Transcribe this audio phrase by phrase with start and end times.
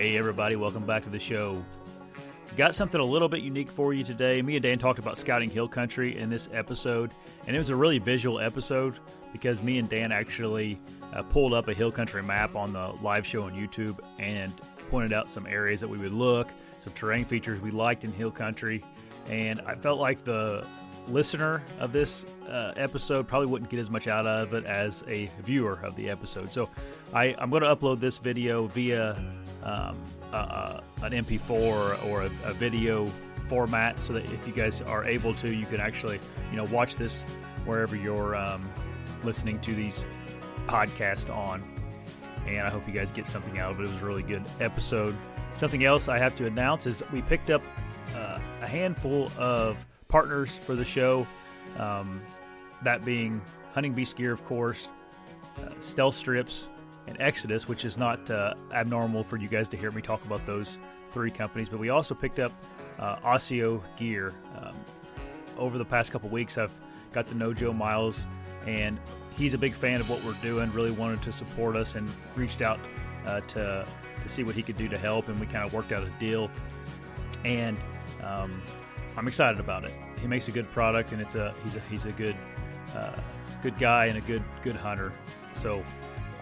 [0.00, 1.62] Hey, everybody, welcome back to the show.
[2.56, 4.40] Got something a little bit unique for you today.
[4.40, 7.10] Me and Dan talked about scouting hill country in this episode,
[7.46, 8.98] and it was a really visual episode
[9.30, 10.80] because me and Dan actually
[11.12, 14.58] uh, pulled up a hill country map on the live show on YouTube and
[14.88, 16.48] pointed out some areas that we would look,
[16.78, 18.82] some terrain features we liked in hill country,
[19.26, 20.66] and I felt like the
[21.08, 25.28] listener of this uh, episode probably wouldn't get as much out of it as a
[25.42, 26.52] viewer of the episode.
[26.52, 26.68] So
[27.12, 29.12] I, am going to upload this video via
[29.62, 29.98] um,
[30.32, 33.10] uh, an MP4 or a, a, video
[33.46, 36.18] format so that if you guys are able to, you can actually
[36.50, 37.24] you know watch this
[37.64, 38.70] wherever you're um,
[39.24, 40.04] listening to these
[40.66, 41.62] podcasts on.
[42.46, 43.84] And I hope you guys get something out of it.
[43.84, 45.16] It was a really good episode.
[45.52, 47.62] Something else I have to announce is we picked up
[48.16, 51.26] uh, a handful of partners for the show.
[51.78, 52.20] Um,
[52.82, 53.40] that being
[53.74, 54.88] Hunting Beast Gear, of course,
[55.58, 56.68] uh, Stealth Strips,
[57.06, 60.44] and Exodus, which is not uh, abnormal for you guys to hear me talk about
[60.46, 60.78] those
[61.12, 61.68] three companies.
[61.68, 62.52] But we also picked up
[62.98, 64.32] uh, ASIO Gear.
[64.58, 64.74] Um,
[65.58, 66.72] over the past couple weeks, I've
[67.12, 68.24] got to know Joe Miles,
[68.66, 68.98] and
[69.36, 70.72] he's a big fan of what we're doing.
[70.72, 72.78] Really wanted to support us and reached out
[73.26, 73.86] uh, to
[74.22, 76.10] to see what he could do to help, and we kind of worked out a
[76.18, 76.50] deal.
[77.44, 77.76] And
[78.22, 78.62] um,
[79.16, 79.92] I'm excited about it.
[80.20, 82.36] He makes a good product, and it's a he's a he's a good
[82.94, 83.16] uh,
[83.62, 85.12] good guy and a good good hunter.
[85.54, 85.82] So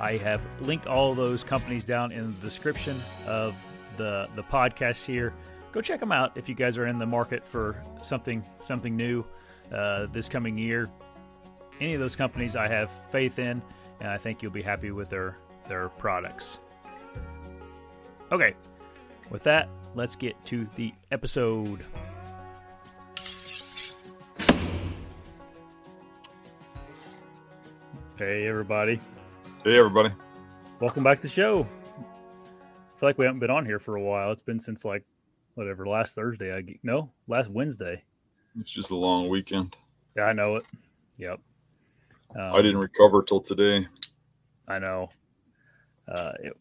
[0.00, 3.54] I have linked all those companies down in the description of
[3.96, 5.34] the the podcast here.
[5.72, 9.24] Go check them out if you guys are in the market for something something new
[9.72, 10.90] uh, this coming year.
[11.80, 13.62] Any of those companies I have faith in,
[14.00, 15.36] and I think you'll be happy with their
[15.68, 16.58] their products.
[18.32, 18.54] Okay,
[19.30, 21.84] with that, let's get to the episode.
[28.18, 29.00] Hey, everybody.
[29.62, 30.12] Hey, everybody.
[30.80, 31.64] Welcome back to the show.
[32.00, 34.32] I feel like we haven't been on here for a while.
[34.32, 35.04] It's been since like
[35.54, 36.52] whatever last Thursday.
[36.52, 38.02] I no last Wednesday.
[38.58, 39.76] It's just a long weekend.
[40.16, 40.64] Yeah, I know it.
[41.18, 41.38] Yep.
[42.34, 43.86] Um, I didn't recover till today.
[44.66, 45.10] I know.
[46.08, 46.56] Uh, it,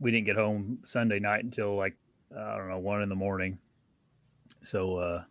[0.00, 1.94] we didn't get home Sunday night until like
[2.36, 3.56] I don't know one in the morning.
[4.64, 5.22] So uh,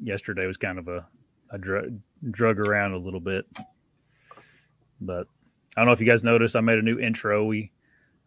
[0.00, 1.04] yesterday was kind of a
[1.50, 1.98] a dr-
[2.30, 3.44] drug around a little bit.
[5.00, 5.26] But
[5.76, 7.44] I don't know if you guys noticed, I made a new intro.
[7.44, 7.70] We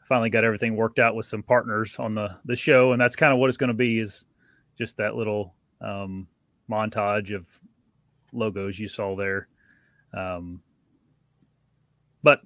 [0.07, 3.33] finally got everything worked out with some partners on the the show, and that's kind
[3.33, 4.25] of what it's going to be is
[4.77, 6.27] just that little um,
[6.69, 7.47] montage of
[8.31, 9.47] logos you saw there.
[10.13, 10.61] Um,
[12.23, 12.41] but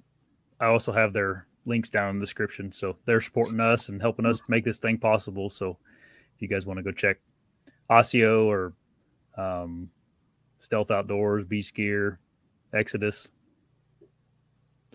[0.60, 4.26] I also have their links down in the description, so they're supporting us and helping
[4.26, 5.50] us make this thing possible.
[5.50, 5.78] So
[6.34, 7.18] if you guys want to go check
[7.90, 8.72] ASIO or
[9.36, 9.90] um,
[10.58, 12.18] Stealth Outdoors, Beast Gear,
[12.74, 13.28] Exodus,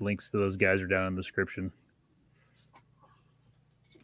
[0.04, 1.72] links to those guys are down in the description.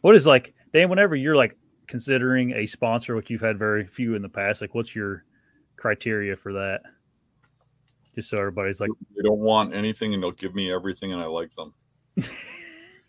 [0.00, 1.56] What is like, Dan, whenever you're like
[1.86, 5.22] considering a sponsor, which you've had very few in the past, like what's your
[5.76, 6.80] criteria for that?
[8.14, 11.26] Just so everybody's like, they don't want anything and they'll give me everything and I
[11.26, 11.74] like them.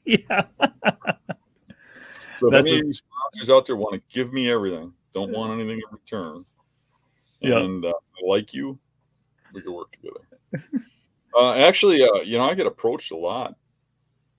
[0.05, 0.43] yeah.
[2.37, 2.93] so if any the...
[2.93, 6.45] sponsors out there want to give me everything, don't want anything in return,
[7.41, 7.93] and yep.
[7.93, 8.79] uh, I like you,
[9.53, 10.21] we can work together.
[11.35, 13.55] Uh, actually, uh, you know, I get approached a lot.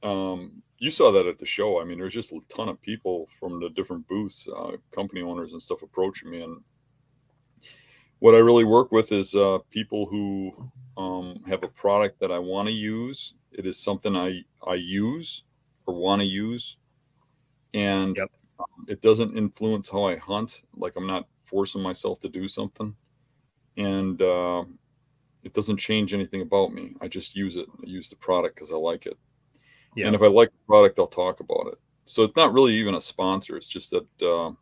[0.03, 1.81] Um, you saw that at the show.
[1.81, 5.53] I mean, there's just a ton of people from the different booths, uh, company owners
[5.53, 6.43] and stuff approaching me.
[6.43, 6.61] And
[8.19, 12.39] what I really work with is uh, people who um, have a product that I
[12.41, 13.35] want to use.
[13.53, 15.45] It is something I, I use
[15.87, 16.79] or want to use.
[17.75, 18.29] And yep.
[18.59, 20.65] um, it doesn't influence how I hunt.
[20.77, 22.95] Like I'm not forcing myself to do something.
[23.77, 24.65] And, uh,
[25.43, 26.95] it doesn't change anything about me.
[27.01, 27.67] I just use it.
[27.71, 29.19] I use the product because I like it.
[29.97, 30.07] Yeah.
[30.07, 31.79] And if I like the product, I'll talk about it.
[32.05, 33.57] So it's not really even a sponsor.
[33.57, 34.53] It's just that uh,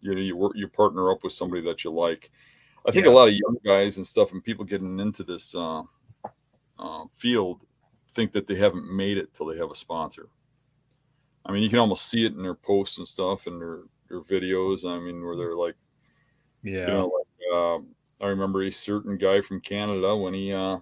[0.00, 2.30] you know you work you partner up with somebody that you like.
[2.86, 3.12] I think yeah.
[3.12, 5.82] a lot of young guys and stuff and people getting into this uh,
[6.78, 7.64] uh, field
[8.10, 10.28] think that they haven't made it till they have a sponsor.
[11.46, 14.20] I mean, you can almost see it in their posts and stuff and their their
[14.20, 14.88] videos.
[14.88, 15.76] I mean, where they're like,
[16.62, 17.93] yeah, you know, like um,
[18.24, 20.78] I remember a certain guy from Canada when he uh,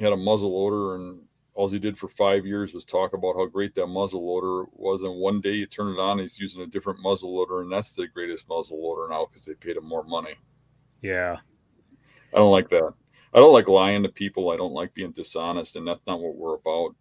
[0.00, 1.20] had a muzzle loader and
[1.54, 5.02] all he did for five years was talk about how great that muzzle loader was.
[5.02, 7.94] And one day you turn it on, he's using a different muzzle loader, and that's
[7.94, 10.34] the greatest muzzle loader now because they paid him more money.
[11.02, 11.36] Yeah.
[12.34, 12.92] I don't like that.
[13.32, 14.50] I don't like lying to people.
[14.50, 16.96] I don't like being dishonest, and that's not what we're about.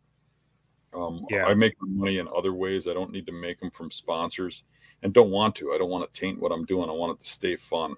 [0.94, 1.45] Um, yeah.
[1.45, 2.88] I make money in other ways.
[2.88, 4.63] I don't need to make them from sponsors
[5.01, 5.74] and don't want to.
[5.74, 6.88] I don't want to taint what I'm doing.
[6.88, 7.95] I want it to stay fun.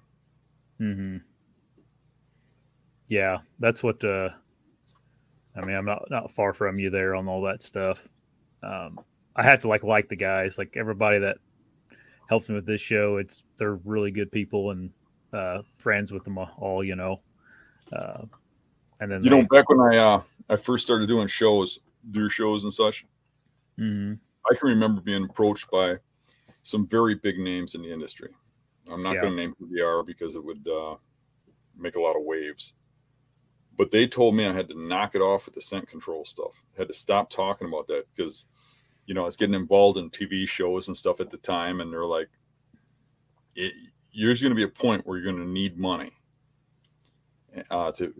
[0.80, 1.18] Mm-hmm
[3.14, 4.02] yeah, that's what.
[4.02, 4.30] Uh,
[5.56, 8.00] I mean, I'm not not far from you there on all that stuff.
[8.62, 8.98] Um,
[9.36, 11.36] I have to like like the guys, like everybody that
[12.28, 13.18] helps me with this show.
[13.18, 14.90] It's they're really good people and
[15.32, 17.20] uh, friends with them all, you know.
[17.92, 18.22] Uh,
[18.98, 21.78] and then you they, know, back when I uh, I first started doing shows,
[22.10, 23.06] do shows and such,
[23.78, 24.14] mm-hmm.
[24.50, 25.98] I can remember being approached by
[26.64, 28.30] some very big names in the industry.
[28.90, 29.20] I'm not yeah.
[29.20, 30.96] going to name who they are because it would uh,
[31.78, 32.74] make a lot of waves.
[33.76, 36.64] But they told me I had to knock it off with the scent control stuff.
[36.76, 38.46] I had to stop talking about that because,
[39.06, 41.92] you know, I was getting involved in TV shows and stuff at the time, and
[41.92, 42.28] they're like,
[43.56, 46.12] "There's going to be a point where you're going to need money
[47.70, 48.12] uh, to,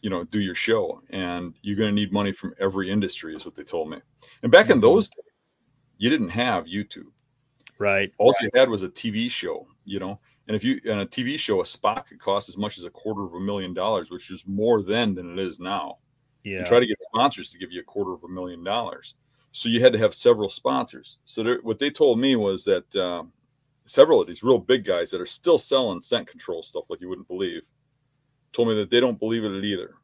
[0.00, 3.44] you know, do your show, and you're going to need money from every industry," is
[3.44, 3.98] what they told me.
[4.42, 4.82] And back in mm-hmm.
[4.82, 5.24] those days,
[5.98, 7.12] you didn't have YouTube.
[7.78, 8.12] Right.
[8.18, 8.42] All right.
[8.42, 10.20] you had was a TV show, you know.
[10.46, 12.90] And if you in a TV show, a spot could cost as much as a
[12.90, 15.98] quarter of a million dollars, which is more then than it is now.
[16.42, 16.58] Yeah.
[16.58, 19.14] You try to get sponsors to give you a quarter of a million dollars.
[19.52, 21.18] So you had to have several sponsors.
[21.24, 23.22] So what they told me was that uh,
[23.84, 27.08] several of these real big guys that are still selling scent control stuff like you
[27.08, 27.62] wouldn't believe
[28.52, 29.94] told me that they don't believe it either.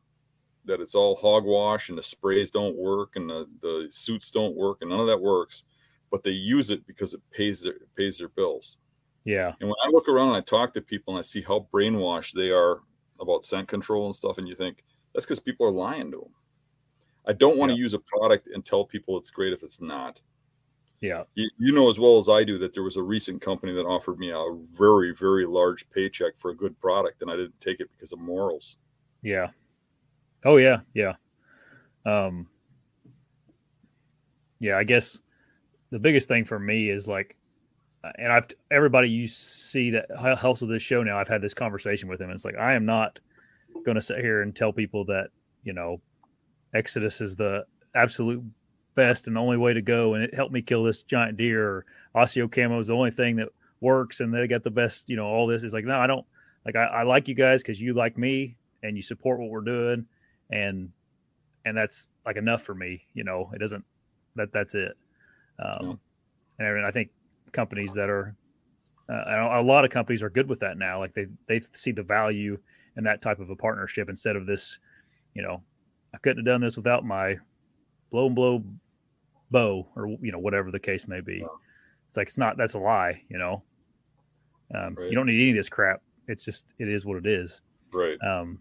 [0.65, 4.79] That it's all hogwash and the sprays don't work and the, the suits don't work
[4.81, 5.65] and none of that works,
[6.11, 8.79] but they use it because it pays their it pays their bills.
[9.25, 9.52] Yeah.
[9.61, 12.32] And when I look around and I talk to people and I see how brainwashed
[12.32, 12.81] they are
[13.20, 14.82] about scent control and stuff, and you think
[15.14, 16.34] that's because people are lying to them.
[17.26, 17.82] I don't want to yeah.
[17.82, 20.22] use a product and tell people it's great if it's not.
[21.00, 21.25] Yeah.
[21.34, 23.87] You, you, know as well as I do that there was a recent company that
[23.87, 27.81] offered me a very, very large paycheck for a good product, and I didn't take
[27.81, 28.78] it because of morals.
[29.22, 29.49] Yeah.
[30.44, 31.14] Oh yeah, yeah.
[32.05, 32.46] Um.
[34.58, 35.19] Yeah, I guess
[35.90, 37.37] the biggest thing for me is like
[38.19, 40.06] and I've everybody you see that
[40.38, 41.19] helps with this show now.
[41.19, 42.31] I've had this conversation with him.
[42.31, 43.19] It's like I am not
[43.85, 45.29] going to sit here and tell people that
[45.64, 46.00] you know
[46.75, 47.64] Exodus is the
[47.94, 48.43] absolute
[48.94, 51.67] best and only way to go, and it helped me kill this giant deer.
[51.67, 53.49] Or ASIO Camo is the only thing that
[53.81, 55.08] works, and they got the best.
[55.08, 56.26] You know, all this is like no, I don't
[56.64, 56.76] like.
[56.76, 60.06] I, I like you guys because you like me and you support what we're doing,
[60.50, 60.91] and
[61.67, 63.03] and that's like enough for me.
[63.12, 63.85] You know, it doesn't
[64.37, 64.93] that that's it.
[65.58, 65.99] Um,
[66.58, 66.67] yeah.
[66.67, 67.11] and I think
[67.52, 68.35] companies that are
[69.08, 70.99] uh, a lot of companies are good with that now.
[70.99, 72.58] Like they they see the value
[72.97, 74.79] in that type of a partnership instead of this,
[75.35, 75.62] you know,
[76.14, 77.37] I couldn't have done this without my
[78.11, 78.64] blow and blow
[79.50, 81.44] bow or you know whatever the case may be.
[82.08, 83.62] It's like it's not that's a lie, you know.
[84.75, 85.08] Um, right.
[85.08, 86.03] You don't need any of this crap.
[86.29, 87.61] It's just it is what it is.
[87.93, 88.19] Right.
[88.23, 88.61] Um,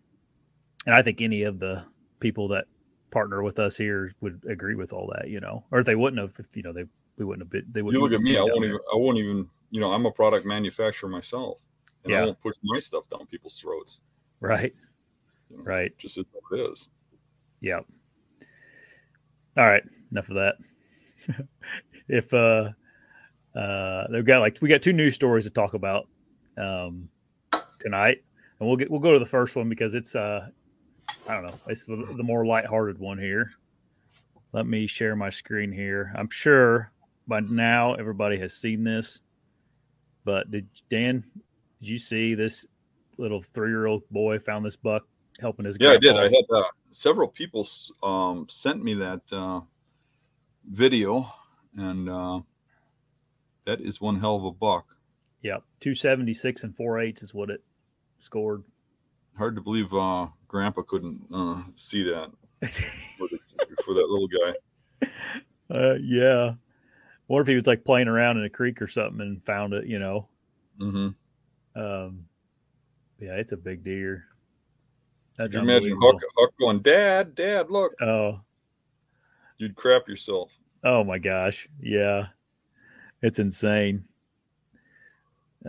[0.86, 1.86] and I think any of the
[2.20, 2.66] people that
[3.12, 6.22] partner with us here would agree with all that, you know, or if they wouldn't
[6.22, 6.86] have, if you know they
[7.20, 7.72] we wouldn't have been.
[7.72, 8.02] They wouldn't.
[8.02, 8.38] You look at me.
[8.38, 8.80] I won't even.
[8.92, 9.48] I won't even.
[9.70, 11.64] You know, I'm a product manufacturer myself,
[12.04, 12.22] and yeah.
[12.22, 14.00] I won't push my stuff down people's throats.
[14.40, 14.74] Right.
[15.52, 15.96] You know, right.
[15.98, 16.90] Just as it is.
[17.60, 17.82] Yeah.
[19.58, 19.84] All right.
[20.12, 20.56] Enough of that.
[22.08, 22.70] if uh,
[23.56, 26.08] uh, they've got like we got two news stories to talk about
[26.58, 27.10] um
[27.80, 28.24] tonight,
[28.60, 30.48] and we'll get we'll go to the first one because it's uh,
[31.28, 33.50] I don't know, it's the, the more lighthearted one here.
[34.52, 36.12] Let me share my screen here.
[36.16, 36.92] I'm sure
[37.30, 39.20] by now everybody has seen this.
[40.26, 41.24] But did Dan?
[41.80, 42.66] Did you see this
[43.18, 45.08] little three-year-old boy found this buck
[45.40, 45.78] helping his?
[45.80, 46.10] Yeah, grandpa?
[46.10, 46.18] I did.
[46.18, 47.66] I had uh, several people
[48.04, 49.62] um, sent me that uh,
[50.70, 51.32] video,
[51.78, 52.42] and uh,
[53.66, 54.98] that is one hell of a buck.
[55.44, 57.64] Yep, two seventy six and four eighths is what it
[58.20, 58.66] scored.
[59.38, 62.30] Hard to believe uh, Grandpa couldn't uh, see that
[63.18, 63.40] for, the,
[63.86, 65.08] for that little guy.
[65.72, 66.56] Uh, yeah.
[67.30, 69.86] What if he was like playing around in a creek or something and found it,
[69.86, 70.28] you know?
[70.82, 71.80] Mm-hmm.
[71.80, 72.26] Um,
[73.20, 74.26] yeah, it's a big deer.
[75.38, 77.94] That's you imagine Huck, Huck going, Dad, Dad, look.
[78.02, 78.40] Oh,
[79.60, 80.60] you'd crap yourself.
[80.84, 82.30] Oh my gosh, yeah,
[83.22, 84.06] it's insane.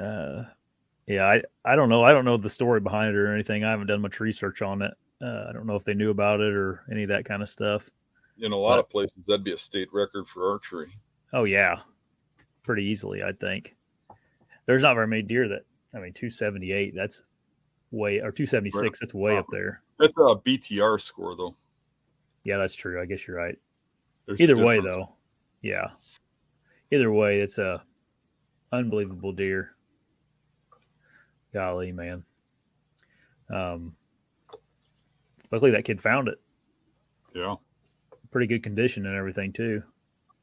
[0.00, 0.45] Uh,
[1.07, 2.02] yeah, I I don't know.
[2.02, 3.64] I don't know the story behind it or anything.
[3.64, 4.95] I haven't done much research on it.
[5.21, 7.50] Uh, I don't know if they knew about it or any of that kind of
[7.50, 7.90] stuff.
[8.38, 10.97] In a lot but, of places, that'd be a state record for archery.
[11.32, 11.76] Oh yeah,
[12.62, 13.76] pretty easily, I think.
[14.66, 15.62] There's not very many deer that
[15.94, 16.94] I mean, 278.
[16.94, 17.22] That's
[17.90, 18.82] way or 276.
[18.82, 18.92] Right.
[19.00, 19.82] That's way up there.
[19.99, 21.56] That's a BTR score though.
[22.44, 23.00] Yeah, that's true.
[23.00, 23.56] I guess you're right.
[24.26, 25.10] There's Either way, though,
[25.62, 25.88] yeah.
[26.90, 27.82] Either way, it's a
[28.72, 29.75] unbelievable deer.
[31.52, 32.25] Golly, man.
[33.52, 33.94] Um,
[35.50, 36.38] luckily that kid found it.
[37.34, 37.56] Yeah.
[38.30, 39.82] Pretty good condition and everything too.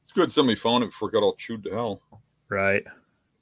[0.08, 2.02] It's good somebody found it before it got all chewed to hell.
[2.48, 2.82] Right.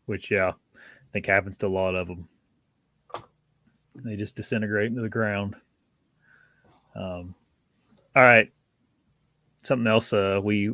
[0.08, 0.80] Which yeah, I
[1.14, 2.28] think happens to a lot of them.
[4.04, 5.56] They just disintegrate into the ground.
[6.96, 7.36] Um,
[8.16, 8.52] all right.
[9.62, 10.72] Something else uh, we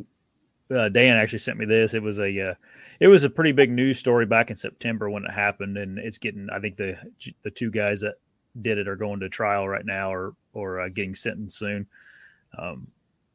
[0.74, 1.92] uh, Dan actually sent me this.
[1.92, 2.54] It was a uh,
[2.98, 6.16] it was a pretty big news story back in September when it happened, and it's
[6.16, 6.48] getting.
[6.50, 6.96] I think the
[7.42, 8.14] the two guys that
[8.62, 11.86] did it are going to trial right now, or or uh, getting sentenced soon.
[12.56, 12.86] Um,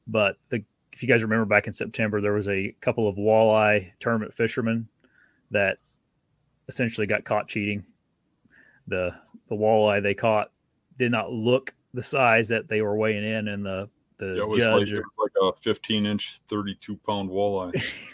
[0.08, 0.64] but the
[0.98, 4.88] if you guys remember back in September, there was a couple of walleye tournament fishermen
[5.52, 5.78] that
[6.70, 7.86] essentially got caught cheating.
[8.88, 9.14] The
[9.48, 10.50] the walleye they caught
[10.98, 13.88] did not look the size that they were weighing in, and the
[14.18, 18.10] the yeah, it was judge like, it was like a 15 inch, 32 pound walleye.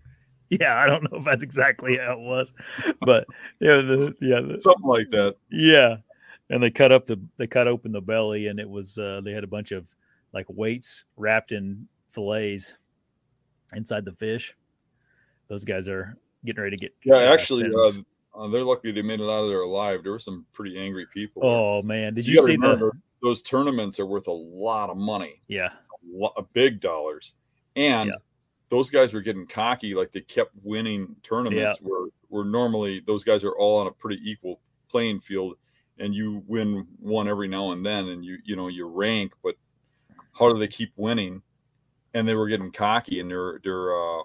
[0.50, 2.52] yeah, I don't know if that's exactly how it was,
[3.00, 3.26] but
[3.60, 5.36] yeah, the yeah, the, something like that.
[5.50, 5.96] Yeah,
[6.50, 9.32] and they cut up the they cut open the belly, and it was uh, they
[9.32, 9.86] had a bunch of
[10.34, 12.74] like weights wrapped in fillets
[13.74, 14.56] inside the fish.
[15.48, 16.94] Those guys are getting ready to get.
[17.04, 17.92] Yeah, uh, actually, uh,
[18.36, 20.02] uh, they're lucky they made it out of there alive.
[20.02, 21.42] There were some pretty angry people.
[21.44, 21.82] Oh there.
[21.84, 22.90] man, did you, you see the?
[23.22, 25.42] Those tournaments are worth a lot of money.
[25.48, 27.34] Yeah, a lot of big dollars,
[27.76, 28.16] and yeah.
[28.68, 29.94] those guys were getting cocky.
[29.94, 31.88] Like they kept winning tournaments yeah.
[31.88, 35.56] where where normally those guys are all on a pretty equal playing field,
[35.98, 39.32] and you win one every now and then, and you you know you rank.
[39.42, 39.54] But
[40.38, 41.42] how do they keep winning?
[42.16, 44.22] And they were getting cocky, and they're they're uh,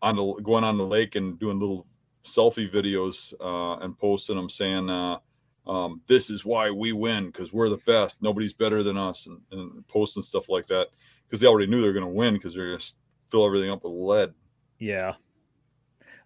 [0.00, 1.86] on the going on the lake and doing little
[2.24, 5.18] selfie videos uh, and posting them saying, uh,
[5.66, 8.22] um, "This is why we win because we're the best.
[8.22, 10.88] Nobody's better than us," and, and posting stuff like that
[11.26, 12.94] because they already knew they were going to win because they're going to
[13.30, 14.34] fill everything up with lead.
[14.78, 15.14] Yeah.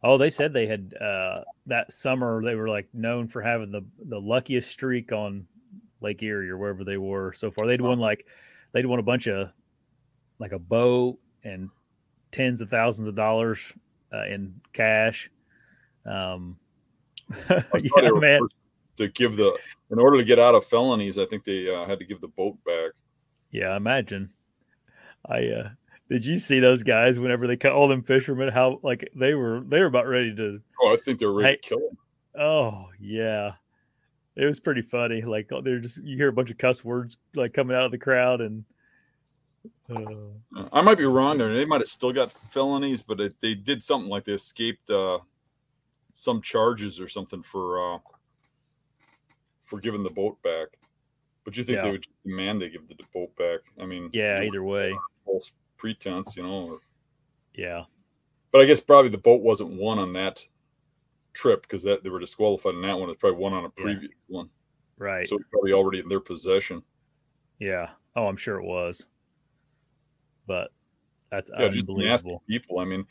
[0.03, 2.43] Oh, they said they had uh, that summer.
[2.43, 5.47] They were like known for having the the luckiest streak on
[6.01, 7.67] Lake Erie or wherever they were so far.
[7.67, 8.27] They'd won like
[8.73, 9.51] they'd won a bunch of
[10.39, 11.71] like a boat and
[12.33, 13.73] tens of thousands of dollars
[14.13, 15.31] uh, in cash.
[16.05, 16.59] Um,
[17.51, 18.41] yeah, man.
[18.97, 19.57] To give the
[19.91, 22.29] in order to get out of felonies, I think they uh, had to give the
[22.29, 22.93] boat back.
[23.51, 24.31] Yeah, imagine.
[25.29, 25.69] I uh,
[26.09, 28.49] did you see those guys whenever they cut all them fishermen?
[28.49, 30.61] How like they were they were about ready to.
[30.81, 31.99] Oh, I think they're ready to kill them.
[32.39, 33.53] Oh yeah,
[34.37, 35.23] it was pretty funny.
[35.23, 37.99] Like they're just you hear a bunch of cuss words like coming out of the
[37.99, 38.65] crowd and
[40.73, 41.53] I might be wrong there.
[41.53, 45.19] They might have still got felonies, but it, they did something like they escaped uh,
[46.13, 47.99] some charges or something for uh,
[49.63, 50.69] for giving the boat back.
[51.45, 51.83] But you think yeah.
[51.83, 53.61] they would demand they give the boat back?
[53.81, 54.93] I mean, yeah, either way,
[55.25, 56.73] false pretense, you know.
[56.73, 56.79] Or,
[57.55, 57.85] yeah,
[58.51, 60.45] but I guess probably the boat wasn't one on that
[61.33, 63.11] trip because that they were disqualified in that one.
[63.11, 64.37] It's probably one on a previous yeah.
[64.37, 64.51] one,
[64.99, 65.29] right?
[65.29, 66.83] So it's probably already in their possession.
[67.59, 67.91] Yeah.
[68.17, 69.05] Oh, I'm sure it was
[70.47, 70.71] but
[71.31, 72.79] that's yeah, just nasty people.
[72.79, 73.05] I mean,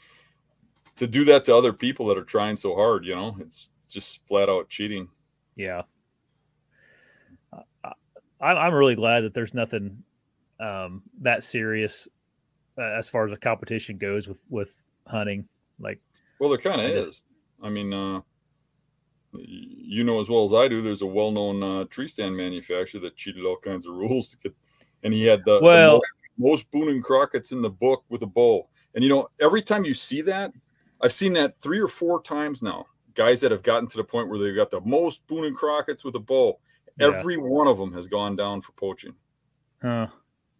[0.95, 4.25] to do that to other people that are trying so hard, you know, it's just
[4.25, 5.07] flat out cheating.
[5.55, 5.83] Yeah.
[8.41, 10.03] I, I'm really glad that there's nothing
[10.59, 12.07] um, that serious
[12.77, 14.75] uh, as far as a competition goes with with
[15.07, 15.47] hunting.
[15.79, 15.99] Like,
[16.39, 17.23] well, there kind of is.
[17.63, 18.21] I mean, uh,
[19.33, 20.81] you know as well as I do.
[20.81, 24.55] There's a well-known uh, tree stand manufacturer that cheated all kinds of rules to get,
[25.03, 25.91] and he had the well.
[25.91, 28.67] The most, most Boone and Crockett's in the book with a bow.
[28.93, 30.51] And you know, every time you see that,
[31.01, 32.85] I've seen that three or four times now.
[33.13, 36.03] Guys that have gotten to the point where they've got the most Boone and Crockett's
[36.03, 36.59] with a bow.
[36.97, 37.07] Yeah.
[37.07, 39.13] Every one of them has gone down for poaching.
[39.81, 40.07] Huh.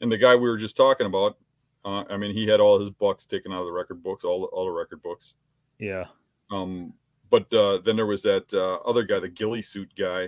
[0.02, 1.38] And the guy we were just talking about,
[1.84, 4.46] uh, I mean, he had all his bucks taken out of the record books, all
[4.46, 5.36] all the record books.
[5.80, 6.06] Yeah.
[6.52, 6.94] Um,
[7.30, 10.28] but uh, then there was that uh, other guy, the ghillie suit guy.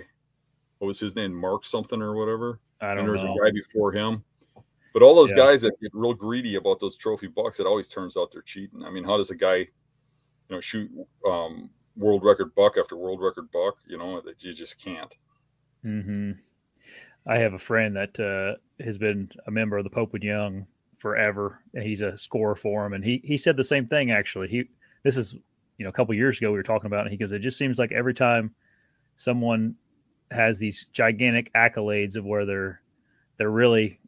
[0.78, 1.34] What was his name?
[1.34, 2.60] Mark something or whatever.
[2.80, 3.34] I don't and there was know.
[3.34, 4.24] a guy before him
[4.98, 5.36] but all those yeah.
[5.36, 8.82] guys that get real greedy about those trophy bucks, it always turns out they're cheating.
[8.82, 9.68] I mean, how does a guy, you
[10.50, 10.90] know, shoot
[11.24, 13.76] um, world record buck after world record buck?
[13.86, 15.16] You know, that you just can't.
[15.84, 16.32] Hmm.
[17.28, 20.66] I have a friend that uh, has been a member of the Pope and Young
[20.98, 22.92] forever, and he's a scorer for him.
[22.92, 24.48] And he he said the same thing actually.
[24.48, 24.64] He
[25.04, 25.34] this is
[25.76, 27.12] you know a couple years ago we were talking about it.
[27.12, 28.52] he goes, it just seems like every time
[29.14, 29.76] someone
[30.32, 32.82] has these gigantic accolades of where they're
[33.36, 34.00] they're really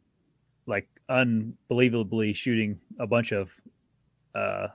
[0.71, 3.53] like unbelievably shooting a bunch of
[4.33, 4.67] uh,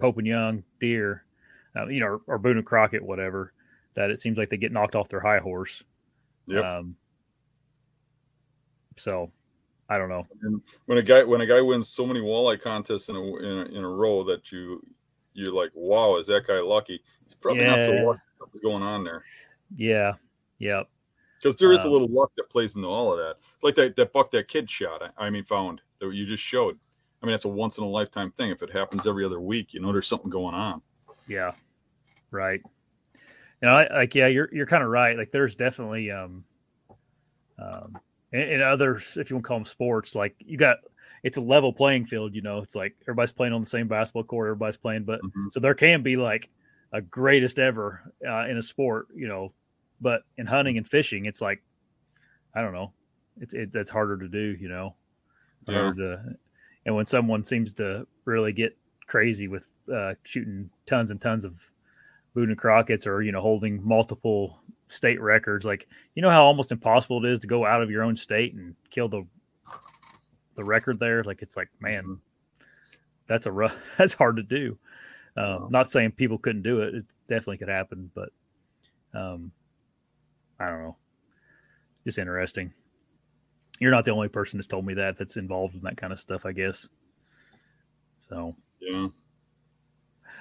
[0.00, 1.24] Pope and Young deer,
[1.76, 3.52] uh, you know, or, or Boone and Crockett, whatever,
[3.94, 5.84] that it seems like they get knocked off their high horse.
[6.48, 6.78] Yeah.
[6.78, 6.96] Um,
[8.96, 9.30] so
[9.90, 10.24] I don't know.
[10.42, 13.44] And when a guy when a guy wins so many walleye contests in a, in
[13.44, 14.82] a, in a row that you
[15.34, 17.02] you're like, wow, is that guy lucky?
[17.24, 17.76] It's probably yeah.
[17.76, 18.20] not so lucky.
[18.38, 19.22] What's going on there?
[19.76, 20.14] Yeah.
[20.58, 20.88] Yep
[21.42, 23.36] because there is a um, little luck that plays into all of that.
[23.54, 25.02] It's like that, that buck that kid shot.
[25.02, 26.78] I, I mean, found that you just showed.
[27.22, 28.50] I mean, that's a once in a lifetime thing.
[28.50, 30.82] If it happens every other week, you know, there's something going on.
[31.26, 31.52] Yeah,
[32.30, 32.60] right.
[33.60, 35.16] You know, like yeah, you're you're kind of right.
[35.16, 36.44] Like, there's definitely um,
[37.58, 37.98] um,
[38.32, 40.78] in, in others, if you want to call them sports, like you got
[41.22, 42.34] it's a level playing field.
[42.34, 44.48] You know, it's like everybody's playing on the same basketball court.
[44.48, 45.48] Everybody's playing, but mm-hmm.
[45.50, 46.48] so there can be like
[46.92, 49.08] a greatest ever uh, in a sport.
[49.14, 49.52] You know,
[50.02, 51.62] but in hunting and fishing, it's like
[52.54, 52.92] I don't know.
[53.40, 54.56] It's it, that's harder to do.
[54.60, 54.94] You know,
[55.66, 55.92] yeah.
[55.96, 56.36] to.
[56.84, 61.60] And when someone seems to really get crazy with uh, shooting tons and tons of
[62.34, 65.64] Boone and Crockett's or you know holding multiple state records.
[65.64, 68.54] Like you know how almost impossible it is to go out of your own state
[68.54, 69.26] and kill the
[70.54, 71.22] the record there.
[71.24, 72.64] Like it's like man, mm-hmm.
[73.26, 73.76] that's a rough.
[73.98, 74.78] That's hard to do.
[75.34, 76.94] Um, not saying people couldn't do it.
[76.94, 78.28] It definitely could happen, but
[79.14, 79.50] um,
[80.62, 80.96] I don't know.
[82.04, 82.72] Just interesting.
[83.80, 86.20] You're not the only person that's told me that that's involved in that kind of
[86.20, 86.46] stuff.
[86.46, 86.88] I guess.
[88.28, 89.08] So yeah.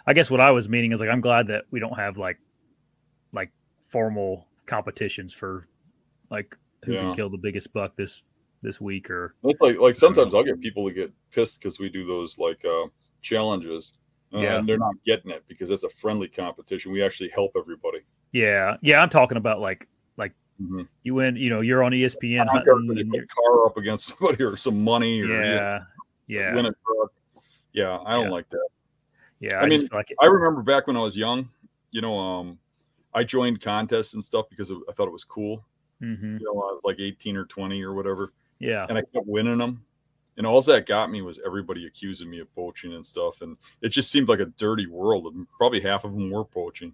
[0.06, 2.40] I guess what I was meaning is like I'm glad that we don't have like
[3.34, 3.52] like
[3.90, 5.68] formal competitions for
[6.30, 7.02] like who yeah.
[7.02, 8.22] can kill the biggest buck this
[8.62, 11.90] this week or it's like like sometimes I'll get people to get pissed because we
[11.90, 12.88] do those like uh
[13.22, 13.96] challenges
[14.34, 14.58] uh, yeah.
[14.58, 16.92] and they're not getting it because it's a friendly competition.
[16.92, 18.00] We actually help everybody.
[18.32, 19.02] Yeah, yeah.
[19.02, 19.88] I'm talking about like
[20.62, 20.82] mm-hmm.
[21.04, 21.36] you win.
[21.36, 22.48] You know, you're on ESPN.
[22.48, 25.22] Hunting, car up against somebody or some money.
[25.22, 25.80] Or, yeah,
[26.28, 26.56] yeah.
[26.56, 27.12] Win a truck.
[27.74, 28.32] Yeah, I don't yeah.
[28.32, 28.68] like that.
[29.40, 31.50] Yeah, I, I mean, like I remember back when I was young.
[31.92, 32.60] You know, um,
[33.14, 35.66] I joined contests and stuff because I thought it was cool.
[36.02, 36.38] Mm-hmm.
[36.38, 38.34] You know, I was like 18 or 20 or whatever.
[38.60, 38.86] Yeah.
[38.88, 39.84] And I kept winning them.
[40.38, 43.42] And all that got me was everybody accusing me of poaching and stuff.
[43.42, 45.28] And it just seemed like a dirty world.
[45.28, 46.94] And probably half of them were poaching,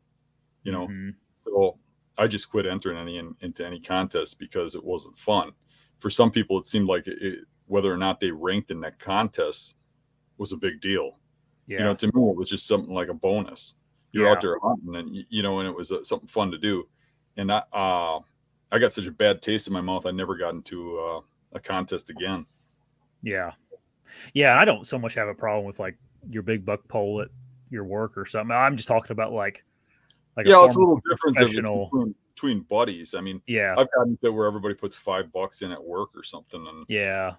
[0.63, 0.88] you know.
[0.88, 1.09] Mm-hmm.
[1.36, 1.77] So
[2.17, 5.51] I just quit entering any in, into any contest because it wasn't fun.
[6.00, 9.77] For some people, it seemed like it, whether or not they ranked in that contest
[10.38, 11.19] was a big deal.
[11.67, 11.79] Yeah.
[11.79, 13.75] You know, to me, it was just something like a bonus
[14.12, 14.31] you're yeah.
[14.31, 16.88] out there hunting and you know and it was uh, something fun to do
[17.38, 18.19] and i uh
[18.71, 21.21] i got such a bad taste in my mouth i never got into uh,
[21.53, 22.45] a contest again
[23.21, 23.51] yeah
[24.33, 25.97] yeah i don't so much have a problem with like
[26.30, 27.30] your big buck pole at
[27.69, 29.63] your work or something i'm just talking about like
[30.38, 34.15] like yeah a it's a little different between, between buddies i mean yeah i've gotten
[34.17, 37.34] to where everybody puts five bucks in at work or something and yeah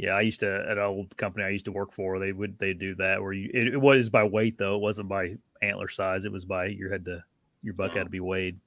[0.00, 2.18] yeah, I used to at an old company I used to work for.
[2.18, 4.76] They would they do that where you it, it was by weight though.
[4.76, 6.24] It wasn't by antler size.
[6.24, 7.22] It was by your had to
[7.62, 8.58] your buck had to be weighed.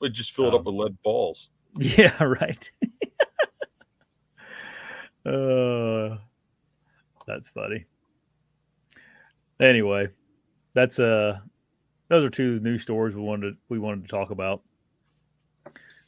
[0.00, 1.48] We just fill it um, up with lead balls.
[1.78, 2.70] Yeah, right.
[5.26, 6.18] uh,
[7.26, 7.86] that's funny.
[9.58, 10.08] Anyway,
[10.74, 11.40] that's uh
[12.08, 14.62] those are two new stories we wanted we wanted to talk about.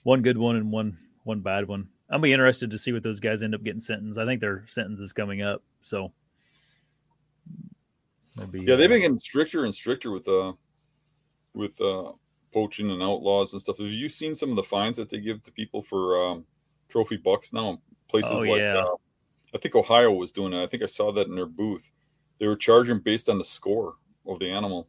[0.03, 1.89] One good one and one one bad one.
[2.11, 4.19] I'll be interested to see what those guys end up getting sentenced.
[4.19, 6.13] I think their sentence is coming up, so
[8.51, 10.53] be, yeah, they've been uh, getting stricter and stricter with uh
[11.55, 12.13] with uh
[12.53, 13.79] poaching and outlaws and stuff.
[13.79, 16.45] Have you seen some of the fines that they give to people for um,
[16.89, 17.81] trophy bucks now?
[18.09, 18.79] Places oh, like yeah.
[18.79, 18.95] uh,
[19.55, 20.63] I think Ohio was doing it.
[20.63, 21.91] I think I saw that in their booth.
[22.39, 23.95] They were charging based on the score
[24.27, 24.89] of the animal.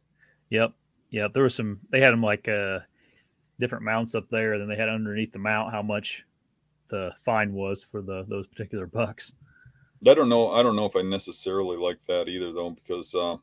[0.50, 0.72] Yep,
[1.10, 1.32] yep.
[1.32, 1.80] There was some.
[1.90, 2.80] They had them like uh
[3.60, 4.58] different mounts up there.
[4.58, 6.24] Then they had underneath the mount how much
[6.88, 9.34] the fine was for the those particular bucks.
[10.06, 10.52] I don't know.
[10.52, 13.36] I don't know if I necessarily like that either, though, because uh,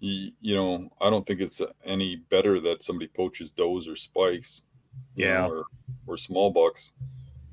[0.00, 4.62] you, you know I don't think it's any better that somebody poaches does or spikes,
[5.14, 5.64] yeah, know, or,
[6.06, 6.92] or small bucks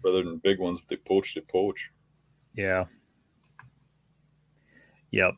[0.03, 0.79] rather than big ones.
[0.79, 1.91] If they poach, they poach.
[2.55, 2.85] Yeah.
[5.11, 5.33] Yep.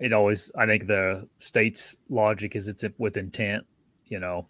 [0.00, 0.50] It always.
[0.58, 3.64] I think the state's logic is it's with intent.
[4.06, 4.48] You know,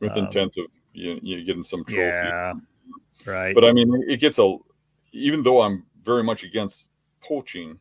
[0.00, 2.00] with um, intent of you, you getting some trophy.
[2.00, 2.52] Yeah.
[3.26, 3.54] Right.
[3.54, 4.56] But I mean, it gets a.
[5.12, 7.78] Even though I'm very much against poaching,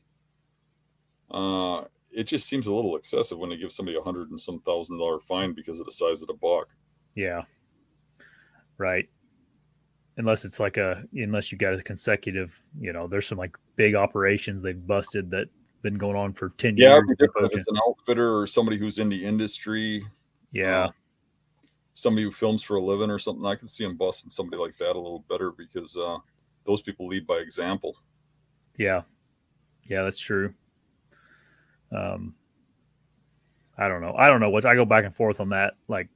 [1.29, 4.59] uh, it just seems a little excessive when they give somebody a hundred and some
[4.61, 6.69] thousand dollar fine because of the size of the buck.
[7.15, 7.43] Yeah.
[8.77, 9.09] Right.
[10.17, 13.93] Unless it's like a unless you got a consecutive, you know, there's some like big
[13.93, 15.47] operations they've busted that
[15.81, 17.03] been going on for ten yeah, years.
[17.19, 20.03] Yeah, if it's an outfitter or somebody who's in the industry.
[20.51, 20.85] Yeah.
[20.85, 20.91] Uh,
[21.97, 24.77] somebody who films for a living or something, I can see them busting somebody like
[24.77, 26.17] that a little better because uh,
[26.63, 27.95] those people lead by example.
[28.77, 29.01] Yeah,
[29.87, 30.53] yeah, that's true.
[31.91, 32.35] Um,
[33.79, 34.13] I don't know.
[34.15, 35.73] I don't know what I go back and forth on that.
[35.87, 36.07] Like,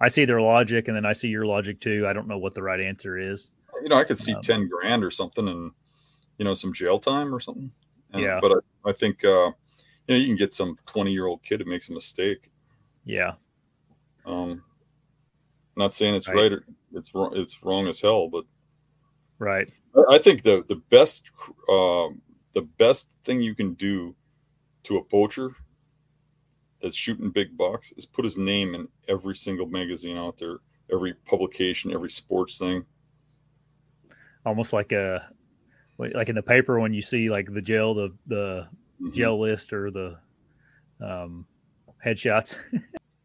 [0.00, 2.06] I see their logic, and then I see your logic too.
[2.08, 3.50] I don't know what the right answer is.
[3.82, 5.72] You know, I could see um, ten grand or something, and
[6.38, 7.70] you know, some jail time or something.
[8.14, 8.38] And, yeah.
[8.40, 9.52] But I, I think uh,
[10.06, 12.50] you know you can get some twenty year old kid who makes a mistake.
[13.04, 13.34] Yeah.
[14.24, 14.62] Um,
[15.76, 17.32] not saying it's right, right or it's wrong.
[17.34, 18.44] It's wrong as hell, but
[19.38, 19.70] right.
[20.10, 21.30] I think the the best
[21.68, 22.08] uh,
[22.52, 24.14] the best thing you can do
[24.84, 25.50] to a poacher
[26.80, 30.58] that's shooting big bucks is put his name in every single magazine out there,
[30.92, 32.84] every publication, every sports thing.
[34.46, 35.28] almost like a
[35.98, 38.68] like in the paper when you see like the jail the the
[39.00, 39.10] mm-hmm.
[39.12, 40.16] jail list or the
[41.00, 41.46] um,
[42.04, 42.58] headshots.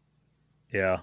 [0.72, 0.98] yeah,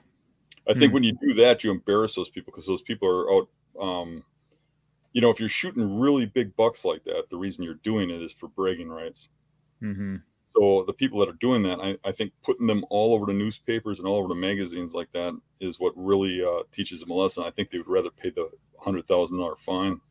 [0.67, 0.95] I think mm.
[0.95, 3.49] when you do that, you embarrass those people because those people are out.
[3.79, 4.23] Um,
[5.13, 8.21] you know, if you're shooting really big bucks like that, the reason you're doing it
[8.21, 9.29] is for bragging rights.
[9.81, 10.17] Mm-hmm.
[10.43, 13.33] So the people that are doing that, I, I, think putting them all over the
[13.33, 17.13] newspapers and all over the magazines like that is what really uh, teaches them a
[17.13, 17.43] lesson.
[17.45, 20.01] I think they would rather pay the hundred thousand dollar fine.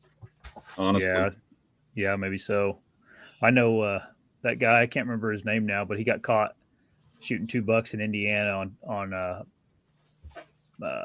[0.78, 1.30] Honestly, yeah,
[1.94, 2.78] yeah, maybe so.
[3.42, 4.02] I know uh,
[4.42, 4.82] that guy.
[4.82, 6.54] I can't remember his name now, but he got caught
[7.22, 9.42] shooting two bucks in Indiana on on uh,
[10.84, 11.04] uh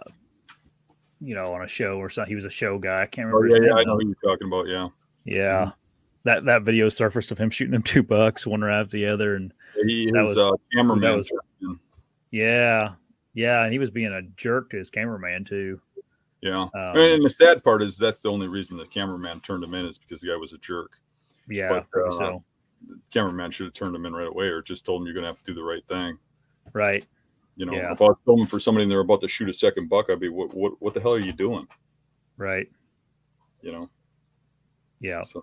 [1.21, 2.29] you know on a show or something.
[2.29, 3.03] He was a show guy.
[3.03, 3.57] I can't remember.
[3.57, 4.67] Oh, yeah, yeah I know who you're talking about.
[4.67, 4.89] Yeah,
[5.25, 5.61] yeah.
[5.61, 5.79] Mm-hmm
[6.25, 9.35] that that video surfaced of him shooting him two bucks, one right after the other,
[9.35, 9.53] and
[9.85, 11.01] he that was uh, cameraman.
[11.01, 11.31] That was,
[12.31, 12.93] yeah,
[13.33, 15.79] yeah, and he was being a jerk to his cameraman too.
[16.45, 19.73] Yeah, um, and the sad part is that's the only reason the cameraman turned him
[19.73, 20.91] in is because the guy was a jerk.
[21.49, 22.43] Yeah, but, uh, so
[22.87, 25.23] the cameraman should have turned him in right away, or just told him you're going
[25.23, 26.19] to have to do the right thing.
[26.73, 27.03] Right.
[27.55, 27.91] You know, yeah.
[27.91, 30.19] if I was filming for somebody and they're about to shoot a second buck, I'd
[30.19, 31.67] be, what, what, what the hell are you doing?
[32.37, 32.69] Right.
[33.61, 33.89] You know.
[34.99, 35.23] Yeah.
[35.23, 35.41] So,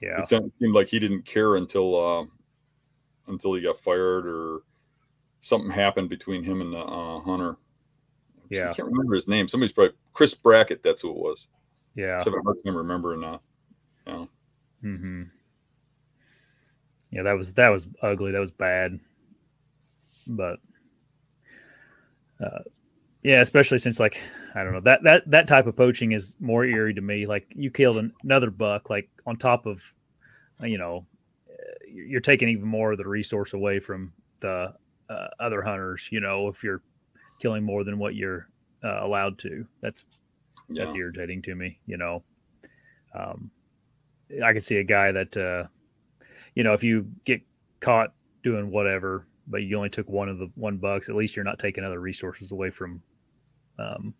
[0.00, 2.24] yeah, it seemed like he didn't care until uh,
[3.28, 4.62] until he got fired or
[5.42, 7.56] something happened between him and the uh, hunter.
[8.50, 9.48] Yeah, I can't remember his name.
[9.48, 10.82] Somebody's probably Chris Brackett.
[10.82, 11.48] That's who it was.
[11.94, 13.22] Yeah, so I hard time remembering.
[13.22, 14.24] Yeah.
[14.84, 15.22] Mm-hmm.
[17.10, 18.32] Yeah, that was that was ugly.
[18.32, 19.00] That was bad.
[20.26, 20.58] But
[22.44, 22.58] uh,
[23.22, 24.20] yeah, especially since like
[24.54, 27.26] I don't know that that that type of poaching is more eerie to me.
[27.26, 29.82] Like you killed another buck, like on top of,
[30.62, 31.06] you know,
[31.88, 34.74] you're taking even more of the resource away from the
[35.08, 36.08] uh, other hunters.
[36.10, 36.82] You know, if you're
[37.38, 38.48] killing more than what you're
[38.84, 40.04] uh, allowed to, that's
[40.68, 40.84] yeah.
[40.84, 41.78] that's irritating to me.
[41.86, 42.22] You know,
[43.14, 43.50] um,
[44.44, 45.68] I can see a guy that, uh,
[46.54, 47.40] you know, if you get
[47.80, 51.44] caught doing whatever, but you only took one of the one bucks, at least you're
[51.44, 53.02] not taking other resources away from
[53.78, 54.14] um,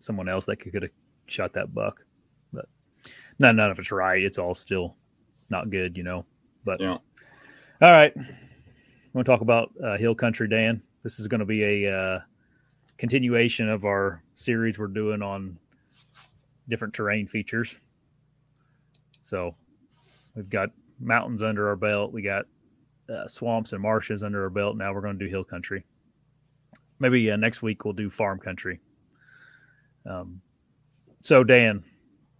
[0.00, 0.92] someone else that could, could have
[1.26, 2.04] shot that buck.
[2.52, 2.66] But
[3.38, 4.22] none, none of it's right.
[4.22, 4.96] It's all still
[5.50, 6.24] not good, you know.
[6.64, 6.98] But yeah.
[6.98, 7.00] All
[7.80, 8.14] right.
[9.12, 10.82] Want to talk about uh, Hill Country, Dan?
[11.06, 12.20] This is going to be a uh,
[12.98, 15.56] continuation of our series we're doing on
[16.68, 17.78] different terrain features.
[19.22, 19.54] So
[20.34, 22.12] we've got mountains under our belt.
[22.12, 22.46] We got
[23.08, 24.76] uh, swamps and marshes under our belt.
[24.76, 25.84] Now we're going to do hill country
[26.98, 28.80] maybe uh, next week we'll do farm country.
[30.08, 30.40] Um,
[31.22, 31.84] so Dan,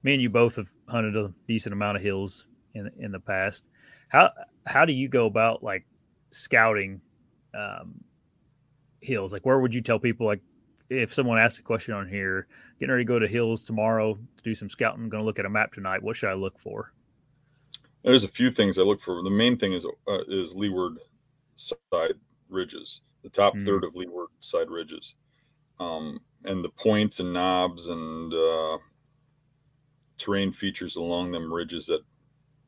[0.03, 3.69] me and you both have hunted a decent amount of hills in in the past.
[4.09, 4.31] How
[4.67, 5.85] how do you go about like
[6.31, 7.01] scouting
[7.55, 8.03] um,
[9.01, 9.33] hills?
[9.33, 10.41] Like, where would you tell people like
[10.89, 12.47] if someone asks a question on here,
[12.79, 15.45] getting ready to go to hills tomorrow to do some scouting, going to look at
[15.45, 16.03] a map tonight.
[16.03, 16.93] What should I look for?
[18.05, 19.21] There's a few things I look for.
[19.23, 20.99] The main thing is uh, is leeward
[21.57, 22.15] side
[22.49, 23.65] ridges the top mm.
[23.65, 25.17] third of leeward side ridges,
[25.81, 28.79] um, and the points and knobs and uh,
[30.17, 32.03] terrain features along them ridges that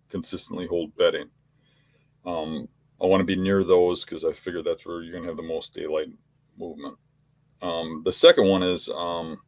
[0.09, 1.31] consistently hold bedding.
[2.27, 2.69] Um,
[3.01, 5.37] I want to be near those because I figure that's where you're going to have
[5.37, 6.09] the most daylight
[6.59, 6.97] movement.
[7.63, 9.39] Um, the second one is, um,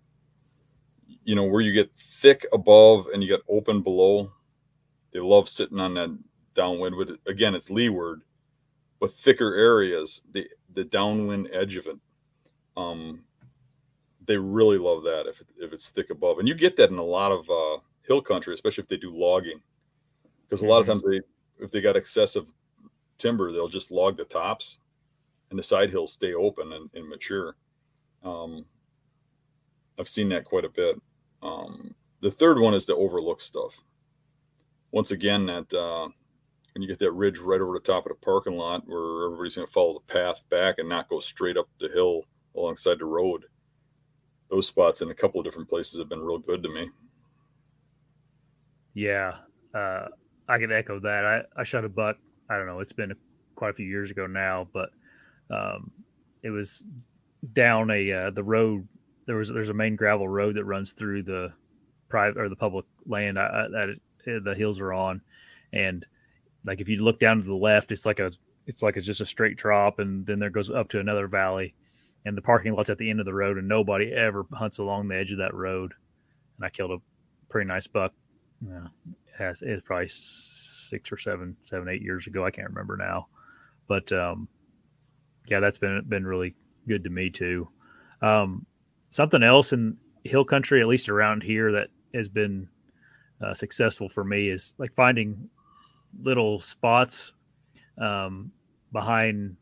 [1.25, 4.31] you know, where you get thick above and you get open below.
[5.13, 6.17] They love sitting on that
[6.55, 6.97] downwind.
[6.97, 8.23] But Again, it's leeward,
[9.01, 10.23] but thicker areas.
[10.33, 11.97] The the downwind edge of it.
[12.77, 13.25] Um,
[14.27, 17.05] they really love that if if it's thick above, and you get that in a
[17.05, 19.61] lot of uh, hill country, especially if they do logging,
[20.45, 20.93] because a lot of mm-hmm.
[20.93, 22.53] times they if they got excessive
[23.21, 24.79] timber, they'll just log the tops,
[25.51, 27.57] and the side hills stay open and, and mature.
[28.23, 28.65] Um,
[29.99, 31.01] I've seen that quite a bit.
[31.43, 33.83] Um, the third one is the overlook stuff.
[34.93, 36.09] Once again, that uh,
[36.75, 39.57] and you get that ridge right over the top of the parking lot where everybody's
[39.57, 42.25] going to follow the path back and not go straight up the hill
[42.57, 43.45] alongside the road.
[44.51, 46.91] Those spots in a couple of different places have been real good to me.
[48.95, 49.35] Yeah,
[49.75, 50.09] uh,
[50.49, 51.45] I can echo that.
[51.57, 52.17] I, I shot a buck.
[52.51, 52.81] I don't know.
[52.81, 53.15] It's been
[53.55, 54.91] quite a few years ago now, but
[55.51, 55.93] um,
[56.43, 56.83] it was
[57.53, 58.89] down a uh, the road.
[59.27, 61.53] There was there's a main gravel road that runs through the
[62.09, 65.21] private or the public land that the hills are on,
[65.73, 66.05] and
[66.65, 68.33] like if you look down to the left, it's like a
[68.67, 71.75] it's like it's just a straight drop, and then there goes up to another valley,
[72.25, 75.09] and the parking lot's at the end of the road, and nobody ever hunts along
[75.09, 75.93] the edge of that road.
[76.57, 76.99] And I killed a
[77.49, 78.13] pretty nice buck.
[78.67, 78.89] Yeah,
[79.39, 80.09] has it's probably
[80.91, 82.45] six or seven, seven, eight years ago.
[82.45, 83.29] I can't remember now,
[83.87, 84.49] but um,
[85.47, 86.55] yeah, that's been been really
[86.87, 87.69] good to me too.
[88.21, 88.67] Um,
[89.11, 92.69] something else in hill country, at least around here, that has been
[93.41, 95.49] uh, successful for me is like finding
[96.23, 97.33] little spots
[97.99, 98.53] um,
[98.93, 99.57] behind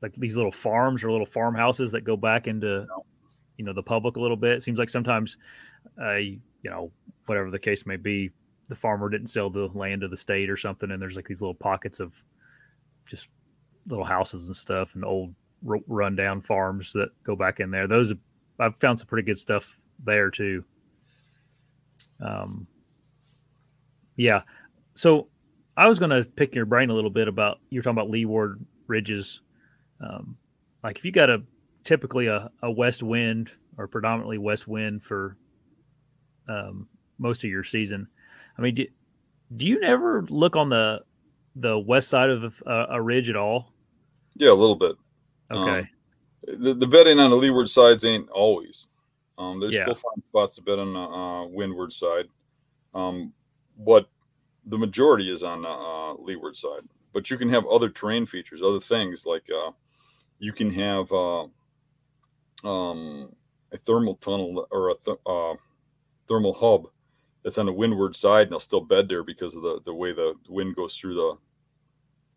[0.00, 2.86] like these little farms or little farmhouses that go back into
[3.56, 4.52] you know the public a little bit.
[4.52, 5.36] It seems like sometimes,
[6.00, 6.90] uh, you know,
[7.26, 8.30] whatever the case may be,
[8.68, 11.40] the farmer didn't sell the land to the state or something, and there's like these
[11.40, 12.12] little pockets of
[13.06, 13.28] just
[13.86, 17.88] little houses and stuff and old rundown farms that go back in there.
[17.88, 18.12] Those
[18.60, 20.64] I've found some pretty good stuff there too.
[22.20, 22.66] Um,
[24.16, 24.42] yeah.
[24.94, 25.28] So
[25.76, 28.10] I was going to pick your brain a little bit about you were talking about
[28.10, 29.40] leeward ridges.
[30.00, 30.36] Um,
[30.82, 31.42] like if you got a
[31.84, 35.36] typically a, a west wind or predominantly west wind for
[36.48, 38.08] um, most of your season.
[38.58, 38.86] I mean, do,
[39.56, 41.02] do you never look on the
[41.56, 43.72] the west side of a, a ridge at all?
[44.36, 44.96] Yeah, a little bit.
[45.50, 45.80] Okay.
[45.80, 45.88] Um,
[46.62, 48.86] the, the bedding on the leeward sides ain't always.
[49.38, 49.82] Um, there's Yeah.
[49.82, 52.26] still fine spots to bed on the uh, windward side,
[52.94, 53.32] um,
[53.78, 54.08] but
[54.66, 56.82] the majority is on the uh, leeward side.
[57.12, 59.70] But you can have other terrain features, other things like uh,
[60.38, 61.46] you can have uh,
[62.64, 63.32] um,
[63.72, 65.54] a thermal tunnel or a th- uh,
[66.28, 66.88] thermal hub
[67.42, 70.12] that's on the windward side, and they'll still bed there because of the, the way
[70.12, 71.34] the wind goes through the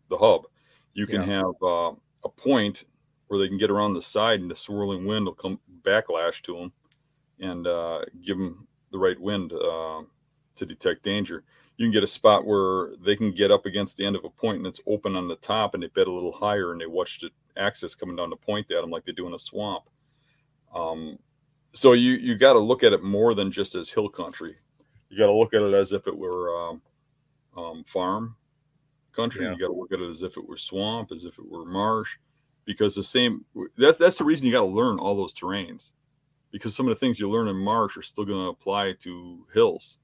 [0.08, 0.46] the hub.
[0.94, 1.92] You can have uh,
[2.24, 2.84] a point
[3.28, 6.54] where they can get around the side, and the swirling wind will come backlash to
[6.54, 6.72] them
[7.40, 10.02] and uh, give them the right wind uh,
[10.56, 11.44] to detect danger.
[11.78, 14.30] You can get a spot where they can get up against the end of a
[14.30, 16.86] point and it's open on the top, and they bed a little higher, and they
[16.86, 19.84] watch the axis coming down the point at them like they do in a swamp.
[20.74, 21.18] Um,
[21.72, 24.56] so you you got to look at it more than just as hill country.
[25.12, 26.82] You got to look at it as if it were um,
[27.54, 28.34] um, farm
[29.12, 29.44] country.
[29.44, 29.52] Yeah.
[29.52, 31.66] You got to look at it as if it were swamp, as if it were
[31.66, 32.16] marsh,
[32.64, 33.44] because the same.
[33.76, 35.92] That's that's the reason you got to learn all those terrains,
[36.50, 39.46] because some of the things you learn in marsh are still going to apply to
[39.52, 39.98] hills.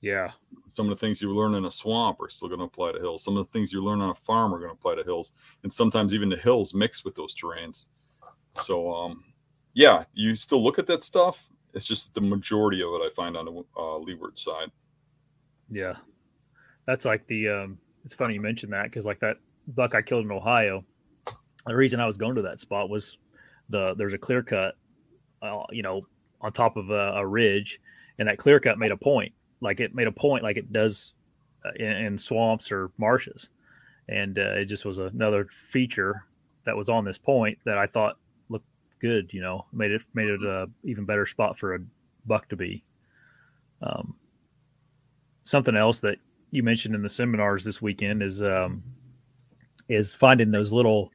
[0.00, 0.32] Yeah.
[0.66, 2.98] Some of the things you learn in a swamp are still going to apply to
[2.98, 3.22] hills.
[3.22, 5.32] Some of the things you learn on a farm are going to apply to hills,
[5.62, 7.86] and sometimes even the hills mix with those terrains.
[8.54, 9.22] So, um,
[9.74, 11.48] yeah, you still look at that stuff.
[11.78, 14.72] It's just the majority of it I find on the uh, leeward side.
[15.70, 15.94] Yeah.
[16.86, 19.36] That's like the um it's funny you mentioned that because like that
[19.68, 20.84] buck I killed in Ohio,
[21.66, 23.18] the reason I was going to that spot was
[23.68, 24.74] the there's a clear cut
[25.40, 26.04] uh, you know,
[26.40, 27.80] on top of a, a ridge,
[28.18, 29.32] and that clear cut made a point.
[29.60, 31.14] Like it made a point like it does
[31.64, 33.50] uh, in, in swamps or marshes.
[34.08, 36.24] And uh, it just was another feature
[36.64, 38.16] that was on this point that I thought
[39.00, 41.78] good, you know, made it made it a even better spot for a
[42.26, 42.84] buck to be.
[43.82, 44.14] Um,
[45.44, 46.18] something else that
[46.50, 48.82] you mentioned in the seminars this weekend is um,
[49.88, 51.10] is finding those little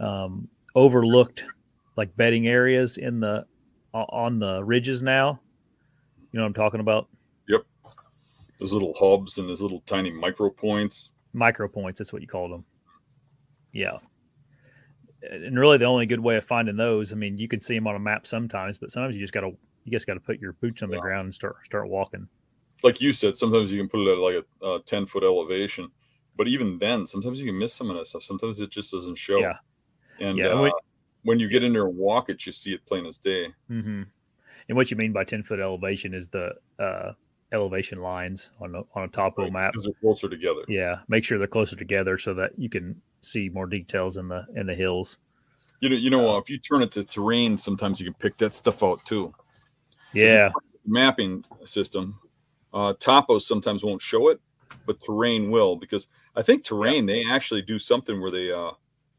[0.00, 1.44] um, overlooked
[1.96, 3.46] like bedding areas in the
[3.94, 5.40] on the ridges now.
[6.32, 7.08] You know what I'm talking about?
[7.48, 7.62] Yep.
[8.58, 11.10] Those little hubs and those little tiny micro points.
[11.34, 12.64] Micro points, that's what you called them.
[13.72, 13.98] Yeah.
[15.30, 17.86] And really the only good way of finding those, I mean, you can see them
[17.86, 19.50] on a map sometimes, but sometimes you just gotta
[19.84, 21.00] you just gotta put your boots on the Yeah.
[21.02, 22.28] ground and start start walking.
[22.82, 25.88] Like you said, sometimes you can put it at like a, uh 10 foot elevation,
[26.36, 28.22] but even then, sometimes you can miss some of that stuff.
[28.24, 29.40] Sometimes it just doesn't show.
[29.40, 29.58] Yeah.
[30.18, 30.72] And Yeah, uh, when-
[31.24, 33.46] when you get in there and walk it, you see it plain as day.
[33.68, 34.02] hmm
[34.68, 37.12] And what you mean by ten foot elevation is the uh,
[37.52, 39.52] elevation lines on a, on a topo right?
[39.52, 39.72] map.
[39.72, 40.62] Because they're closer together.
[40.66, 44.44] Yeah, make sure they're closer together so that you can see more details in the
[44.54, 45.18] in the hills.
[45.80, 48.36] You know, you know, uh, if you turn it to terrain, sometimes you can pick
[48.38, 49.34] that stuff out too.
[50.14, 50.50] So Yeah,
[50.86, 52.18] mapping system.
[52.72, 54.40] Uh, topos sometimes won't show it,
[54.86, 58.72] but terrain will because I think terrain they actually do something where they uh,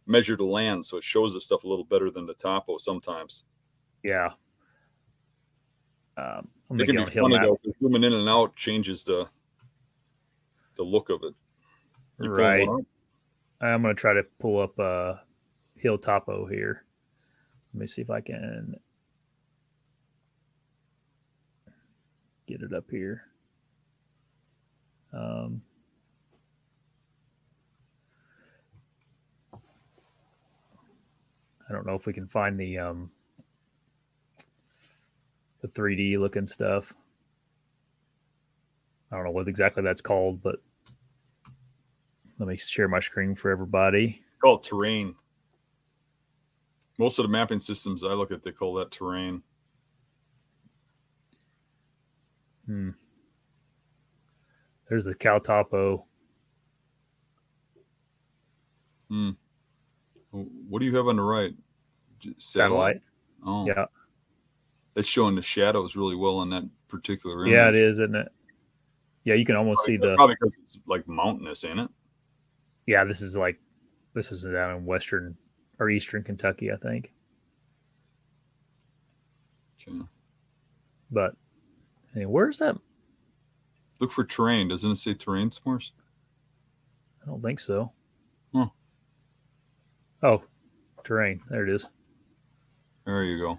[0.08, 3.44] measure the land, so it shows the stuff a little better than the topo sometimes.
[4.04, 4.32] yeah.
[6.18, 7.48] Um, It can be on a hill funny map.
[7.48, 7.74] though.
[7.82, 9.28] Zooming in and out changes the
[10.76, 11.34] the look of it.
[12.20, 12.68] You Right.
[13.64, 15.16] I'm gonna try to pull up uh,
[15.76, 16.84] hill topo here.
[17.74, 18.76] Let me see if I can
[22.46, 23.24] get it up here.
[25.14, 25.62] Um,
[31.70, 33.12] I don't know if we can find the um,
[35.62, 36.94] the 3D looking stuff.
[39.12, 40.58] I don't know what exactly that's called, but
[42.44, 44.22] let me share my screen for everybody.
[44.42, 45.16] Call it terrain.
[47.00, 49.42] Most of the mapping systems I look at, they call that terrain.
[52.66, 52.90] Hmm.
[54.90, 56.04] There's the CalTopo.
[59.10, 59.30] Hmm.
[60.32, 61.54] What do you have on the right?
[62.20, 63.02] J- satellite.
[63.46, 63.86] Oh, Yeah.
[64.96, 67.54] that's showing the shadows really well on that particular image.
[67.54, 68.28] Yeah, it is, isn't it?
[69.24, 71.90] Yeah, you can almost probably, see the probably because it's like mountainous, ain't it?
[72.86, 73.60] Yeah, this is like
[74.14, 75.36] this is down in western
[75.80, 77.12] or eastern Kentucky, I think.
[79.82, 80.00] Okay.
[81.12, 81.36] But
[82.14, 82.78] hey, where's that?
[84.00, 84.68] Look for terrain.
[84.68, 85.92] Doesn't it say terrain s'mores?
[87.22, 87.92] I don't think so.
[88.54, 88.68] Huh.
[90.22, 90.44] Oh,
[91.04, 91.42] terrain.
[91.50, 91.88] There it is.
[93.06, 93.58] There you go.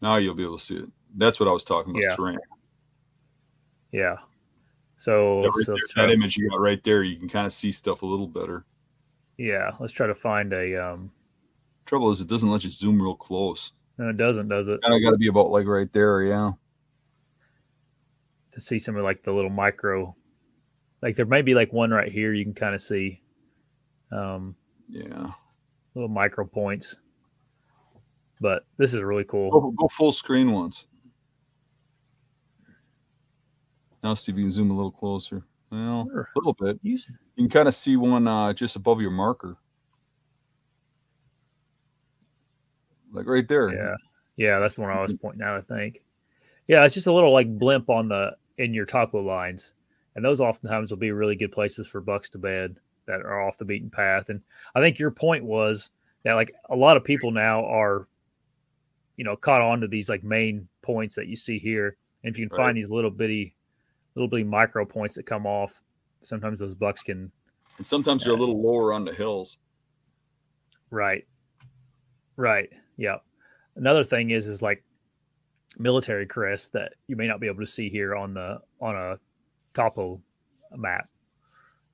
[0.00, 0.88] Now you'll be able to see it.
[1.16, 2.02] That's what I was talking about.
[2.02, 2.16] Yeah.
[2.16, 2.38] Terrain.
[3.92, 4.16] Yeah.
[5.02, 7.52] So, That, right so there, that image you got right there, you can kind of
[7.52, 8.64] see stuff a little better.
[9.36, 10.76] yeah, let's try to find a.
[10.76, 11.10] Um,
[11.86, 13.72] Trouble is, it doesn't let you zoom real close.
[13.98, 14.80] no, it doesn't, does it?
[14.80, 16.52] Kind of got to be about like right there, yeah.
[18.52, 20.14] To see some of like the little micro,
[21.02, 22.32] like there may be like one right here.
[22.32, 23.22] You can kind of see,
[24.12, 24.54] um,
[24.88, 25.32] Yeah.
[25.96, 26.94] little micro points.
[28.40, 29.50] But this is really cool.
[29.50, 30.86] Go, go full screen once.
[34.02, 35.44] Now, see if you can zoom a little closer.
[35.70, 36.28] Well, Sure.
[36.34, 36.78] a little bit.
[36.82, 36.98] You
[37.36, 39.56] can kind of see one uh, just above your marker.
[43.12, 43.74] Like right there.
[43.74, 43.94] Yeah,
[44.36, 45.58] yeah, that's the one I was pointing out.
[45.58, 46.02] I think.
[46.68, 49.74] Yeah, it's just a little like blimp on the in your topo lines,
[50.16, 53.58] and those oftentimes will be really good places for bucks to bed that are off
[53.58, 54.28] the beaten path.
[54.30, 54.40] And
[54.74, 55.90] I think your point was
[56.24, 58.06] that like a lot of people now are,
[59.16, 61.96] you know, caught on to these like main points that you see here.
[62.22, 62.66] And if you can Right.
[62.66, 63.54] find these little bitty,
[64.14, 65.80] little bitty micro points that come off,
[66.22, 67.30] sometimes those bucks can
[67.78, 69.58] And sometimes you're a little lower on the hills.
[70.90, 71.26] Right.
[72.36, 72.70] Right.
[72.96, 73.16] Yeah.
[73.76, 74.84] Another thing is is like
[75.78, 79.18] military crests that you may not be able to see here on the on a
[79.74, 80.20] topo
[80.76, 81.08] map.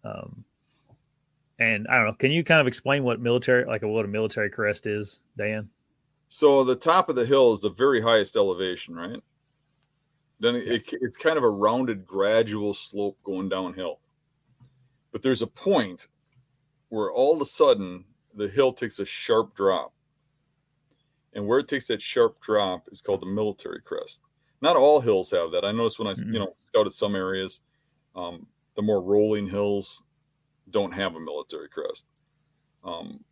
[0.05, 0.45] Um,
[1.61, 2.13] and I don't know.
[2.15, 5.69] Can you kind of explain what military like what a military crest is, Dan?
[6.29, 9.21] So the top of the hill is the very highest elevation, right?
[10.41, 14.01] Then it, it- it's kind of a rounded, gradual slope going downhill.
[15.13, 16.09] But there's a point
[16.91, 19.93] where all of a sudden the hill takes a sharp drop.
[21.35, 24.23] And where it takes that sharp drop is called the military crest.
[24.61, 25.65] Not all hills have that.
[25.65, 26.33] I noticed when I, Mhm.
[26.33, 27.61] you know, scouted some areas,
[28.15, 30.03] um, the more rolling hills
[30.71, 32.09] don't have a military crest.
[32.85, 33.25] Um,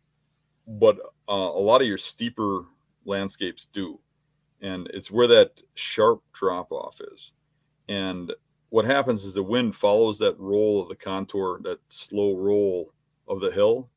[0.67, 2.65] but uh, a lot of your steeper
[3.05, 3.99] landscapes do
[4.61, 7.33] and it's where that sharp drop off is
[7.89, 8.33] and
[8.69, 12.93] what happens is the wind follows that roll of the contour that slow roll
[13.27, 13.89] of the hill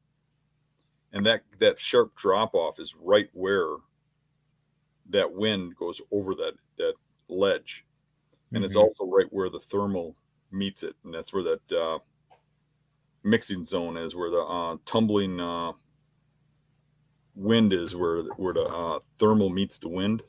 [1.12, 3.76] and that that sharp drop off is right where
[5.08, 6.94] that wind goes over that that
[7.28, 7.84] ledge
[8.54, 8.82] and it's Mhm.
[8.82, 10.16] also right where the thermal
[10.50, 11.98] meets it and that's where that uh,
[13.22, 15.72] mixing zone is where the uh, tumbling uh,
[17.34, 20.22] wind is where where the uh, thermal meets the wind.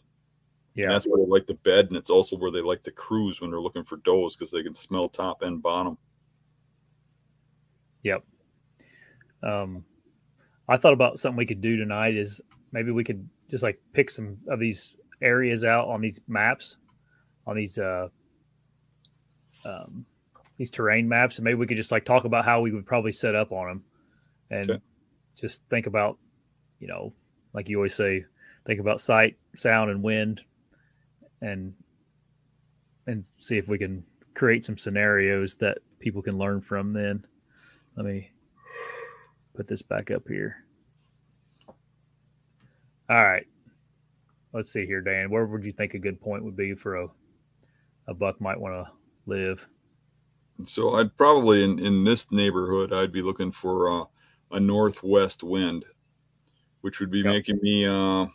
[0.75, 0.89] And yeah.
[0.89, 3.51] that's where they like to bed, and it's also where they like to cruise when
[3.51, 5.97] they're looking for does because they can smell top and bottom.
[8.03, 8.23] Yep.
[9.43, 9.83] Um,
[10.69, 12.39] I thought about something we could do tonight is
[12.71, 16.77] maybe we could just like pick some of these areas out on these maps,
[17.45, 18.07] on these uh,
[19.65, 20.05] um,
[20.57, 23.11] these terrain maps, and maybe we could just like talk about how we would probably
[23.11, 23.83] set up on them,
[24.49, 24.81] and Okay.
[25.35, 26.17] just think about,
[26.79, 27.13] you know,
[27.53, 28.23] like you always say,
[28.65, 30.41] think about sight, sound, and wind,
[31.41, 31.73] and
[33.07, 36.91] and see if we can create some scenarios that people can learn from.
[36.91, 37.25] Then,
[37.95, 38.31] let me
[39.55, 40.63] put this back up here.
[43.09, 43.45] All right.
[44.53, 45.29] Let's see here, Dan.
[45.29, 47.07] Where would you think a good point would be for a
[48.07, 48.91] a buck might want to
[49.25, 49.67] live?
[50.65, 54.05] So I'd probably in in this neighborhood I'd be looking for uh,
[54.51, 55.85] a northwest wind,
[56.81, 57.33] which would be Yep.
[57.33, 58.27] making me uh,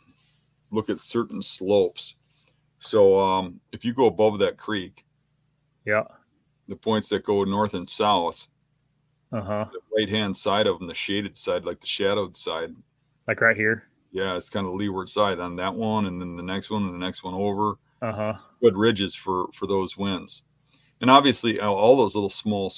[0.71, 2.17] look at certain slopes.
[2.87, 5.05] So um, if you go above that creek,
[5.85, 6.05] Yeah.
[6.69, 8.49] the points that go north and south,
[9.33, 9.65] Uh huh.
[9.73, 12.75] the right hand side of them, the shaded side, like the shadowed side,
[13.27, 13.89] Like right here.
[14.13, 16.95] yeah, it's kind of leeward side on that one, and then the next one, and
[16.95, 17.79] the next one over.
[18.03, 18.35] Uh huh.
[18.63, 20.45] Good ridges for for those winds,
[21.01, 22.71] and obviously all- all those little small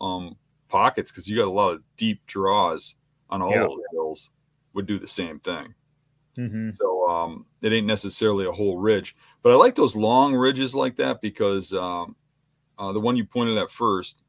[0.00, 0.36] um,
[0.68, 2.94] pockets because you got a lot of deep draws
[3.30, 3.62] on all Yeah.
[3.66, 4.30] those hills
[4.74, 5.74] would do the same thing.
[6.38, 6.70] Mm-hmm.
[6.70, 10.94] So um, it ain't necessarily a whole ridge, but I like those long ridges like
[10.96, 12.14] that because um,
[12.78, 14.24] uh, the one you pointed at first.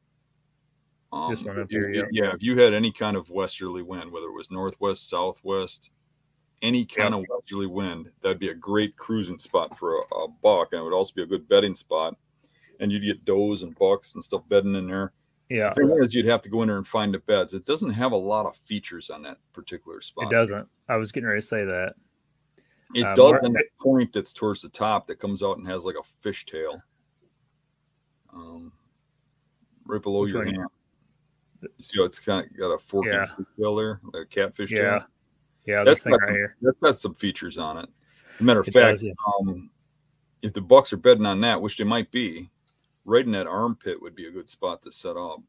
[1.12, 2.32] Um, This one up here, yeah.
[2.34, 5.90] If you had any kind of westerly wind, whether it was northwest, southwest,
[6.62, 10.72] any kind of westerly wind, that'd be a great cruising spot for a, a buck,
[10.72, 12.16] and it would also be a good bedding spot.
[12.80, 15.12] And you'd get does and bucks and stuff bedding in there.
[15.50, 15.68] Yeah.
[15.68, 17.52] The thing is, you'd have to go in there and find the beds.
[17.52, 20.26] It doesn't have a lot of features on that particular spot.
[20.26, 20.66] It doesn't.
[20.88, 21.94] I was getting ready to say that.
[22.94, 25.96] It um, does the point that's towards the top that comes out and has like
[25.96, 26.80] a fishtail.
[28.32, 28.72] Um,
[29.86, 30.58] right below your hand.
[31.62, 33.26] You see how it's kind of got a fork yeah.
[33.58, 34.78] tail there, like a catfish yeah.
[34.78, 35.04] tail.
[35.66, 36.56] Yeah, that's got, right some, here.
[36.62, 37.88] that's got some features on it.
[38.38, 39.12] Matter of it fact, does, yeah.
[39.40, 39.70] um,
[40.42, 42.50] if the bucks are bedding on that, which they might be,
[43.04, 45.40] right in that armpit would be a good spot to set up.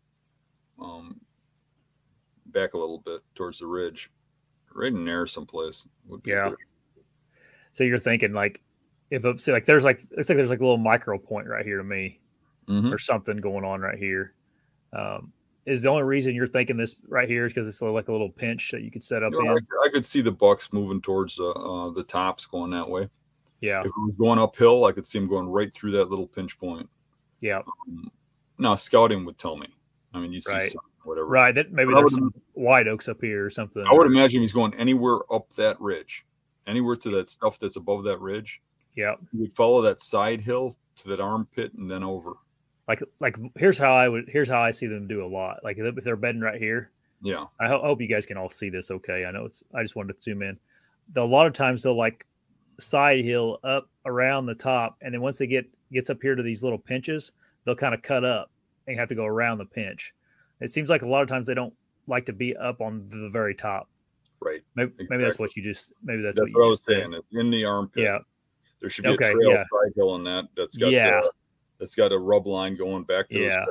[0.81, 1.19] Um,
[2.47, 4.11] back a little bit towards the ridge,
[4.73, 5.87] right in there someplace.
[6.07, 6.31] Would be.
[6.31, 6.49] yeah.
[6.49, 6.57] Good.
[7.73, 8.61] So you're thinking like,
[9.09, 11.77] if it's like there's like it's like there's like a little micro point right here
[11.77, 12.19] to me,
[12.67, 12.91] mm-hmm.
[12.91, 14.33] or something going on right here.
[14.93, 15.31] Um,
[15.65, 18.31] is the only reason you're thinking this right here is because it's like a little
[18.31, 19.67] pinch that you could set up you know, in.
[19.83, 23.07] I, I, could see the bucks moving towards uh, uh, the tops going that way.
[23.61, 23.81] Yeah.
[23.81, 26.57] If it was going uphill, I could see them going right through that little pinch
[26.57, 26.89] point.
[27.41, 27.59] Yeah.
[27.59, 28.11] Um,
[28.57, 29.67] now scouting would tell me.
[30.13, 30.61] I mean, you see right.
[30.61, 31.27] some, whatever.
[31.27, 31.53] Right.
[31.53, 33.83] That maybe there's some white oaks up here or something.
[33.85, 36.25] I would imagine he's going anywhere up that ridge,
[36.67, 38.61] anywhere to that stuff that's above that ridge.
[38.95, 39.15] Yeah.
[39.31, 42.33] He would follow that side hill to that armpit and then over
[42.87, 45.59] like like here's how I would here's how I see them do a lot.
[45.63, 47.45] Like if they're bedding right here, yeah.
[47.59, 48.91] I ho- hope you guys can all see this.
[48.91, 49.63] Okay, I know it's.
[49.73, 50.57] I just wanted to zoom in.
[51.15, 52.25] a lot of times they'll like
[52.79, 56.43] side hill up around the top, and then once they get gets up here to
[56.43, 57.31] these little pinches,
[57.65, 58.51] they'll kind of cut up
[58.87, 60.13] and have to go around the pinch.
[60.59, 61.73] It seems like a lot of times they don't
[62.07, 63.89] like to be up on the very top.
[64.39, 64.61] Right.
[64.75, 65.07] Maybe, exactly.
[65.09, 65.93] maybe that's what you just.
[66.03, 67.13] Maybe that's, that's what, what I was saying.
[67.13, 68.03] Is in the armpit.
[68.03, 68.19] Yeah.
[68.79, 69.63] There should be okay, a trail yeah.
[69.95, 70.45] hill on that.
[70.57, 71.21] That's got yeah.
[71.23, 71.29] Uh,
[71.79, 73.65] that's got a rub line going back to yeah.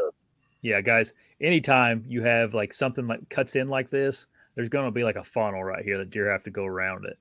[0.63, 1.15] Yeah, guys.
[1.41, 5.17] Anytime you have like something like cuts in like this, there's going to be like
[5.17, 7.19] a funnel right here that deer have to go around it.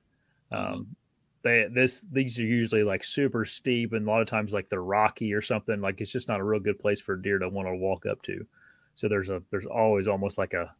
[0.51, 0.81] Mm-hmm.
[1.41, 4.83] They this these are usually like super steep and a lot of times like they're
[4.83, 5.79] rocky or something.
[5.79, 8.05] Like it's just not a real good place for a deer to want to walk
[8.05, 8.45] up to.
[8.95, 10.73] So there's a there's always almost like a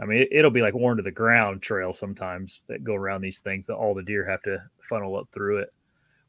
[0.00, 3.20] I mean, it, will be like worn to the ground trail sometimes that go around
[3.20, 5.72] these things that all the deer have to funnel up through it.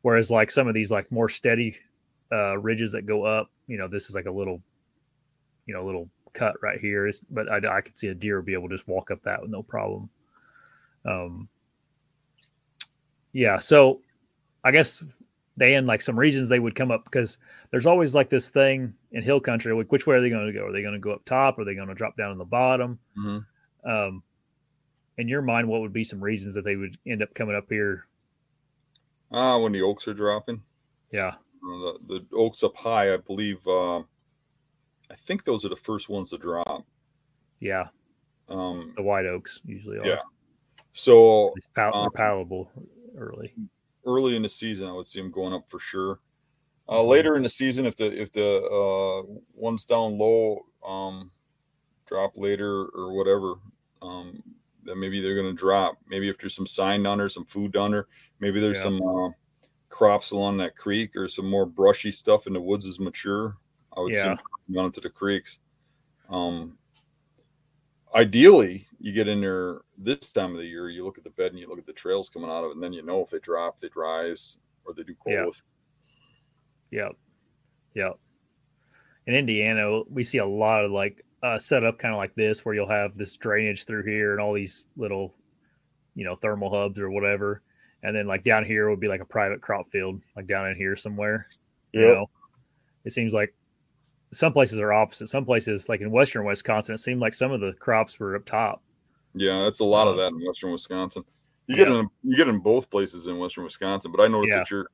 [0.03, 1.78] Whereas like some of these like more steady
[2.32, 3.49] uh, ridges that go up.
[3.67, 4.61] You know, this is like a little,
[5.65, 7.07] you know, little cut right here.
[7.07, 9.41] It's, but I, I could see a deer be able to just walk up that
[9.41, 10.09] with no problem.
[11.05, 11.49] Um,
[13.34, 13.58] yeah.
[13.58, 14.02] So
[14.64, 15.04] I guess
[15.58, 17.38] Dan, like some reasons they would come up because
[17.72, 19.74] there's always like this thing in hill country.
[19.74, 20.68] Like, which way are they going to go?
[20.68, 21.60] Are they going to go up top?
[21.60, 23.00] Are they going to drop down in the bottom?
[23.18, 23.90] Mm-hmm.
[23.90, 24.24] Um,
[25.18, 27.66] in your mind, what would be some reasons that they would end up coming up
[27.70, 28.08] here?
[29.32, 30.62] Ah, uh, when the oaks are dropping.
[31.12, 33.66] Yeah the, the oaks up high, I believe.
[33.68, 36.86] Uh, I think those are the first ones to drop.
[37.60, 37.88] Yeah.
[38.50, 40.06] Um, the white oaks usually are.
[40.06, 40.22] Yeah.
[40.92, 42.70] So pal- um, palatable
[43.18, 43.53] early.
[44.05, 46.20] Early in the season, I would see them going up for sure.
[46.89, 47.07] Uh, mm-hmm.
[47.07, 51.32] later in the season, if the if the uh, ones down low um,
[52.05, 53.55] drop later or whatever,
[54.01, 54.43] um,
[54.84, 55.97] then maybe they're going to drop.
[56.09, 58.07] Maybe if there's some sign down there, some food down there,
[58.39, 58.84] maybe there's yeah.
[58.84, 59.30] some uh,
[59.89, 63.57] crops along that creek or some more brushy stuff in the woods is mature,
[63.95, 64.36] I would yeah.
[64.36, 65.59] see them into the creeks.
[66.30, 66.78] Um,
[68.16, 71.51] ideally, you get in there this time of the year, you look at the bed
[71.51, 73.30] and you look at the trails coming out of it, and then you know if
[73.30, 75.64] they drop, they rise, or they do both.
[76.91, 77.05] Yeah.
[77.05, 77.11] Yep.
[77.95, 78.20] Yep.
[79.28, 82.76] In Indiana, we see a lot of like uh, setup kind of like this, where
[82.76, 85.34] you'll have this drainage through here and all these little,
[86.16, 87.61] you know, thermal hubs or whatever
[88.03, 90.76] and then like down here would be like a private crop field, like down in
[90.76, 91.47] here somewhere.
[91.93, 92.01] Yeah.
[92.01, 92.30] You know?
[93.05, 93.53] It seems like
[94.34, 95.28] some places are opposite.
[95.28, 98.46] Some places, like in western Wisconsin, it seemed like some of the crops were up
[98.46, 98.82] top.
[99.36, 101.24] Yeah, that's a lot of that in western Wisconsin.
[101.68, 104.58] You get in you get in both places in western Wisconsin, but I noticed yeah.
[104.58, 104.88] that you're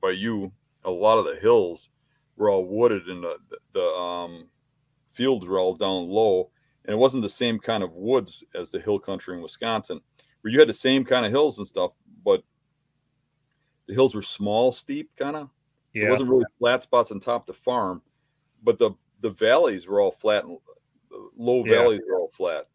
[0.00, 0.52] by you
[0.84, 1.90] a lot of the hills
[2.36, 3.38] were all wooded and the
[3.72, 4.48] the um,
[5.06, 6.50] fields were all down low,
[6.84, 10.00] and it wasn't the same kind of woods as the hill country in Wisconsin,
[10.40, 11.92] where you had the same kind of hills and stuff,
[12.24, 12.42] but
[13.86, 15.50] the hills were small, steep, kind of.
[15.92, 16.06] Yeah.
[16.06, 18.02] It wasn't really flat spots on top of the farm,
[18.62, 20.58] but the the valleys were all flat and
[21.36, 21.72] low yeah.
[21.72, 22.66] valleys were all flat.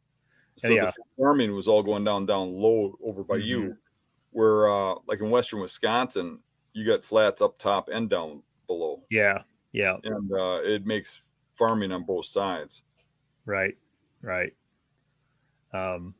[0.55, 0.85] So yeah.
[0.85, 3.45] the farming was all going down down low over by mm-hmm.
[3.45, 3.77] you,
[4.31, 6.39] where uh, like in western Wisconsin,
[6.73, 9.03] you got flats up top and down below.
[9.09, 11.21] Yeah, yeah, and uh, it makes
[11.53, 12.83] farming on both sides.
[13.45, 13.77] Right,
[14.21, 14.53] right.
[15.73, 16.15] Um,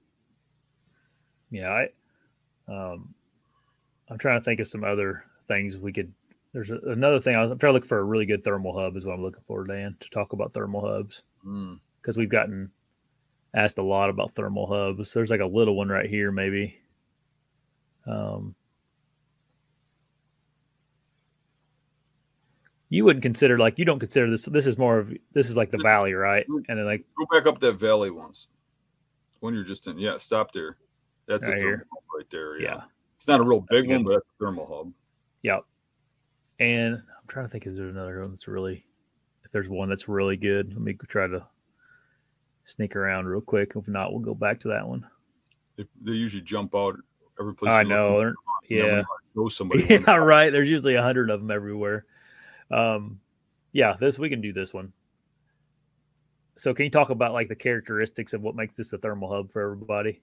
[1.49, 1.69] yeah,
[2.67, 3.13] I, um,
[4.09, 6.13] I'm trying to think of some other things we could.
[6.53, 8.95] There's a, another thing I am trying to look for a really good thermal hub
[8.95, 12.19] is what I'm looking for, Dan, to talk about thermal hubs because mm.
[12.19, 12.71] we've gotten
[13.53, 15.13] asked a lot about thermal hubs.
[15.13, 16.77] There's like a little one right here, maybe.
[18.05, 18.55] Um,
[22.89, 24.45] you wouldn't consider like you don't consider this.
[24.45, 26.45] This is more of this is like the valley, right?
[26.47, 28.47] And then like go back up that valley once
[29.39, 29.97] when you're just in.
[29.97, 30.77] Yeah, stop there.
[31.25, 31.85] That's right here,
[32.15, 32.59] right there.
[32.59, 32.75] Yeah.
[32.75, 32.81] yeah.
[33.17, 34.93] It's not a real big one, but that's a thermal hub.
[35.41, 35.65] Yep.
[36.59, 38.85] And I'm trying to think, is there another one that's really,
[39.43, 41.45] if there's one that's really good, let me try to
[42.65, 43.73] sneak around real quick.
[43.75, 45.05] If not, we'll go back to that one.
[45.77, 46.97] They, they usually jump out
[47.39, 47.71] every place.
[47.71, 48.33] I know.
[48.69, 49.03] Yeah.
[49.35, 49.85] Know somebody.
[49.89, 50.49] yeah, right.
[50.49, 52.05] There's usually a hundred of them everywhere.
[52.71, 53.19] Um,
[53.71, 54.91] yeah, this we can do this one.
[56.57, 59.51] So, can you talk about like the characteristics of what makes this a thermal hub
[59.51, 60.21] for everybody?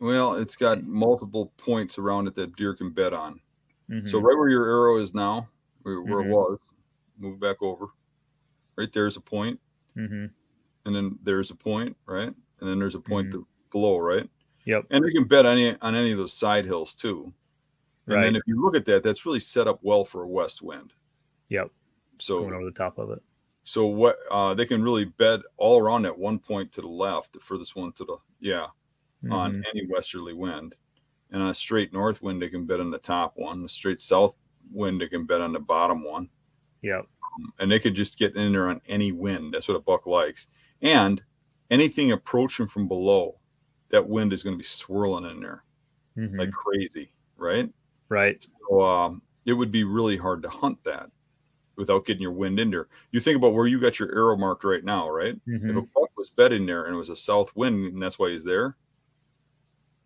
[0.00, 3.40] Well, it's got multiple points around it that deer can bed on.
[3.92, 4.06] Mm-hmm.
[4.06, 5.48] So, right where your arrow is now,
[5.82, 6.30] where, where mm-hmm.
[6.30, 6.58] it was,
[7.18, 7.86] move back over.
[8.76, 9.60] Right there's a point.
[9.96, 10.26] Mm-hmm.
[10.86, 13.42] and then there's a point, right, and then there's a point mm-hmm.
[13.70, 14.26] below, right.
[14.64, 14.86] Yep.
[14.90, 17.32] And you can bet any on any of those side hills too.
[18.06, 18.24] And right.
[18.24, 20.92] then if you look at that, that's really set up well for a west wind.
[21.50, 21.70] Yep.
[22.18, 23.22] So going over the top of it.
[23.64, 27.32] So what uh, they can really bet all around that one point to the left,
[27.32, 28.66] the furthest one to the yeah,
[29.22, 29.32] mm-hmm.
[29.32, 30.74] on any westerly wind,
[31.32, 33.64] and on a straight north wind they can bed on the top one.
[33.64, 34.36] A straight south
[34.70, 36.28] wind they can bed on the bottom one.
[36.82, 37.00] Yep.
[37.00, 39.54] Um, and they could just get in there on any wind.
[39.54, 40.48] That's what a buck likes.
[40.82, 41.22] And
[41.70, 43.38] anything approaching from below,
[43.88, 45.64] that wind is going to be swirling in there
[46.16, 46.38] mm-hmm.
[46.38, 47.68] like crazy, right?
[48.08, 48.44] Right.
[48.68, 51.10] So um, it would be really hard to hunt that
[51.76, 52.88] without getting your wind in there.
[53.10, 55.34] You think about where you got your arrow marked right now, right?
[55.46, 55.70] Mm-hmm.
[55.70, 58.30] If a buck was bedding there and it was a south wind and that's why
[58.30, 58.76] he's there,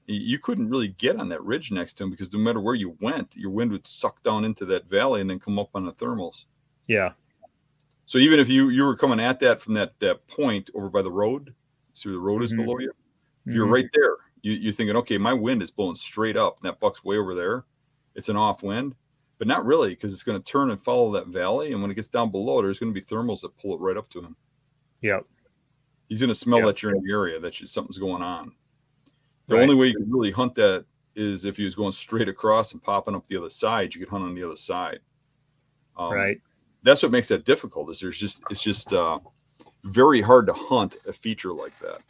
[0.07, 2.97] you couldn't really get on that ridge next to him because no matter where you
[3.01, 5.93] went, your wind would suck down into that valley and then come up on the
[5.93, 6.47] thermals.
[6.87, 7.13] Yeah.
[8.07, 11.03] So even if you you were coming at that from that that point over by
[11.03, 11.55] the road,
[11.93, 12.65] see where the road is mm-hmm.
[12.65, 12.93] below you.
[13.47, 13.75] If you're mm-hmm.
[13.75, 17.05] right there, you, you're thinking, okay, my wind is blowing straight up, and that buck's
[17.05, 17.65] way over there.
[18.15, 18.95] It's an off wind
[19.39, 21.73] but not really because it's going to turn and follow that valley.
[21.73, 23.97] And when it gets down below, there's going to be thermals that pull it right
[23.97, 24.37] up to him.
[25.03, 25.25] Yep.
[26.09, 26.69] He's going to smell yep.
[26.69, 28.53] that you're in the area, that you, something's going on.
[29.47, 29.63] The right.
[29.63, 30.85] only way you can really hunt that
[31.15, 33.95] is if he was going straight across and popping up the other side.
[33.95, 35.01] You could hunt on the other side.
[35.97, 36.41] Um, right.
[36.83, 37.91] That's what makes that difficult.
[37.91, 39.19] Is there's just it's just uh,
[39.85, 42.03] very hard to hunt a feature like that.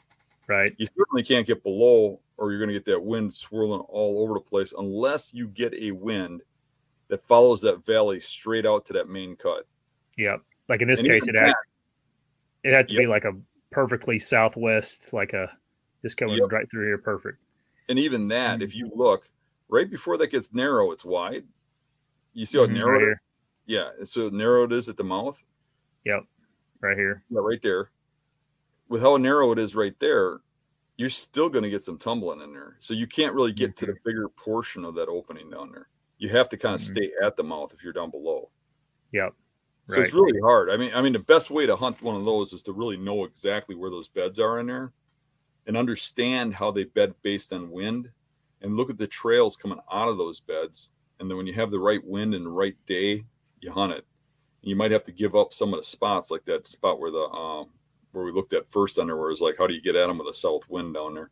[0.48, 0.74] Right.
[0.76, 4.34] You certainly can't get below, or you're going to get that wind swirling all over
[4.34, 6.42] the place unless you get a wind
[7.08, 9.66] that follows that valley straight out to that main cut.
[10.16, 10.36] Yeah.
[10.68, 11.54] Like in this and case, it had
[12.64, 13.02] it had to yep.
[13.04, 13.32] be like a
[13.70, 15.56] perfectly southwest, like a
[16.02, 16.50] just coming yep.
[16.50, 17.38] right through here, perfect.
[17.88, 18.62] And even that, mm-hmm.
[18.62, 19.28] if you look
[19.68, 21.44] right before that gets narrow, it's wide.
[22.32, 23.08] You see how mm-hmm, narrow?
[23.08, 23.16] Right
[23.66, 25.44] yeah, so narrow it is at the mouth.
[26.04, 26.22] Yep,
[26.80, 27.24] right here.
[27.30, 27.90] Yeah, right there.
[28.88, 30.38] With how narrow it is right there,
[30.96, 32.76] you're still going to get some tumbling in there.
[32.78, 33.86] So you can't really get mm-hmm.
[33.86, 35.88] to the bigger portion of that opening down there
[36.18, 36.96] you have to kind of mm-hmm.
[36.96, 38.50] stay at the mouth if you're down below.
[39.12, 39.32] Yep.
[39.88, 40.04] So right.
[40.04, 40.70] it's really hard.
[40.70, 42.96] I mean, I mean, the best way to hunt one of those is to really
[42.96, 44.92] know exactly where those beds are in there,
[45.66, 48.10] and understand how they bed based on wind,
[48.62, 50.90] and look at the trails coming out of those beds.
[51.18, 53.24] And then when you have the right wind and the right day,
[53.60, 54.04] you hunt it.
[54.62, 57.10] And you might have to give up some of the spots, like that spot where
[57.10, 57.68] the um,
[58.12, 60.18] where we looked at first under where it's like, how do you get at them
[60.18, 61.30] with a south wind down there?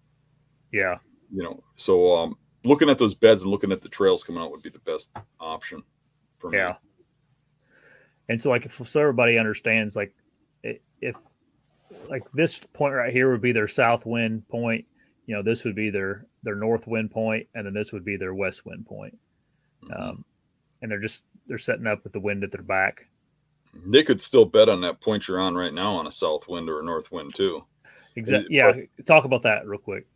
[0.73, 0.99] Yeah.
[1.33, 4.51] You know, so um, looking at those beds and looking at the trails coming out
[4.51, 5.83] would be the best option
[6.39, 6.59] for me.
[6.59, 6.75] Yeah.
[8.29, 10.15] And so, like, if so everybody understands, like,
[10.63, 11.17] if
[12.09, 14.85] like this point right here would be their south wind point,
[15.27, 18.17] you know, this would be their their north wind point, and then this would be
[18.17, 19.17] their west wind point.
[19.85, 20.03] Mm-hmm.
[20.03, 20.25] Um,
[20.83, 23.07] and they're just they're setting up with the wind at their back.
[23.87, 26.69] They could still bet on that point you're on right now on a south wind
[26.69, 27.65] or a north wind too.
[28.17, 28.57] Exactly.
[28.57, 28.73] Yeah.
[28.97, 30.07] But, talk about that real quick.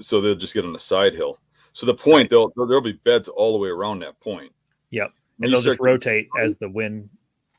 [0.00, 1.38] So they'll just get on a side hill.
[1.72, 2.30] So the point, right.
[2.30, 4.52] there'll there'll be beds all the way around that point.
[4.90, 7.10] Yep, and they'll just rotate as the wind.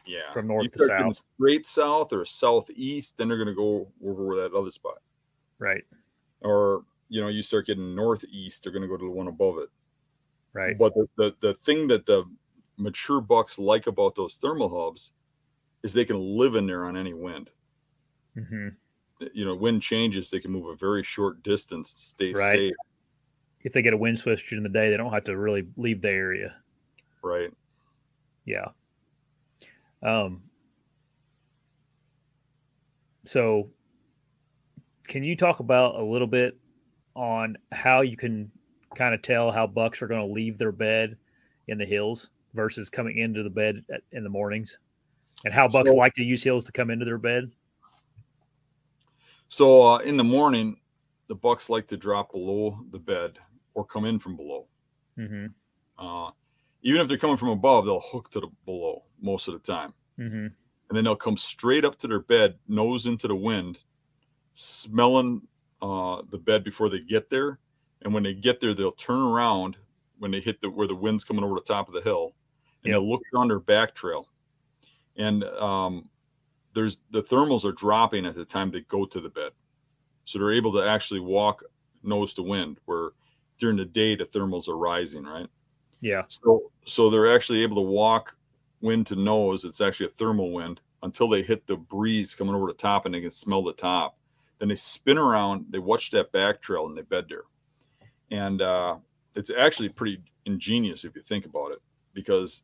[0.08, 1.22] Yeah, from north to south.
[1.36, 5.00] Straight south or southeast, then they're going to go over that other spot.
[5.60, 5.84] Right.
[6.42, 9.58] Or you know, you start getting northeast, they're going to go to the one above
[9.58, 9.70] it.
[10.54, 10.78] Right.
[10.78, 12.24] But the, the the thing that the
[12.78, 15.14] mature bucks like about those thermal hubs
[15.84, 17.50] is they can live in there on any wind.
[18.36, 18.70] Mm-hmm.
[19.34, 22.52] You know, wind changes, they can move a very short distance, stay right.
[22.52, 22.74] safe
[23.68, 26.02] if they get a wind switch during the day, they don't have to really leave
[26.02, 26.56] the area.
[27.22, 27.52] Right.
[28.46, 28.68] Yeah.
[30.04, 30.44] Um.
[33.26, 33.70] So,
[35.08, 36.58] can you talk about a little bit
[37.16, 38.50] on how you can
[38.96, 41.18] kind of tell how bucks are going to leave their bed
[41.68, 44.78] in the hills versus coming into the bed at, in the mornings,
[45.44, 47.52] and how bucks so, like to use hills to come into their bed?
[49.50, 50.78] So, uh, in the morning,
[51.28, 53.40] the bucks like to drop below the bed
[53.74, 54.68] or come in from below.
[55.18, 55.48] Mm-hmm.
[55.98, 56.32] Uh,
[56.82, 59.94] even if they're coming from above, they'll hook to the below most of the time,
[60.20, 60.46] mm-hmm.
[60.46, 60.54] and
[60.92, 63.84] then they'll come straight up to their bed, nose into the wind,
[64.54, 65.42] smelling
[65.82, 67.60] uh, the bed before they get there,
[68.02, 69.78] And when they get there, they'll turn around
[70.20, 72.34] when they hit the where the wind's coming over the top of the hill,
[72.84, 72.96] and yep.
[72.96, 74.28] they'll look on their back trail.
[75.16, 76.10] And um,
[76.74, 79.52] there's the thermals are dropping at the time they go to the bed,
[80.26, 81.64] so they're able to actually walk
[82.04, 82.80] nose to wind.
[82.86, 83.12] Where
[83.58, 85.48] during the day the thermals are rising, right?
[86.02, 86.24] Yeah.
[86.28, 88.36] So so they're actually able to walk
[88.82, 89.66] wind to nose.
[89.66, 93.14] It's actually a thermal wind until they hit the breeze coming over the top and
[93.14, 94.18] they can smell the top.
[94.60, 97.44] Then they spin around, they watch that back trail and they bed there.
[98.32, 98.98] And uh,
[99.36, 101.80] it's actually pretty ingenious if you think about it,
[102.14, 102.64] because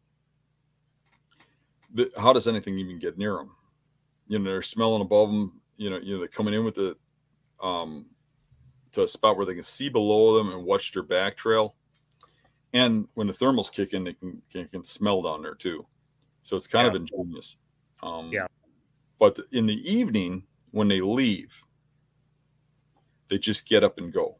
[1.93, 3.51] the, how does anything even get near them?
[4.27, 5.61] You know, they're smelling above them.
[5.77, 6.97] You know, you know, they're coming in with the
[7.61, 8.07] um,
[8.91, 11.75] to a spot where they can see below them and watch their back trail.
[12.73, 15.85] And when the thermals kick in, they can can, can smell down there too.
[16.41, 16.89] So it's kind yeah.
[16.89, 17.57] of ingenious.
[18.01, 18.47] Um, yeah.
[19.19, 21.63] But in the evening, when they leave,
[23.29, 24.37] they just get up and go.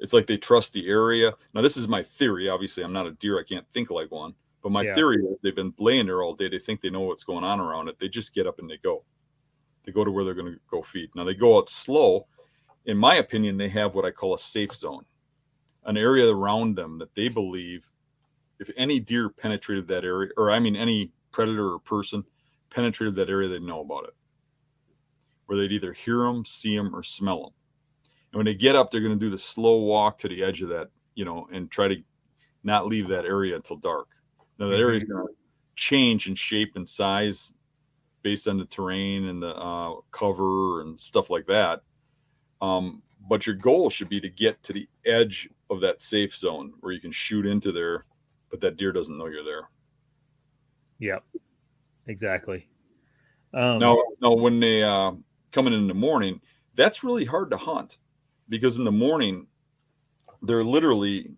[0.00, 1.32] It's like they trust the area.
[1.54, 2.48] Now, this is my theory.
[2.48, 3.38] Obviously, I'm not a deer.
[3.38, 4.34] I can't think like one.
[4.62, 4.94] But my yeah.
[4.94, 6.48] theory is they've been laying there all day.
[6.48, 7.98] They think they know what's going on around it.
[7.98, 9.04] They just get up and they go.
[9.82, 11.10] They go to where they're going to go feed.
[11.14, 12.26] Now, they go out slow.
[12.86, 15.04] In my opinion, they have what I call a safe zone,
[15.88, 17.90] an area around them that they believe
[18.60, 22.22] if any deer penetrated that area, or I mean, any predator or person
[22.70, 24.14] penetrated that area, they'd know about it.
[25.46, 27.52] Where they'd either hear them, see them, or smell them.
[28.32, 30.60] And when they get up, they're going to do the slow walk to the edge
[30.60, 31.96] of that, you know, and try to
[32.64, 34.08] not leave that area until dark.
[34.58, 35.12] Now that area is mm-hmm.
[35.12, 35.34] going to
[35.76, 37.52] change in shape and size
[38.22, 41.80] based on the terrain and the uh, cover and stuff like that.
[42.60, 46.72] Um, but your goal should be to get to the edge of that safe zone
[46.80, 48.04] where you can shoot into there,
[48.50, 49.68] but that deer doesn't know you're there.
[50.98, 51.24] Yep,
[52.06, 52.68] exactly.
[53.52, 55.12] Um, now, now when they uh,
[55.52, 56.40] coming in the morning,
[56.74, 57.98] that's really hard to hunt
[58.48, 59.46] because in the morning
[60.42, 61.30] they're literally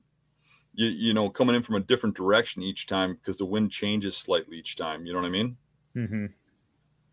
[0.74, 4.16] you, you know coming in from a different direction each time because the wind changes
[4.16, 5.56] slightly each time you know what i mean
[5.96, 6.26] mm-hmm.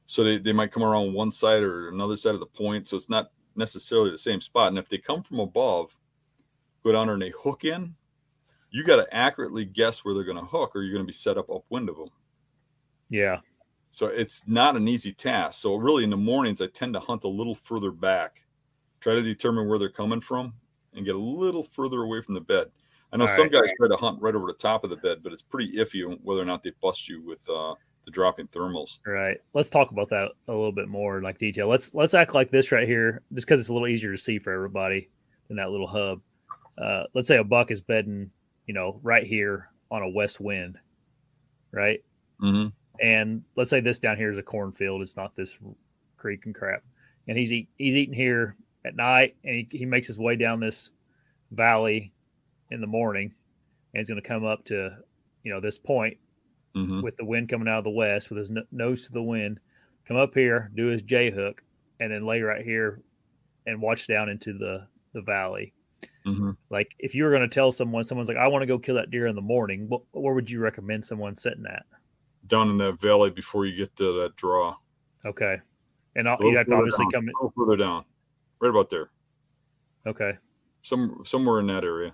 [0.06, 2.96] so they, they might come around one side or another side of the point so
[2.96, 5.98] it's not necessarily the same spot and if they come from above
[6.84, 7.94] go down there and they hook in
[8.70, 11.14] you got to accurately guess where they're going to hook or you're going to be
[11.14, 12.10] set up upwind of them
[13.10, 13.40] yeah
[13.90, 17.24] so it's not an easy task so really in the mornings i tend to hunt
[17.24, 18.44] a little further back
[19.00, 20.54] try to determine where they're coming from
[20.94, 22.68] and get a little further away from the bed.
[23.14, 23.54] I know All some right.
[23.54, 26.04] guys try to hunt right over the top of the bed, but it's pretty iffy
[26.24, 27.74] whether or not they bust you with uh,
[28.04, 29.00] the dropping thermals.
[29.06, 29.38] Right.
[29.54, 31.68] Let's talk about that a little bit more, like detail.
[31.68, 34.40] Let's let's act like this right here, just because it's a little easier to see
[34.40, 35.10] for everybody
[35.48, 36.20] than that little hub.
[36.78, 38.30] Uh, let's say a buck is bedding,
[38.66, 40.78] you know, right here on a west wind,
[41.72, 42.04] right?
[42.42, 42.68] Mm-hmm.
[43.02, 45.02] And let's say this down here is a cornfield.
[45.02, 45.58] It's not this
[46.18, 46.84] creek and crap.
[47.28, 48.56] And he's eat, he's eating here
[48.86, 50.92] at night, and he, he makes his way down this
[51.52, 52.12] valley
[52.72, 53.34] in the morning,
[53.94, 54.98] and he's going to come up to
[55.44, 56.18] you know this point
[56.76, 57.02] mm-hmm.
[57.02, 59.60] with the wind coming out of the west with his n- nose to the wind,
[60.06, 61.62] come up here, do his J hook,
[62.00, 63.02] and then lay right here
[63.66, 65.74] and watch down into the the valley.
[66.28, 66.52] Mm-hmm.
[66.70, 68.96] Like if you were going to tell someone, someone's like, "I want to go kill
[68.96, 71.86] that deer in the morning," what, where would you recommend someone sitting at?
[72.48, 74.76] Down in that valley before you get to that draw.
[75.26, 75.58] Okay,
[76.16, 77.12] and you have to obviously down.
[77.12, 78.04] come in, a further down
[78.60, 79.10] right about there.
[80.06, 80.34] Okay.
[80.82, 82.14] Some somewhere in that area.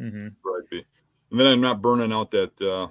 [0.00, 0.28] Mm-hmm.
[0.44, 0.70] Right.
[0.70, 0.84] Be.
[1.30, 2.88] And then I'm not burning out that uh,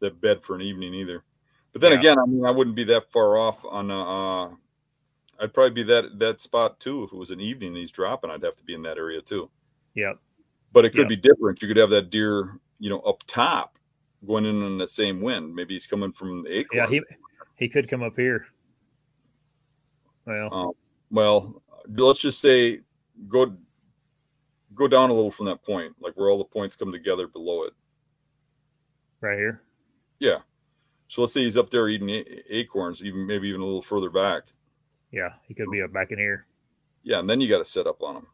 [0.00, 1.24] that bed for an evening either.
[1.72, 1.98] But then yeah.
[1.98, 3.90] again, I mean, I wouldn't be that far off on.
[3.90, 4.54] Uh,
[5.40, 8.30] I'd probably be that that spot too if it was an evening and he's dropping.
[8.30, 9.50] I'd have to be in that area too.
[9.94, 10.12] Yeah,
[10.72, 11.08] But it could yep.
[11.08, 11.60] be different.
[11.62, 13.78] You could have that deer, you know, up top
[14.26, 15.54] going in on the same wind.
[15.54, 16.78] Maybe he's coming from the acorn.
[16.78, 17.02] Yeah, he
[17.56, 18.46] he could come up here.
[20.26, 20.72] Well, um,
[21.10, 22.80] well, let's just say
[23.28, 23.56] go
[24.74, 27.64] go down a little from that point, like where all the points come together below
[27.64, 27.72] it.
[29.20, 29.62] Right here.
[30.18, 30.38] Yeah.
[31.08, 34.52] So let's say he's up there eating acorns, even maybe even a little further back.
[35.10, 36.46] Yeah, he could be up back in here.
[37.02, 38.26] Yeah, and then you got to set up on him.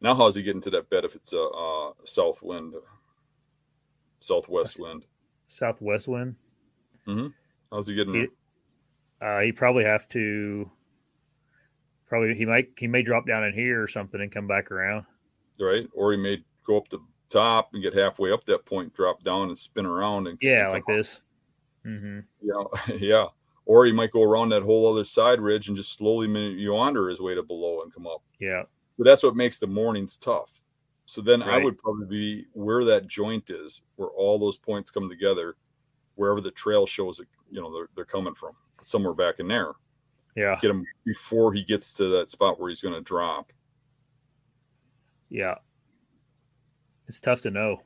[0.00, 2.74] Now, how's he getting to that bed if it's a, south wind,
[4.18, 5.04] southwest wind,
[5.48, 6.36] southwest wind?
[7.06, 7.28] Mm-hmm.
[7.72, 8.14] How's he getting?
[8.14, 8.26] He,
[9.20, 10.70] uh, he probably have to
[12.08, 15.04] Probably he might he may drop down in here or something and come back around.
[15.58, 19.24] Right, or he may go up the top and get halfway up that point, drop
[19.24, 21.20] down and spin around and yeah, like this.
[21.84, 22.20] Mm-hmm.
[22.42, 23.26] Yeah, yeah.
[23.66, 26.28] Or he might go around that whole other side ridge and just slowly
[26.68, 28.22] wander his way to below and come up.
[28.38, 28.62] Yeah.
[28.96, 30.62] But that's what makes the mornings tough.
[31.04, 31.60] So then right.
[31.60, 35.56] I would probably be where that joint is, where all those points come together,
[36.14, 39.72] wherever the trail shows it, you know, they're, they're coming from, somewhere back in there.
[40.36, 40.58] Yeah.
[40.60, 43.52] Get him before he gets to that spot where he's going to drop.
[45.28, 45.56] Yeah.
[47.08, 47.82] It's tough to know.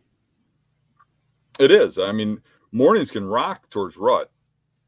[1.58, 1.98] It is.
[1.98, 2.40] I mean,
[2.72, 4.30] mornings can rock towards rut,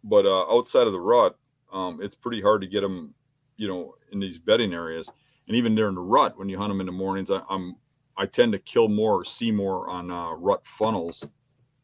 [0.04, 1.36] but uh, outside of the rut,
[1.72, 3.14] um, it's pretty hard to get them,
[3.56, 5.10] you know, in these bedding areas.
[5.48, 7.76] And even during the rut, when you hunt them in the mornings, I, am
[8.16, 11.28] I tend to kill more or see more on uh, rut funnels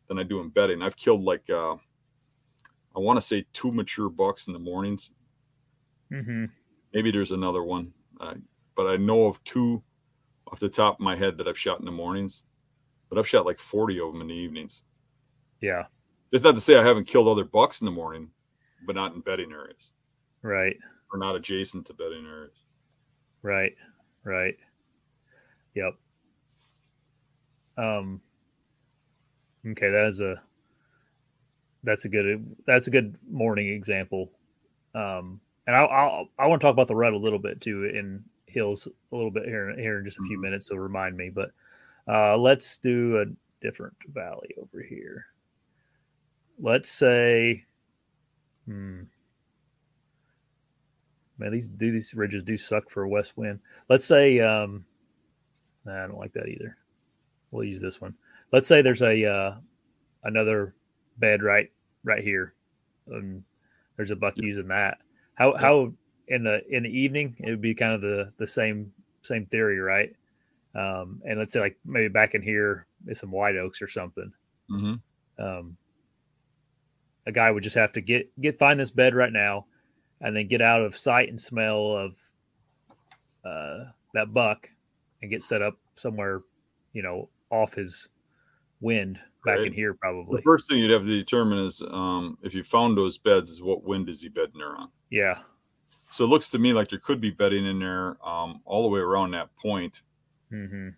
[0.09, 0.83] than I do in bedding.
[0.83, 1.75] I've killed like uh,
[2.97, 5.13] I want to say two mature bucks in the mornings.
[6.13, 6.47] Mm-hmm.
[6.93, 8.35] Maybe there's another one, uh,
[8.77, 9.83] but I know of two
[10.51, 12.45] off the top of my head that I've shot in the mornings.
[13.09, 14.85] But I've shot like 40 of them in the evenings.
[15.61, 15.85] Yeah.
[16.33, 18.31] It's not to say I haven't killed other bucks in the morning,
[18.87, 19.93] but not in bedding areas.
[20.43, 20.77] Right.
[21.13, 22.55] Or not adjacent to bedding areas.
[23.43, 23.75] Right.
[24.25, 24.57] Right.
[25.75, 25.95] Yep.
[27.77, 28.21] Um
[29.67, 30.43] okay, that is a
[31.85, 34.31] that's a good that's a good morning example.
[34.95, 37.85] Um and I'll, I'll I want to talk about the rut a little bit too
[37.85, 40.43] in hills a little bit here here in just a few mm-hmm.
[40.43, 40.67] minutes.
[40.67, 41.53] So remind me, but
[42.09, 43.27] uh, let's do a
[43.65, 45.27] different valley over here.
[46.61, 47.65] Let's say,
[48.67, 49.03] hmm,
[51.39, 53.61] man, these do these ridges do suck for a west wind.
[53.89, 54.85] Let's say, um,
[55.85, 56.77] nah, I don't like that either.
[57.51, 58.15] We'll use this one.
[58.53, 59.55] Let's say there's a uh,
[60.25, 60.75] another
[61.19, 61.71] bed right
[62.05, 62.55] right here,
[63.07, 63.43] and
[63.97, 64.99] there's a buck using that.
[65.35, 65.93] How how
[66.29, 68.93] in the in the evening it would be kind of the the same
[69.23, 70.15] same theory, right?
[70.75, 74.33] Um, and let's say like maybe back in here is some white oaks or something.
[74.71, 75.45] Mm-hmm.
[75.45, 75.77] Um,
[77.29, 79.67] a guy would just have to get get find this bed right now,
[80.21, 82.17] and then get out of sight and smell of
[83.45, 84.69] uh, that buck,
[85.23, 86.41] and get set up somewhere,
[86.95, 88.09] you know, off his
[88.81, 89.67] wind back right.
[89.67, 90.37] in here probably.
[90.37, 93.63] The first thing you'd have to determine is um, if you found those beds, is
[93.63, 94.89] what wind is he bedding there on?
[95.11, 95.39] Yeah.
[96.11, 98.89] So it looks to me like there could be bedding in there um, all the
[98.89, 100.03] way around that point
[100.51, 100.89] mm-hmm.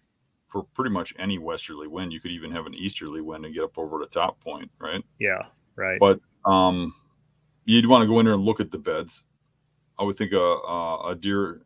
[0.49, 2.13] for pretty much any westerly wind.
[2.13, 5.03] You could even have an easterly wind and get up over the top point, right?
[5.19, 5.43] Yeah,
[5.81, 5.99] right.
[5.99, 6.95] But um,
[7.65, 9.25] you'd want to go in there and look at the beds.
[9.99, 11.63] I would think a, a, a deer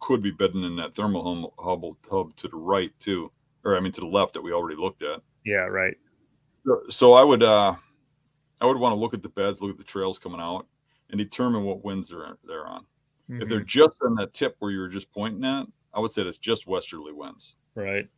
[0.00, 3.30] could be bedding in that thermal hub, hub to the right too,
[3.64, 5.20] or I mean to the left that we already looked at.
[5.44, 5.96] Yeah, right.
[6.64, 7.74] So, so I would uh,
[8.60, 10.66] I would want to look at the beds, look at the trails coming out,
[11.10, 12.82] and determine what winds they're they're on.
[13.30, 13.42] Mm-hmm.
[13.42, 13.66] If they're mm-hmm.
[13.66, 16.66] just on that tip where you were just pointing at, I would say that's just
[16.66, 17.56] westerly winds.
[17.74, 18.08] Right.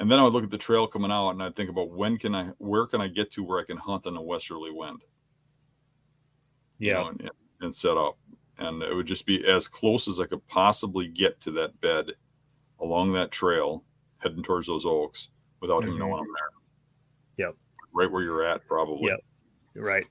[0.00, 2.16] And then I would look at the trail coming out and I'd think about when
[2.18, 5.02] can I where can I get to where I can hunt on a westerly wind.
[6.78, 6.88] Yeah.
[6.88, 7.30] You know, and,
[7.60, 8.18] and set up.
[8.58, 12.06] And it would just be as close as I could possibly get to that bed
[12.80, 13.84] along that trail,
[14.18, 15.28] heading towards those oaks
[15.60, 15.92] without mm-hmm.
[15.92, 16.26] him knowing I'm
[17.38, 17.46] there.
[17.46, 17.56] Yep.
[17.94, 19.08] Right where you're at, probably.
[19.08, 19.20] Yep.
[19.76, 20.04] Right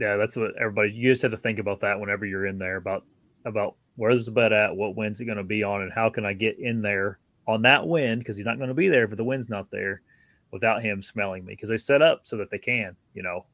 [0.00, 0.92] yeah, that's what everybody.
[0.92, 3.04] You just have to think about that whenever you're in there about
[3.44, 6.24] about where's the bed at, what wind's it going to be on, and how can
[6.24, 7.18] I get in there
[7.50, 10.02] on that wind because he's not going to be there if the wind's not there
[10.50, 13.46] without him smelling me because they set up so that they can, you know.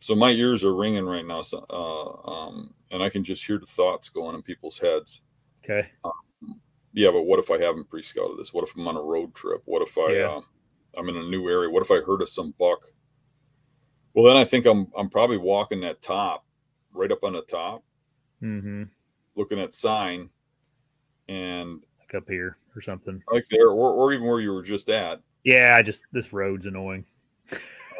[0.00, 3.58] So my ears are ringing right now, so, uh, um, and I can just hear
[3.58, 5.22] the thoughts going in people's heads.
[5.64, 5.88] Okay.
[6.04, 6.60] Um,
[6.92, 8.54] yeah, but what if I haven't pre-scouted this?
[8.54, 9.62] What if I'm on a road trip?
[9.64, 10.28] What if I yeah.
[10.28, 10.40] uh,
[10.96, 11.70] I'm in a new area?
[11.70, 12.84] What if I heard of some buck
[14.18, 16.44] well, then I think I'm I'm probably walking that top,
[16.92, 17.84] right up on the top,
[18.42, 18.82] mm-hmm.
[19.36, 20.28] looking at sign,
[21.28, 24.88] and like up here or something, like there, or or even where you were just
[24.88, 25.20] at.
[25.44, 27.04] Yeah, I just this road's annoying.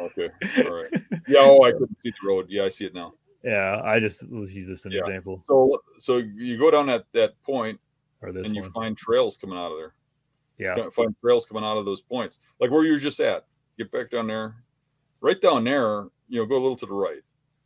[0.01, 0.29] Okay,
[0.65, 0.91] all right.
[1.27, 2.45] Yeah, oh, I couldn't see the road.
[2.47, 3.13] Yeah, I see it now.
[3.43, 4.99] Yeah, I just let's use this as an yeah.
[4.99, 5.41] example.
[5.45, 7.79] So, so you go down that that point,
[8.21, 8.71] or this and you one.
[8.71, 9.93] find trails coming out of there.
[10.57, 13.45] Yeah, find trails coming out of those points, like where you were just at.
[13.77, 14.55] Get back down there,
[15.21, 17.21] right down there, you know, go a little to the right,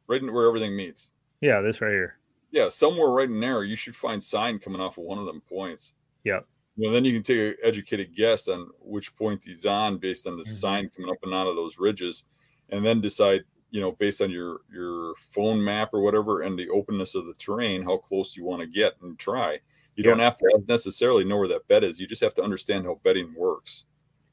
[0.08, 1.12] right where everything meets.
[1.42, 2.18] Yeah, this right here.
[2.52, 5.42] Yeah, somewhere right in there, you should find sign coming off of one of them
[5.42, 5.94] points.
[6.24, 6.42] Yeah.
[6.76, 10.28] You know, then you can take an educated guess on which point he's on based
[10.28, 10.52] on the mm-hmm.
[10.52, 12.26] sign coming up and out of those ridges,
[12.70, 16.70] and then decide, you know, based on your your phone map or whatever and the
[16.70, 19.54] openness of the terrain, how close you want to get and try.
[19.96, 20.12] You yeah.
[20.12, 22.00] don't have to necessarily know where that bed is.
[22.00, 23.86] You just have to understand how bedding works.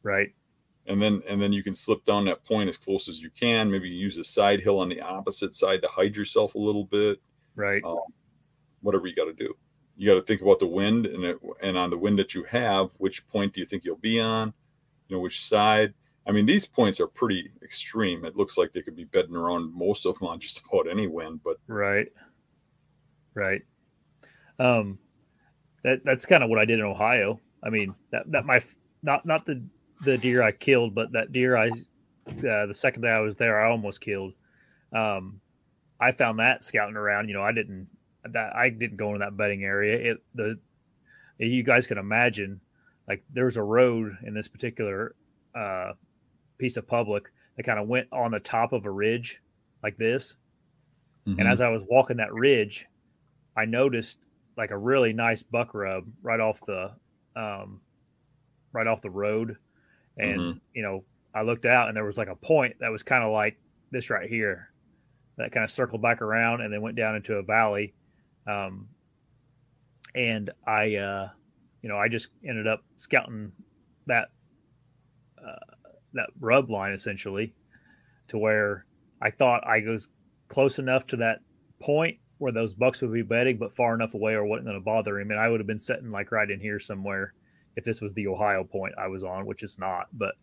[0.03, 0.32] Right
[0.86, 3.70] and then and then you can slip down that point as close as you can
[3.70, 7.20] maybe use a side hill on the opposite side to hide yourself a little bit
[7.55, 7.99] right um,
[8.82, 9.55] whatever you got to do
[10.01, 12.43] you got to think about the wind and it, and on the wind that you
[12.45, 14.51] have which point do you think you'll be on?
[15.09, 15.93] You know which side?
[16.27, 18.25] I mean these points are pretty extreme.
[18.25, 21.07] It looks like they could be bedding around most of them on just about any
[21.07, 22.07] wind but right.
[23.35, 23.61] Right.
[24.59, 24.99] Um
[25.85, 27.39] that that's kind of what i did in ohio.
[27.63, 28.63] I mean that that my
[29.03, 29.63] not not the
[30.03, 33.61] the deer I killed, but that deer I uh, the second day I was there,
[33.61, 34.33] I almost killed.
[34.95, 35.43] Um,
[36.01, 37.29] I found that scouting around.
[37.29, 37.87] You know, I didn't
[38.25, 40.12] that I didn't go into that bedding area.
[40.12, 40.59] It the
[41.39, 42.61] you guys can imagine,
[43.09, 45.14] like there was a road in this particular
[45.55, 45.93] uh,
[46.59, 49.41] piece of public that kind of went on the top of a ridge
[49.83, 50.37] like this.
[51.27, 51.41] Mm-hmm.
[51.41, 52.87] And as I was walking that ridge,
[53.57, 54.18] I noticed
[54.57, 56.93] like a really nice buck rub right off the
[57.37, 57.81] um,
[58.73, 59.57] right off the road.
[60.18, 60.59] And mm-hmm.
[60.75, 61.05] you know,
[61.35, 63.59] I looked out and there was like a point that was kind of like
[63.91, 64.71] this right here
[65.37, 67.95] that kind of circled back around and then went down into a valley.
[68.47, 68.88] Um,
[70.14, 71.28] and I, uh,
[71.82, 73.53] you know, I just ended up scouting
[74.07, 74.28] that
[75.38, 75.74] uh,
[76.14, 77.55] that rub line essentially
[78.28, 78.86] to where
[79.22, 80.09] I thought I was
[80.49, 81.41] close enough to that
[81.80, 84.84] point where those bucks would be bedding, but far enough away or wasn't going to
[84.84, 85.30] bother him.
[85.30, 87.34] And I would have been sitting like right in here somewhere
[87.76, 90.07] if this was the Ohio point I was on, which is not.
[90.12, 90.34] But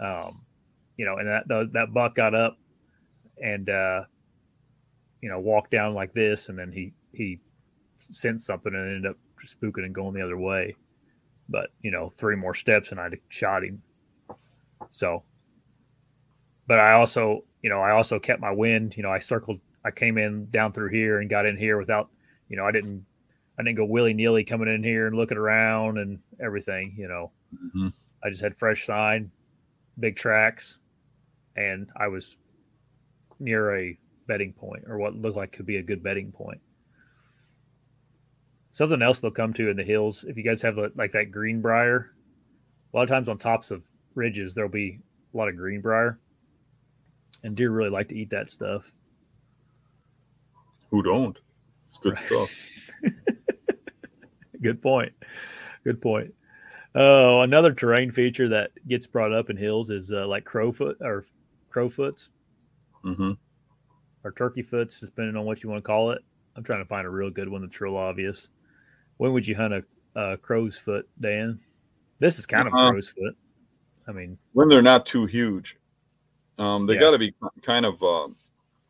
[0.00, 0.42] um,
[0.96, 2.58] you know, and that the, that buck got up
[3.42, 4.04] and uh,
[5.20, 7.40] you know walked down like this, and then he he
[7.98, 10.74] sensed something and ended up spooking and going the other way.
[11.48, 13.82] But you know, three more steps and I'd shot him.
[14.90, 15.22] So,
[16.66, 18.96] but I also, you know, I also kept my wind.
[18.96, 22.08] You know, I circled, I came in down through here and got in here without,
[22.48, 23.04] you know, I didn't,
[23.58, 26.94] I didn't go willy nilly coming in here and looking around and everything.
[26.96, 27.88] You know, mm-hmm.
[28.24, 29.30] I just had fresh sign,
[29.98, 30.78] big tracks,
[31.56, 32.36] and I was
[33.38, 36.60] near a bedding point or what looked like could be a good bedding point.
[38.72, 40.24] Something else they'll come to in the hills.
[40.24, 42.14] If you guys have like that greenbrier,
[42.92, 44.98] a lot of times on tops of ridges, there'll be
[45.32, 46.18] a lot of greenbrier,
[47.42, 48.90] and deer really like to eat that stuff.
[50.90, 51.38] Who don't?
[51.84, 52.18] It's good right.
[52.18, 52.54] stuff.
[54.62, 55.12] good point.
[55.84, 56.34] Good point.
[56.94, 61.24] Oh, another terrain feature that gets brought up in hills is uh, like crowfoot or
[61.70, 62.28] crowfoots,
[63.04, 63.32] mm-hmm.
[64.24, 66.22] or turkey foots, depending on what you want to call it.
[66.56, 68.50] I'm trying to find a real good one that's real obvious.
[69.22, 69.84] When would you hunt a,
[70.20, 71.60] a crow's foot, Dan?
[72.18, 72.76] This is kind uh-huh.
[72.76, 73.36] of a crow's foot.
[74.08, 75.76] I mean, when they're not too huge,
[76.58, 77.00] um, they yeah.
[77.02, 78.26] got to be kind of, uh,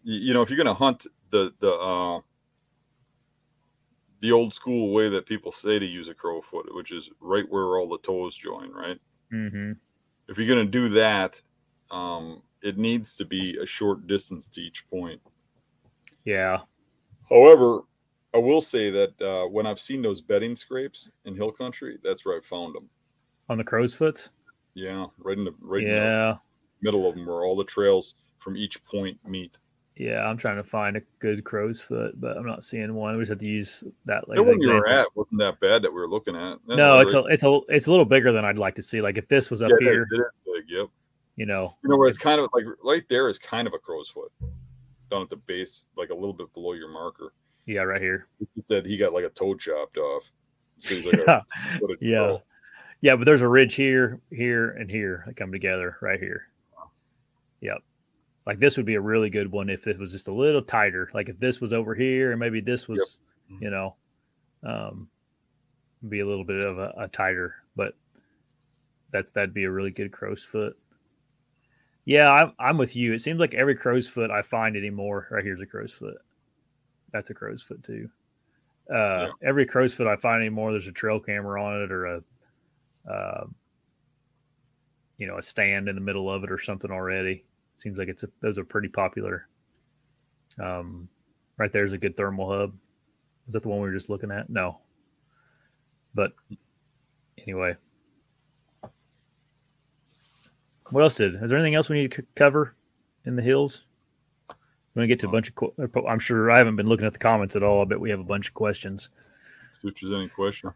[0.05, 2.20] you know, if you're going to hunt the the uh,
[4.20, 7.45] the old school way that people say to use a crow foot, which is right
[7.51, 8.99] where all the toes join, right?
[9.35, 9.72] Mm-hmm.
[10.28, 11.43] If you're going to do that,
[11.91, 15.20] um, it needs to be a short distance to each point.
[16.24, 16.61] Yeah.
[17.28, 17.80] However,
[18.35, 22.24] I will say that uh, when I've seen those bedding scrapes in hill country, that's
[22.24, 22.89] where I found them.
[23.49, 24.30] On the crow's foots?
[24.74, 25.91] Yeah, right in the right yeah.
[25.93, 26.39] in the
[26.80, 29.59] middle of them where all the trails from each point meet.
[29.97, 33.14] Yeah, I'm trying to find a good crow's foot, but I'm not seeing one.
[33.16, 34.26] We just have to use that.
[34.26, 36.59] Like, the one you were at wasn't that bad that we were looking at.
[36.66, 39.03] That no, it's a it's a it's a little bigger than I'd like to see.
[39.03, 40.89] Like if this was up yeah, here, big, yep.
[41.37, 43.78] You know, you know where it's kind of like right there is kind of a
[43.78, 44.33] crow's foot
[45.11, 47.35] down at the base, like a little bit below your marker.
[47.66, 48.26] Yeah, right here.
[48.54, 50.32] He said he got like a toe chopped off.
[50.78, 52.36] So like, yeah, a, yeah.
[53.02, 56.46] Yeah, but there's a ridge here, here, and here that come together right here.
[57.60, 57.78] Yep.
[58.46, 61.10] Like this would be a really good one if it was just a little tighter.
[61.12, 63.60] Like if this was over here and maybe this was, yep.
[63.60, 63.96] you know,
[64.64, 65.08] um,
[66.08, 67.94] be a little bit of a, a, tighter, but
[69.12, 70.76] that's that'd be a really good crow's foot.
[72.04, 73.12] Yeah, I'm I'm with you.
[73.12, 75.28] It seems like every crow's foot I find anymore.
[75.30, 76.16] Right here's a crow's foot.
[77.12, 78.08] That's a crow's foot too.
[78.90, 79.28] Uh, yeah.
[79.42, 82.22] Every crow's foot I find anymore, there's a trail camera on it or a
[83.08, 83.44] uh,
[85.18, 87.44] you know, a stand in the middle of it or something already.
[87.76, 89.46] Seems like it's a, those are pretty popular.
[90.60, 91.08] Um,
[91.58, 92.74] right there's a good thermal hub.
[93.46, 94.50] Is that the one we were just looking at?
[94.50, 94.80] No.
[96.14, 96.32] But
[97.38, 97.76] anyway,
[100.90, 101.36] what else did?
[101.42, 102.74] Is there anything else we need to cover
[103.24, 103.84] in the hills?
[104.95, 106.07] We're gonna get to a bunch of.
[106.07, 107.82] I'm sure I haven't been looking at the comments at all.
[107.82, 109.09] I bet we have a bunch of questions.
[109.72, 110.74] See if there's any questions.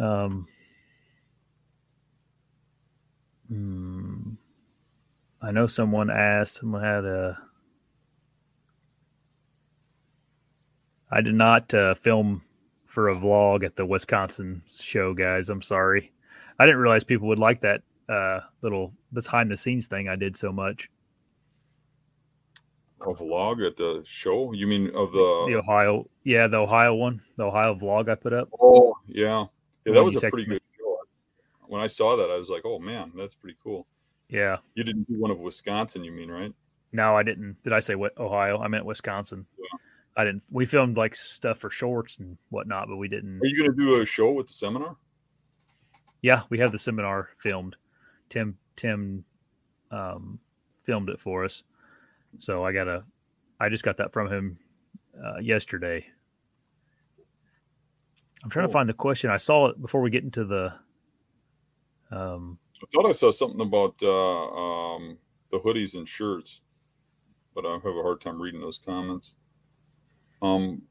[0.00, 0.48] Um,
[3.52, 4.32] Hmm.
[5.42, 7.38] I know someone asked, someone had a.
[11.10, 12.42] I did not uh, film
[12.86, 15.50] for a vlog at the Wisconsin show, guys.
[15.50, 16.12] I'm sorry.
[16.58, 20.34] I didn't realize people would like that uh, little behind the scenes thing I did
[20.34, 20.88] so much.
[23.02, 24.52] A vlog at the show?
[24.52, 26.08] You mean of the the Ohio?
[26.24, 28.48] Yeah, the Ohio one, the Ohio vlog I put up.
[28.60, 29.46] Oh yeah,
[29.84, 30.60] yeah, that was a pretty good
[31.72, 33.86] when I saw that, I was like, oh man, that's pretty cool.
[34.28, 34.58] Yeah.
[34.74, 36.52] You didn't do one of Wisconsin, you mean, right?
[36.92, 37.56] No, I didn't.
[37.64, 38.58] Did I say what Ohio?
[38.58, 39.46] I meant Wisconsin.
[39.58, 39.78] Yeah.
[40.14, 40.42] I didn't.
[40.50, 43.40] We filmed like stuff for shorts and whatnot, but we didn't.
[43.40, 44.96] Are you going to do a show with the seminar?
[46.20, 47.76] Yeah, we have the seminar filmed.
[48.28, 49.24] Tim Tim
[49.90, 50.38] um,
[50.84, 51.62] filmed it for us,
[52.38, 53.02] so I got a.
[53.60, 54.58] I just got that from him
[55.24, 56.04] uh, yesterday.
[58.42, 58.70] I'm trying cool.
[58.70, 59.30] to find the question.
[59.30, 60.72] I saw it before we get into the.
[62.10, 65.16] Um, I thought I saw something about uh, um,
[65.50, 66.62] the hoodies and shirts,
[67.54, 69.36] but I have a hard time reading those comments.
[70.42, 70.82] Um,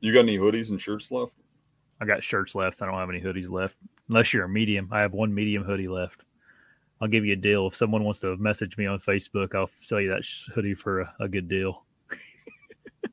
[0.00, 1.34] you got any hoodies and shirts left?
[2.00, 2.80] I got shirts left.
[2.80, 3.74] I don't have any hoodies left,
[4.08, 4.88] unless you're a medium.
[4.92, 6.22] I have one medium hoodie left.
[7.00, 9.54] I'll give you a deal if someone wants to message me on Facebook.
[9.54, 10.24] I'll sell you that
[10.54, 11.84] hoodie for a, a good deal.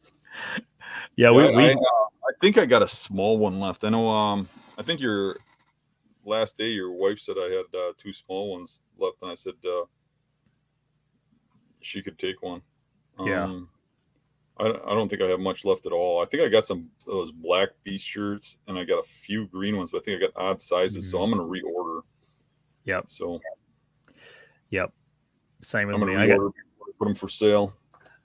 [1.15, 3.83] yeah, we, I, we, I, uh, I, think I got a small one left.
[3.83, 4.09] I know.
[4.09, 5.37] Um, I think your
[6.25, 9.53] last day, your wife said I had uh, two small ones left, and I said
[9.63, 9.85] uh,
[11.81, 12.61] she could take one.
[13.19, 13.59] Um, yeah.
[14.57, 16.23] I, I don't think I have much left at all.
[16.23, 19.77] I think I got some those black beast shirts, and I got a few green
[19.77, 21.17] ones, but I think I got odd sizes, mm-hmm.
[21.17, 22.01] so I'm going to reorder.
[22.85, 23.03] Yep.
[23.07, 23.39] So.
[24.75, 24.91] Yep.
[25.61, 26.17] Same with me.
[26.17, 26.39] I got
[26.99, 27.73] put them for sale.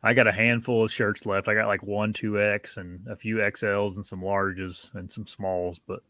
[0.02, 1.46] I got a handful of shirts left.
[1.46, 5.28] I got like one, two X, and a few XLs, and some larges, and some
[5.28, 5.78] smalls.
[5.78, 6.00] But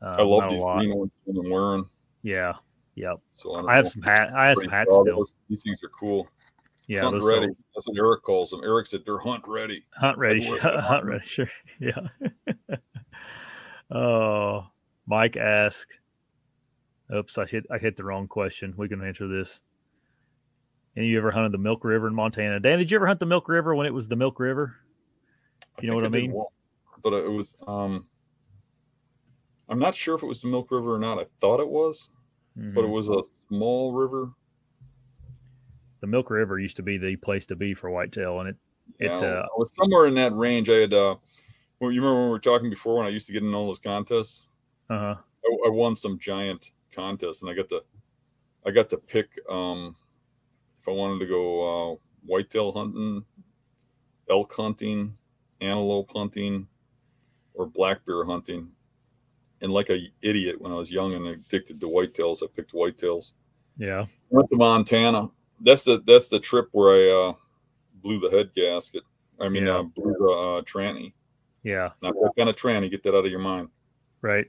[0.00, 1.84] uh, I love these green ones I'm wearing.
[2.22, 2.54] Yeah.
[2.94, 3.16] Yep.
[3.32, 4.32] So I, I have some hat.
[4.34, 5.26] I have some hats still.
[5.50, 6.28] These things are cool.
[6.86, 7.48] Yeah, hunt ready.
[7.48, 8.60] So, That's what Eric calls them.
[8.64, 9.84] Eric said they're hunt ready.
[9.96, 10.42] Hunt ready.
[10.60, 11.26] hunt ready.
[11.26, 11.48] Sure.
[11.80, 12.06] Yeah.
[13.90, 14.66] oh,
[15.06, 15.98] Mike asked.
[17.14, 18.72] Oops, I hit I hit the wrong question.
[18.76, 19.60] We can answer this.
[20.96, 22.60] And you ever hunted the Milk River in Montana?
[22.60, 24.76] Dan, did you ever hunt the Milk River when it was the Milk River?
[25.80, 26.32] You I know what I mean?
[26.32, 26.50] Once,
[27.02, 28.06] but it was um
[29.68, 31.18] I'm not sure if it was the Milk River or not.
[31.18, 32.10] I thought it was,
[32.56, 32.74] mm-hmm.
[32.74, 32.92] but it mm-hmm.
[32.92, 34.30] was a small river
[36.04, 38.56] the Milk River used to be the place to be for whitetail, and it
[38.98, 40.68] it yeah, uh, I was somewhere in that range.
[40.68, 41.16] I had uh,
[41.80, 43.66] well, you remember when we were talking before when I used to get in all
[43.66, 44.50] those contests?
[44.90, 45.14] Uh huh.
[45.46, 47.82] I, I, won some giant contests, and I got to
[48.66, 49.96] I got to pick um
[50.84, 53.24] if I wanted to go uh, whitetail hunting,
[54.30, 55.16] elk hunting,
[55.60, 56.66] antelope hunting,
[57.54, 58.68] or black bear hunting.
[59.62, 63.32] And like a idiot when I was young and addicted to whitetails, I picked whitetails.
[63.78, 64.04] Yeah.
[64.30, 65.30] Went to Montana
[65.60, 67.32] that's the that's the trip where I uh,
[68.02, 69.02] blew the head gasket.
[69.40, 69.78] I mean, yeah.
[69.78, 71.12] uh, blew the uh, tranny.
[71.62, 72.90] Yeah, not that kind of tranny.
[72.90, 73.68] Get that out of your mind.
[74.22, 74.46] Right.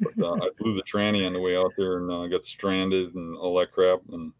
[0.00, 3.14] But, uh, I blew the tranny on the way out there and uh, got stranded
[3.14, 4.00] and all that crap.
[4.12, 4.32] And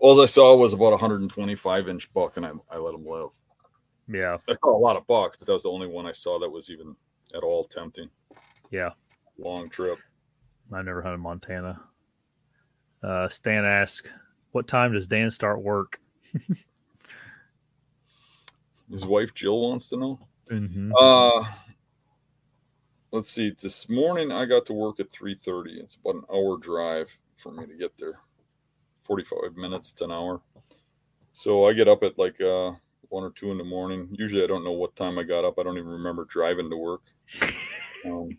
[0.00, 3.30] all I saw was about a 125 inch buck, and I, I let him live.
[4.08, 6.38] Yeah, I saw a lot of bucks, but that was the only one I saw
[6.40, 6.96] that was even
[7.34, 8.08] at all tempting.
[8.70, 8.90] Yeah,
[9.38, 9.98] long trip.
[10.72, 11.80] I've never hunted Montana.
[13.02, 14.08] Uh, Stan asked,
[14.52, 16.00] what time does Dan start work?
[18.90, 20.18] His wife Jill wants to know.
[20.50, 20.92] Mm-hmm.
[20.96, 21.44] Uh,
[23.12, 23.50] let's see.
[23.50, 25.78] This morning I got to work at three thirty.
[25.78, 28.18] It's about an hour drive for me to get there.
[29.10, 30.40] Forty-five minutes to an hour.
[31.32, 32.70] So I get up at like uh,
[33.08, 34.06] one or two in the morning.
[34.12, 35.58] Usually I don't know what time I got up.
[35.58, 37.02] I don't even remember driving to work.
[38.06, 38.30] Um,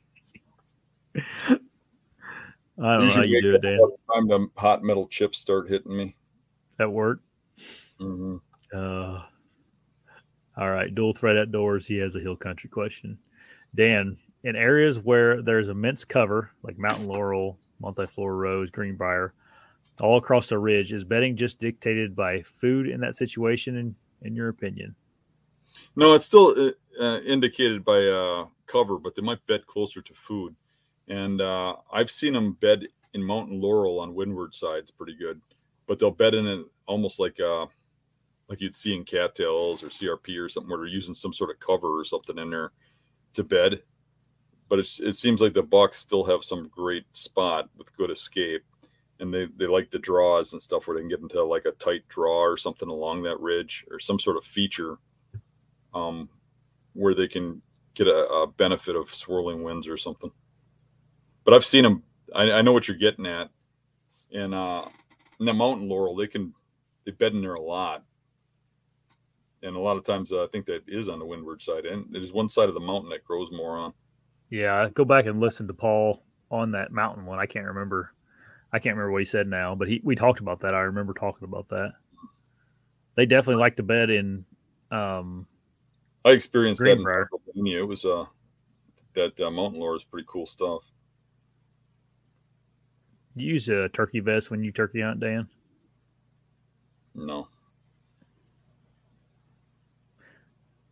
[1.13, 3.79] I don't know how you do it, Dan.
[4.11, 6.15] Time the hot metal chips start hitting me.
[6.79, 7.19] At work.
[7.99, 8.37] Mm-hmm.
[8.75, 9.21] Uh,
[10.57, 11.85] all right, dual threat outdoors.
[11.85, 13.19] He has a hill country question.
[13.75, 19.35] Dan, in areas where there's immense cover, like mountain laurel, multiflora rose, greenbrier,
[20.01, 23.77] all across the ridge, is bedding just dictated by food in that situation?
[23.77, 24.95] In in your opinion?
[25.95, 30.13] No, it's still uh, uh indicated by uh, cover, but they might bed closer to
[30.13, 30.55] food
[31.11, 35.41] and uh, I've seen them bed in mountain laurel on windward sides pretty good,
[35.85, 37.65] but they'll bed in it almost like uh,
[38.47, 41.59] like you'd see in cattails or CRP or something where they're using some sort of
[41.59, 42.71] cover or something in there
[43.33, 43.81] to bed.
[44.69, 48.63] But it seems like the bucks still have some great spot with good escape,
[49.21, 51.71] and they, they like the draws and stuff where they can get into like a
[51.71, 54.97] tight draw or something along that ridge or some sort of feature
[55.93, 56.27] um,
[56.93, 57.61] where they can
[57.93, 60.31] get a, a benefit of swirling winds or something
[61.43, 62.03] but I've seen them.
[62.33, 63.49] I, I know what you're getting at.
[64.33, 64.83] And uh,
[65.39, 66.53] in the mountain laurel, they can
[67.05, 68.03] they bed in there a lot.
[69.63, 72.05] And a lot of times, uh, I think that is on the windward side, and
[72.09, 73.93] there's one side of the mountain that grows more on.
[74.49, 77.37] Yeah, go back and listen to Paul on that mountain one.
[77.37, 78.11] I can't remember.
[78.73, 80.73] I can't remember what he said now, but he we talked about that.
[80.73, 81.93] I remember talking about that.
[83.15, 84.45] They definitely like to bed in.
[84.89, 85.47] Um,
[86.23, 87.79] I experienced that in Pennsylvania.
[87.79, 88.25] It was uh,
[89.13, 90.83] that uh, mountain laurel is pretty cool stuff.
[93.35, 95.47] You use a turkey vest when you turkey hunt, Dan?
[97.15, 97.47] No.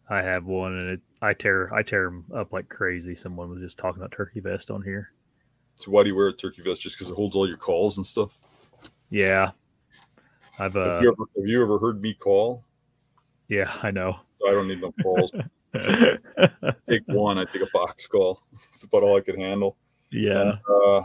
[0.10, 3.16] I have one, and it I tear I tear them up like crazy.
[3.16, 5.12] Someone was just talking about turkey vest on here.
[5.80, 6.82] So why do you wear a turkey vest?
[6.82, 8.38] Just because it holds all your calls and stuff?
[9.10, 9.52] Yeah,
[10.60, 10.76] I've.
[10.76, 12.66] Uh, have, you ever, have you ever heard me call?
[13.48, 14.20] Yeah, I know.
[14.46, 15.32] I don't need no calls.
[16.86, 17.38] take one.
[17.38, 18.42] I take a box call.
[18.72, 19.78] It's about all I could handle.
[20.12, 20.42] Yeah.
[20.42, 21.02] And, uh,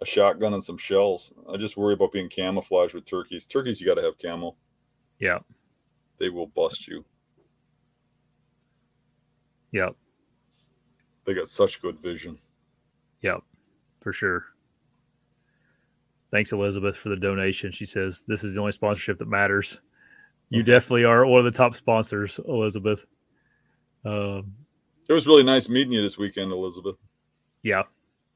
[0.00, 1.34] a shotgun and some shells.
[1.52, 3.44] I just worry about being camouflaged with turkeys.
[3.44, 4.56] Turkeys, you got to have camo.
[5.18, 5.40] Yeah.
[6.18, 7.04] They will bust you.
[9.72, 9.94] Yep.
[11.26, 12.38] They got such good vision.
[13.22, 13.40] Yep,
[14.00, 14.44] for sure.
[16.30, 17.72] Thanks, Elizabeth, for the donation.
[17.72, 19.80] She says this is the only sponsorship that matters.
[20.50, 23.04] You definitely are one of the top sponsors, Elizabeth.
[24.04, 24.54] Um,
[25.08, 26.96] it was really nice meeting you this weekend, Elizabeth.
[27.62, 27.82] Yeah,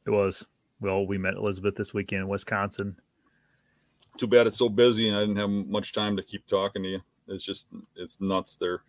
[0.06, 0.44] it was.
[0.80, 2.96] Well, we met Elizabeth this weekend in Wisconsin.
[4.16, 6.88] Too bad it's so busy and I didn't have much time to keep talking to
[6.88, 7.00] you.
[7.28, 8.82] It's just it's nuts there.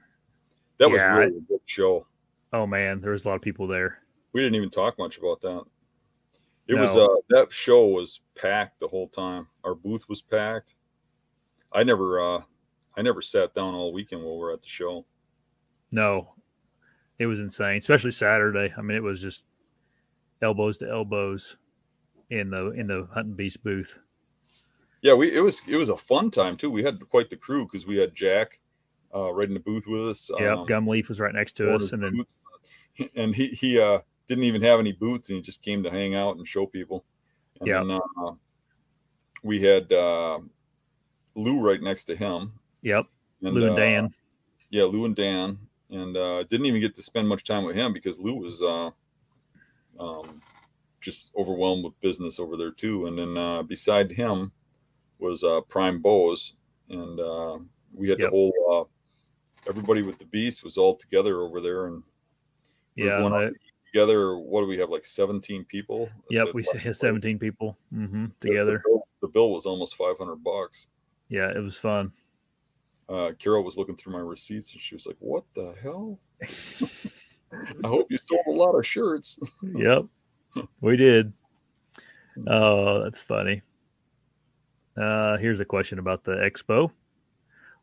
[0.77, 2.07] That was yeah, really a good show.
[2.53, 3.99] Oh man, there was a lot of people there.
[4.33, 5.63] We didn't even talk much about that.
[6.72, 6.84] It no.
[6.84, 9.45] was uh that show was packed the whole time.
[9.65, 10.76] Our booth was packed.
[11.74, 12.41] I never uh
[12.95, 15.05] I never sat down all weekend while we are at the show.
[15.91, 16.34] No.
[17.19, 18.74] It was insane, especially Saturday.
[18.78, 19.45] I mean, it was just
[20.41, 21.57] elbows to elbows
[22.30, 23.99] in the in the hunting beast booth.
[25.01, 26.72] Yeah, we it was it was a fun time too.
[26.72, 28.61] We had quite the crew because we had Jack
[29.13, 30.32] uh, right in the booth with us.
[30.39, 32.26] Yeah, um, Gumleaf was right next to us, and then
[33.17, 36.15] and he he uh, didn't even have any boots, and he just came to hang
[36.15, 37.03] out and show people.
[37.59, 38.32] And yeah, then, uh,
[39.43, 40.39] we had uh,
[41.36, 42.53] Lou right next to him.
[42.82, 43.05] Yep,
[43.41, 44.13] and, Lou and uh, Dan.
[44.69, 45.57] Yeah, Lou and Dan,
[45.89, 48.89] and uh, didn't even get to spend much time with him because Lou was uh,
[49.99, 50.39] um,
[51.01, 53.07] just overwhelmed with business over there too.
[53.07, 54.51] And then beside him
[55.19, 56.53] was Prime Bows,
[56.89, 57.19] and
[57.93, 58.30] we had yep.
[58.30, 58.89] the whole
[59.67, 62.03] everybody with the beast was all together over there and
[62.95, 63.49] yeah I,
[63.91, 68.81] together what do we have like 17 people yep we had 17 people mm-hmm, together
[68.83, 70.87] the bill, the bill, was almost 500 bucks.
[71.29, 72.11] Yeah it was fun.
[73.09, 76.19] Uh carol was looking through my receipts and she was like what the hell?
[77.83, 79.39] I hope you sold a lot of shirts.
[79.63, 80.05] Yep
[80.81, 81.33] we did.
[82.47, 83.61] Oh that's funny.
[84.97, 86.91] Uh here's a question about the expo.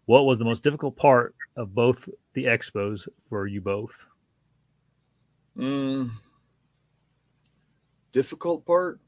[0.06, 4.06] What was the most difficult part of both the expos for you both?
[5.59, 6.11] Mm,
[8.12, 9.00] difficult part.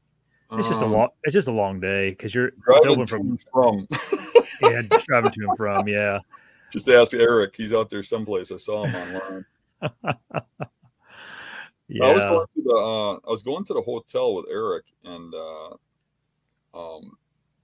[0.53, 1.09] It's just a um, long.
[1.23, 3.87] It's just a long day because you're driving from from.
[4.61, 5.87] yeah, driving to and from.
[5.87, 6.19] Yeah.
[6.71, 7.55] Just ask Eric.
[7.57, 8.51] He's out there someplace.
[8.51, 9.45] I saw him online.
[11.89, 12.03] yeah.
[12.05, 12.75] I was going to the.
[12.75, 15.69] Uh, I was going to the hotel with Eric, and uh,
[16.73, 17.17] um,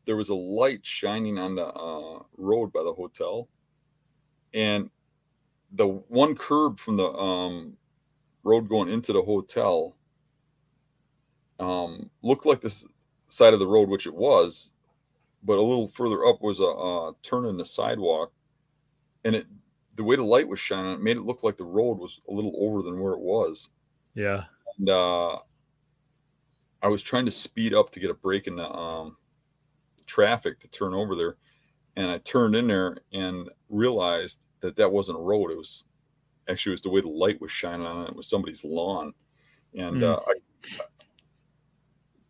[0.06, 3.48] there was a light shining on the uh, road by the hotel,
[4.54, 4.90] and
[5.72, 7.78] the one curb from the um,
[8.44, 9.96] road going into the hotel
[11.60, 12.88] um, looked like this
[13.28, 14.72] side of the road, which it was,
[15.44, 18.32] but a little further up was a, a turn in the sidewalk,
[19.26, 19.48] and it
[19.96, 22.32] the way the light was shining, it made it look like the road was a
[22.32, 23.72] little over than where it was.
[24.14, 24.44] Yeah,
[24.78, 25.38] and uh,
[26.82, 29.18] I was trying to speed up to get a break in the um,
[30.06, 31.38] traffic to turn over there.
[31.96, 35.52] And I turned in there and realized that that wasn't a road.
[35.52, 35.86] It was
[36.50, 38.10] actually it was the way the light was shining on it.
[38.10, 39.14] It was somebody's lawn.
[39.74, 40.04] And mm.
[40.04, 40.84] uh, I,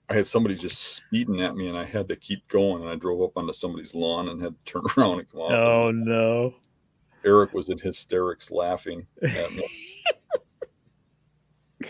[0.09, 2.81] I had somebody just speeding at me and I had to keep going.
[2.81, 5.51] And I drove up onto somebody's lawn and had to turn around and come off.
[5.51, 6.55] Oh, no.
[7.25, 9.67] Eric was in hysterics laughing at me.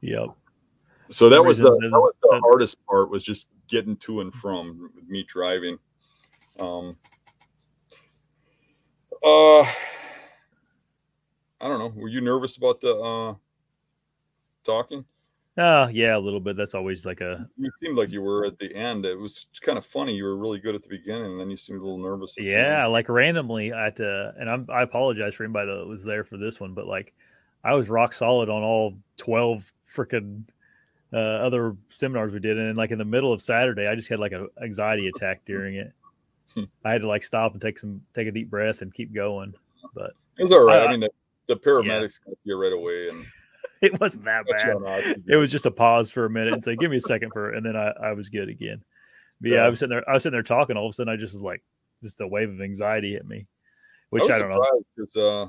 [0.00, 0.28] yep.
[1.10, 4.90] So that was the that was the hardest part was just getting to and from
[5.08, 5.78] me driving.
[6.60, 6.96] Um,
[9.24, 9.64] uh,
[11.60, 11.92] I don't know.
[12.00, 13.34] Were you nervous about the uh,
[14.64, 15.04] talking?
[15.56, 16.56] Uh, yeah, a little bit.
[16.56, 17.48] That's always like a.
[17.56, 19.04] You seemed like you were at the end.
[19.04, 20.14] It was kind of funny.
[20.14, 22.36] You were really good at the beginning, and then you seemed a little nervous.
[22.38, 26.36] yeah, like randomly at uh, and I'm I apologize for anybody that was there for
[26.36, 27.12] this one, but like
[27.64, 30.44] I was rock solid on all twelve freaking
[31.12, 34.08] uh, other seminars we did, and then, like in the middle of Saturday, I just
[34.08, 35.92] had like an anxiety attack during it.
[36.54, 36.64] Hmm.
[36.84, 39.54] I had to like stop and take some take a deep breath and keep going.
[39.92, 40.82] But it was all right.
[40.82, 41.08] I, I mean,
[41.48, 42.30] the, paramedics yeah.
[42.30, 43.26] got you right away, and
[43.82, 45.22] it wasn't that bad.
[45.26, 47.50] It was just a pause for a minute and say, "Give me a second for,"
[47.50, 48.82] and then I, I was good again.
[49.40, 50.08] But yeah, yeah, I was sitting there.
[50.08, 50.76] I was sitting there talking.
[50.76, 51.62] All of a sudden, I just was like,
[52.02, 53.46] just a wave of anxiety hit me,
[54.10, 54.82] which I, I don't know.
[54.96, 55.46] Because uh,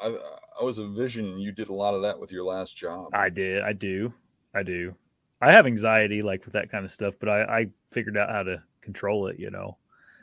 [0.00, 0.18] I
[0.60, 3.10] I was envisioning you did a lot of that with your last job.
[3.12, 3.62] I did.
[3.62, 4.12] I do.
[4.54, 4.94] I do.
[5.40, 8.42] I have anxiety like with that kind of stuff, but I, I figured out how
[8.42, 9.38] to control it.
[9.38, 9.76] You know,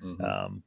[0.03, 0.23] mm-hmm.
[0.23, 0.63] um,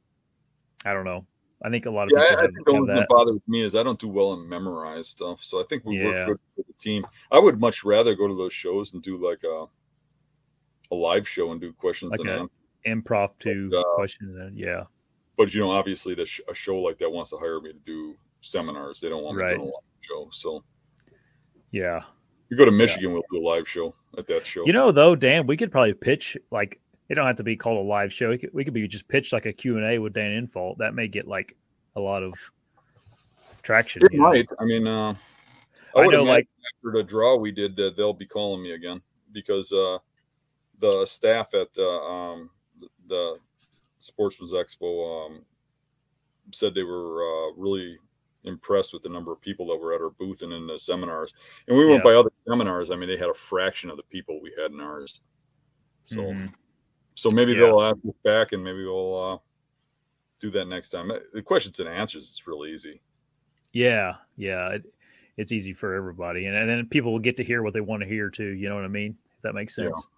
[0.85, 1.25] I don't know.
[1.63, 3.61] I think a lot of yeah, people I, have, the only thing that bothers me
[3.61, 5.43] is I don't do well in memorize stuff.
[5.43, 6.05] So I think we yeah.
[6.05, 7.05] work good for the team.
[7.31, 9.65] I would much rather go to those shows and do like a
[10.91, 12.49] a live show and do questions like and
[12.83, 14.37] impromptu uh, questions.
[14.37, 14.83] And, yeah.
[15.37, 17.79] But you know, obviously, the sh- a show like that wants to hire me to
[17.79, 18.99] do seminars.
[18.99, 19.55] They don't want me right.
[19.55, 20.27] doing a live show.
[20.31, 20.63] So,
[21.71, 22.01] yeah,
[22.49, 23.13] you go to Michigan, yeah.
[23.13, 24.65] we'll do a live show at that show.
[24.65, 26.80] You know, though, Dan, we could probably pitch like
[27.11, 28.29] it don't have to be called a live show.
[28.29, 30.77] We could, we could be just pitched like a Q and A with Dan Infalt.
[30.77, 31.57] That may get like
[31.97, 32.33] a lot of
[33.63, 34.01] traction.
[34.05, 34.49] It might.
[34.49, 34.55] Know?
[34.61, 35.13] I mean, uh,
[35.93, 36.47] I, I know, like
[36.77, 39.01] after the draw we did, uh, they'll be calling me again
[39.33, 39.97] because uh,
[40.79, 42.49] the staff at uh, um,
[43.09, 43.37] the
[43.97, 45.45] Sportsman's Expo um,
[46.53, 47.97] said they were uh, really
[48.45, 51.33] impressed with the number of people that were at our booth and in the seminars.
[51.67, 52.11] And we went yeah.
[52.11, 52.89] by other seminars.
[52.89, 55.19] I mean, they had a fraction of the people we had in ours.
[56.05, 56.45] So, mm-hmm.
[57.21, 57.59] So maybe yeah.
[57.59, 59.37] they'll ask us back, and maybe we'll uh,
[60.39, 61.11] do that next time.
[61.33, 63.01] The questions and answers is really easy.
[63.73, 64.83] Yeah, yeah, it,
[65.37, 68.01] it's easy for everybody, and, and then people will get to hear what they want
[68.01, 68.49] to hear too.
[68.49, 69.15] You know what I mean?
[69.37, 70.07] If that makes sense.
[70.09, 70.17] Yeah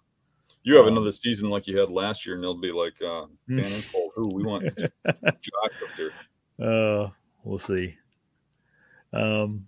[0.64, 3.26] you have um, another season like you had last year, and they'll be like, uh,
[3.46, 3.56] hmm.
[3.56, 6.10] Dan Infalt, who we want Jock up there.
[6.58, 7.10] Uh,
[7.44, 7.96] we'll see.
[9.12, 9.66] Um,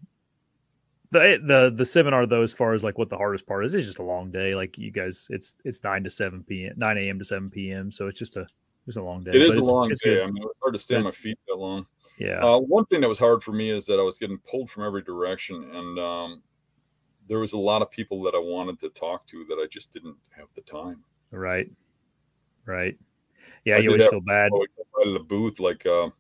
[1.10, 3.86] the the the seminar though, as far as like what the hardest part is, is
[3.86, 4.54] just a long day.
[4.54, 7.18] Like you guys, it's it's nine to seven p.m., nine a.m.
[7.18, 7.90] to seven p.m.
[7.90, 8.46] So it's just a
[8.86, 9.32] it's a long day.
[9.32, 9.94] It is a long day.
[10.02, 10.22] Good.
[10.22, 11.86] I mean, it's hard to stay on my feet that long.
[12.18, 12.44] Yeah.
[12.44, 14.84] Uh, one thing that was hard for me is that I was getting pulled from
[14.84, 16.42] every direction, and um,
[17.28, 19.92] there was a lot of people that I wanted to talk to that I just
[19.92, 21.02] didn't have the time.
[21.30, 21.70] Right.
[22.64, 22.96] Right.
[23.64, 24.50] Yeah, I you always feel bad.
[24.54, 26.10] Out of the booth, like uh,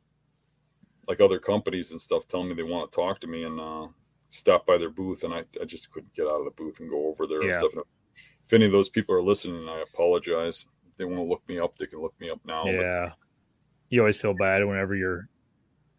[1.08, 3.86] like other companies and stuff, telling me they want to talk to me and uh,
[4.28, 6.90] stop by their booth, and I, I just couldn't get out of the booth and
[6.90, 7.50] go over there yeah.
[7.50, 7.72] and stuff.
[8.44, 10.66] if any of those people are listening, I apologize.
[10.88, 12.66] If they want to look me up, they can look me up now.
[12.66, 13.06] Yeah.
[13.08, 13.16] But,
[13.88, 15.28] you always feel bad whenever you're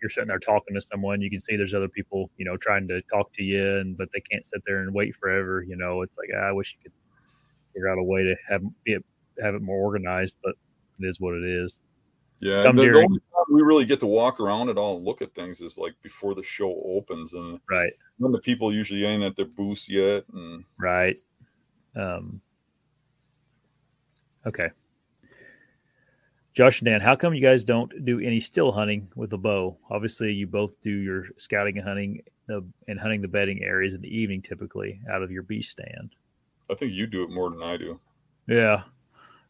[0.02, 2.88] you're sitting there talking to someone, you can see there's other people, you know, trying
[2.88, 5.64] to talk to you, and but they can't sit there and wait forever.
[5.68, 6.94] You know, it's like ah, I wish you could
[7.74, 9.04] figure out a way to have it
[9.42, 10.54] have it more organized, but
[11.00, 11.80] it is what it is.
[12.40, 15.24] Yeah, the, the, only time we really get to walk around at all and look
[15.24, 19.24] at things is like before the show opens, and right when the people usually ain't
[19.24, 21.20] at their booths yet, and right.
[21.96, 22.42] Um.
[24.46, 24.70] Okay.
[26.54, 29.78] Josh and Dan, how come you guys don't do any still hunting with a bow?
[29.92, 34.02] Obviously, you both do your scouting and hunting the, and hunting the bedding areas in
[34.02, 36.16] the evening, typically out of your beast stand.
[36.72, 38.00] I think you do it more than I do.
[38.48, 38.84] Yeah,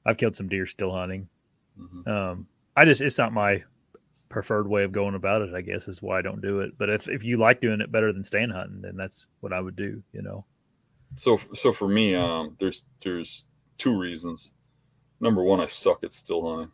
[0.05, 1.30] I've killed some deer still hunting.
[1.80, 2.09] Mm-hmm.
[2.09, 2.47] Um,
[2.77, 3.63] I just it's not my
[4.29, 5.53] preferred way of going about it.
[5.55, 6.77] I guess is why I don't do it.
[6.77, 9.59] But if if you like doing it better than stand hunting, then that's what I
[9.59, 10.03] would do.
[10.13, 10.45] You know.
[11.15, 13.45] So so for me, um, there's there's
[13.79, 14.53] two reasons.
[15.19, 16.71] Number one, I suck at still hunting.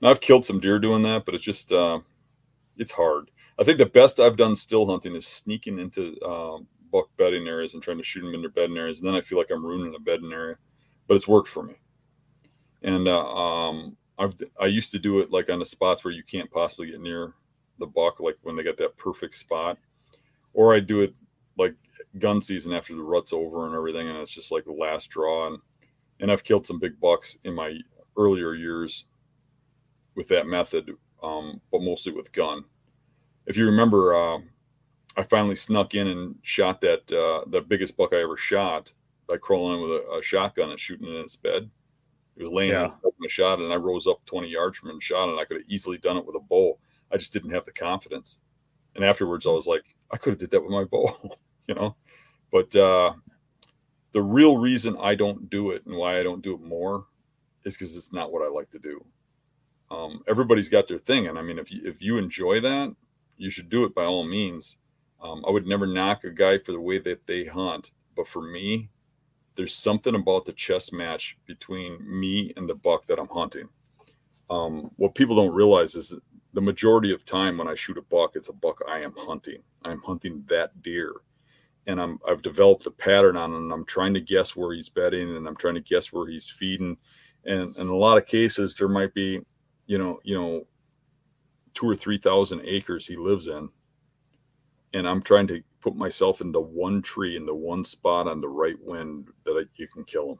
[0.00, 1.98] Now, I've killed some deer doing that, but it's just uh,
[2.76, 3.30] it's hard.
[3.58, 6.58] I think the best I've done still hunting is sneaking into uh,
[6.92, 9.00] buck bedding areas and trying to shoot them in their bedding areas.
[9.00, 10.56] And then I feel like I'm ruining a bedding area,
[11.08, 11.74] but it's worked for me.
[12.82, 16.22] And uh, um, I've I used to do it like on the spots where you
[16.22, 17.34] can't possibly get near
[17.78, 19.78] the buck, like when they got that perfect spot,
[20.52, 21.14] or I do it
[21.58, 21.74] like
[22.18, 25.48] gun season after the rut's over and everything, and it's just like the last draw.
[25.48, 25.58] And
[26.20, 27.78] and I've killed some big bucks in my
[28.16, 29.06] earlier years
[30.14, 30.92] with that method,
[31.22, 32.64] um, but mostly with gun.
[33.46, 34.38] If you remember, uh,
[35.16, 38.92] I finally snuck in and shot that uh, the biggest buck I ever shot
[39.28, 41.70] by crawling in with a, a shotgun and shooting in its bed.
[42.36, 42.86] He was laying yeah.
[42.86, 45.44] in a shot, and I rose up 20 yards from him and shot, and I
[45.44, 46.78] could have easily done it with a bow.
[47.12, 48.40] I just didn't have the confidence.
[48.96, 51.36] And afterwards, I was like, I could have did that with my bow,
[51.68, 51.96] you know.
[52.50, 53.14] But uh,
[54.12, 57.06] the real reason I don't do it and why I don't do it more
[57.64, 59.04] is because it's not what I like to do
[59.94, 62.94] um, everybody's got their thing, and I mean, if you if you enjoy that,
[63.36, 64.78] you should do it by all means.
[65.22, 68.42] Um, I would never knock a guy for the way that they hunt, but for
[68.42, 68.90] me,
[69.54, 73.68] there's something about the chess match between me and the buck that I'm hunting.
[74.50, 76.14] Um, what people don't realize is
[76.52, 79.62] the majority of time when I shoot a buck, it's a buck I am hunting.
[79.84, 81.12] I'm hunting that deer,
[81.86, 83.72] and I'm I've developed a pattern on, him.
[83.72, 86.96] I'm trying to guess where he's bedding, and I'm trying to guess where he's feeding,
[87.44, 89.40] and in a lot of cases there might be
[89.86, 90.66] you know, you know,
[91.74, 93.68] two or three thousand acres he lives in,
[94.94, 98.40] and I'm trying to put myself in the one tree in the one spot on
[98.40, 100.38] the right wind that I, you can kill them.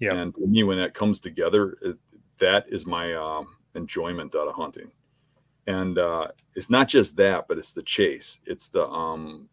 [0.00, 0.14] Yeah.
[0.14, 1.96] And to me, when that comes together, it,
[2.38, 4.90] that is my um, enjoyment out of hunting.
[5.66, 8.40] And uh, it's not just that, but it's the chase.
[8.44, 9.48] It's the um,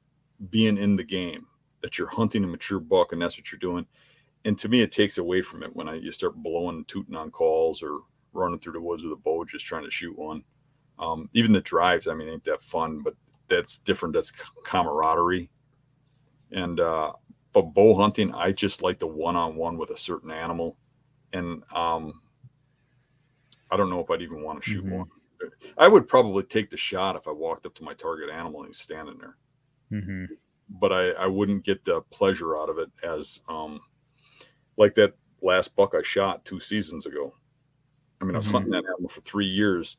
[0.50, 1.46] being in the game
[1.82, 3.86] that you're hunting a mature buck, and that's what you're doing.
[4.46, 7.32] And to me, it takes away from it when I you start blowing, tooting on
[7.32, 8.00] calls, or
[8.34, 10.44] running through the woods with a bow, just trying to shoot one.
[10.98, 13.16] Um, even the drives, I mean, ain't that fun, but
[13.48, 14.14] that's different.
[14.14, 14.32] That's
[14.64, 15.50] camaraderie.
[16.52, 17.14] And, uh,
[17.54, 20.78] but bow hunting, I just like the one on one with a certain animal.
[21.34, 22.22] And, um,
[23.72, 24.98] I don't know if I'd even want to shoot mm-hmm.
[24.98, 25.08] one.
[25.78, 28.70] I would probably take the shot if I walked up to my target animal and
[28.70, 29.38] he's standing there.
[29.92, 30.34] Mm-hmm.
[30.70, 33.80] But I, I wouldn't get the pleasure out of it as um
[34.78, 37.36] like that last buck I shot two seasons ago.
[38.22, 38.52] I mean, I was Mhm.
[38.52, 39.98] hunting that animal for three years.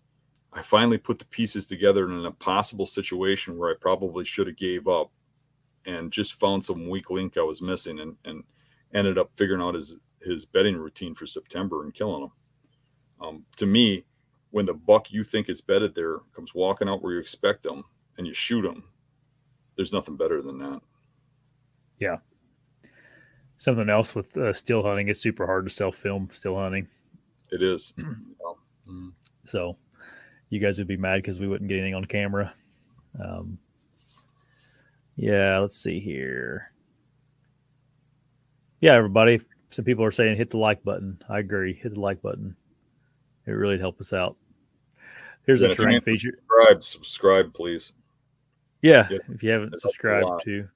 [0.57, 4.57] I finally put the pieces together in an impossible situation where I probably should have
[4.57, 5.11] gave up
[5.85, 8.43] and just found some weak link I was missing and, and
[8.95, 12.33] ended up figuring out his, his bedding routine for September and killing him.
[13.21, 14.05] Um, to me,
[14.51, 17.85] when the buck you think is bedded there comes walking out where you expect them
[18.17, 18.83] and you shoot him,
[19.77, 20.81] there's nothing better than that.
[21.99, 22.17] Yeah.
[23.59, 26.89] Something else with uh, still hunting, it's super hard to sell film still hunting.
[27.51, 27.93] It is.
[28.39, 28.59] Well,
[28.89, 29.13] mm,
[29.45, 29.77] So
[30.51, 32.53] you guys would be mad because we wouldn't get anything on camera.
[33.23, 33.59] Um,
[35.17, 36.73] yeah, let's see here.
[38.81, 39.41] Yeah, everybody.
[39.71, 41.21] Some people are saying hit the like button.
[41.29, 41.75] I agree.
[41.75, 42.55] Hit the like button.
[43.47, 44.37] It really help us out.
[45.47, 46.39] Here's Yeah, a terrain feature.
[46.39, 47.93] subscribe, subscribe, please.
[48.83, 50.69] Yeah, Yeah, if you haven't a subscribed to,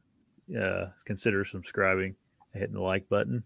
[0.60, 2.14] uh, consider subscribing
[2.52, 3.42] and hitting the like button.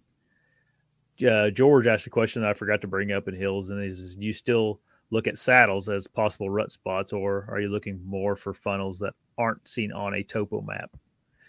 [1.26, 3.88] Uh, George asked a question that I forgot to bring up in Hills, and he
[3.90, 8.00] says, do you still look at saddles as possible rut spots, or are you looking
[8.06, 10.90] more for funnels that aren't seen on a topo map?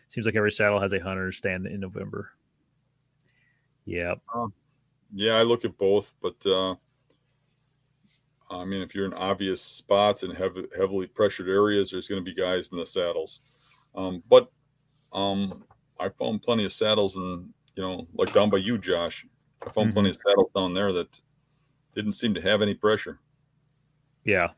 [0.10, 2.32] Seems like every saddle has a hunter stand in November.
[3.86, 4.16] Yeah,
[5.14, 6.76] Yeah, I look at both, but uh,
[8.50, 12.32] I mean, if you're in obvious spots and heavy, heavily pressured areas, there's going to
[12.32, 13.42] be guys in the saddles.
[13.96, 14.52] Um, but
[15.14, 15.64] um,
[16.00, 19.26] I found plenty of saddles, and you know, like down by you, Josh,
[19.66, 21.20] I found plenty of saddles down there that
[21.94, 23.20] didn't seem to have any pressure.
[24.26, 24.50] Yeah,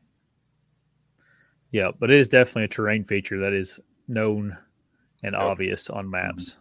[1.70, 1.90] yeah.
[1.98, 3.78] But it is definitely a terrain feature that is
[4.08, 4.56] known
[5.22, 5.42] and Yep.
[5.42, 6.56] obvious on maps.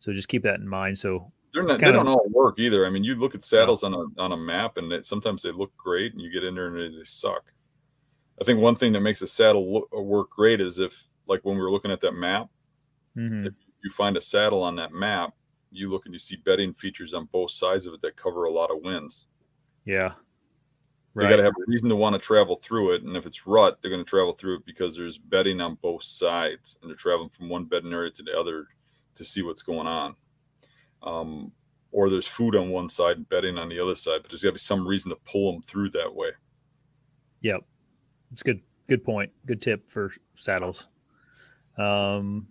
[0.00, 0.98] So just keep that in mind.
[0.98, 2.86] So They're not, they don't all work either.
[2.86, 5.52] I mean, you look at saddles on a on a map, and it, sometimes they
[5.52, 7.52] look great, and you get in there and they suck.
[8.40, 11.56] I think one thing that makes a saddle look, work great is if, like when
[11.56, 12.48] we were looking at that map,
[13.16, 13.46] mhm.
[13.46, 15.32] if you find a saddle on that map,
[15.70, 18.50] you look and you see bedding features on both sides of it that cover a
[18.50, 19.28] lot of winds.
[19.86, 20.12] yeah,
[21.16, 23.46] They got to have a reason to want to travel through it, and if it's
[23.46, 26.96] rut, they're going to travel through it because there's bedding on both sides, and they're
[26.96, 28.66] traveling from one bedding area to the other
[29.14, 30.14] to see what's going on.
[31.02, 31.52] Um,
[31.90, 34.50] or there's food on one side and bedding on the other side, but there's got
[34.50, 36.28] to be some reason to pull them through that way.
[37.40, 37.60] Yep.
[38.32, 38.60] It's good.
[38.88, 39.32] Good point.
[39.46, 40.86] Good tip for saddles.
[41.78, 42.46] Um,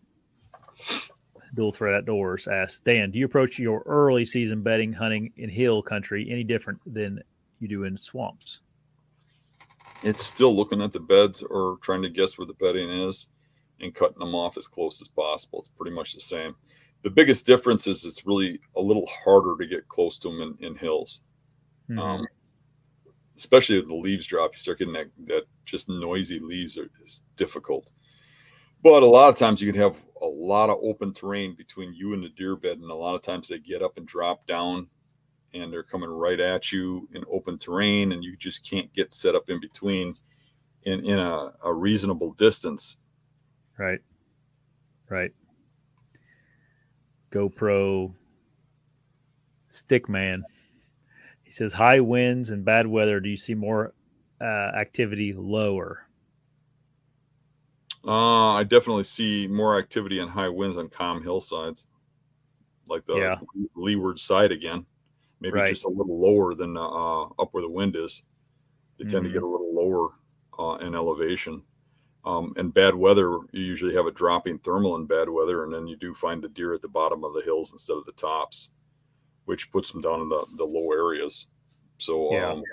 [1.53, 5.81] Dual Threat Outdoors asks Dan, do you approach your early season bedding hunting in hill
[5.81, 7.21] country any different than
[7.65, 8.59] you do in swamps?
[10.03, 13.27] It's still looking at the beds or trying to guess where the bedding is
[13.81, 15.59] and cutting them off as close as possible.
[15.59, 16.55] It's pretty much the same.
[17.01, 20.65] The biggest difference is it's really a little harder to get close to them in,
[20.65, 21.21] in hills.
[21.89, 21.99] Mhm.
[21.99, 22.27] um,
[23.37, 27.23] especially if the leaves drop you start getting that, that just noisy leaves are is
[27.35, 27.91] difficult
[28.81, 32.13] but a lot of times you can have a lot of open terrain between you
[32.13, 34.87] and the deer bed and a lot of times they get up and drop down
[35.56, 39.36] and they're coming right at you in open terrain and you just can't get set
[39.36, 40.14] up in between
[40.84, 42.98] in, in a, a reasonable distance
[43.77, 43.99] right.
[45.10, 45.32] Right.
[47.32, 48.14] GoPro
[49.73, 50.41] Stickman.
[51.44, 53.19] He says high winds and bad weather.
[53.19, 53.94] Do you see more
[54.41, 56.07] uh, activity lower?
[58.07, 61.88] uh, i definitely see more activity on high winds on calm hillsides
[62.88, 63.40] like the Yeah.
[63.76, 64.86] leeward side again
[65.39, 65.67] maybe Right.
[65.67, 68.23] just a little lower than uh, up where the wind is.
[68.97, 69.33] They tend to Mhm.
[69.33, 70.09] get a little lower
[70.57, 71.63] uh, in elevation.
[72.23, 75.85] Um, and bad weather, you usually have a dropping thermal in bad weather, and then
[75.87, 78.71] you do find the deer at the bottom of the hills instead of the tops,
[79.45, 81.47] which puts them down in the, the low areas.
[81.97, 82.51] So, Yeah.
[82.53, 82.63] um,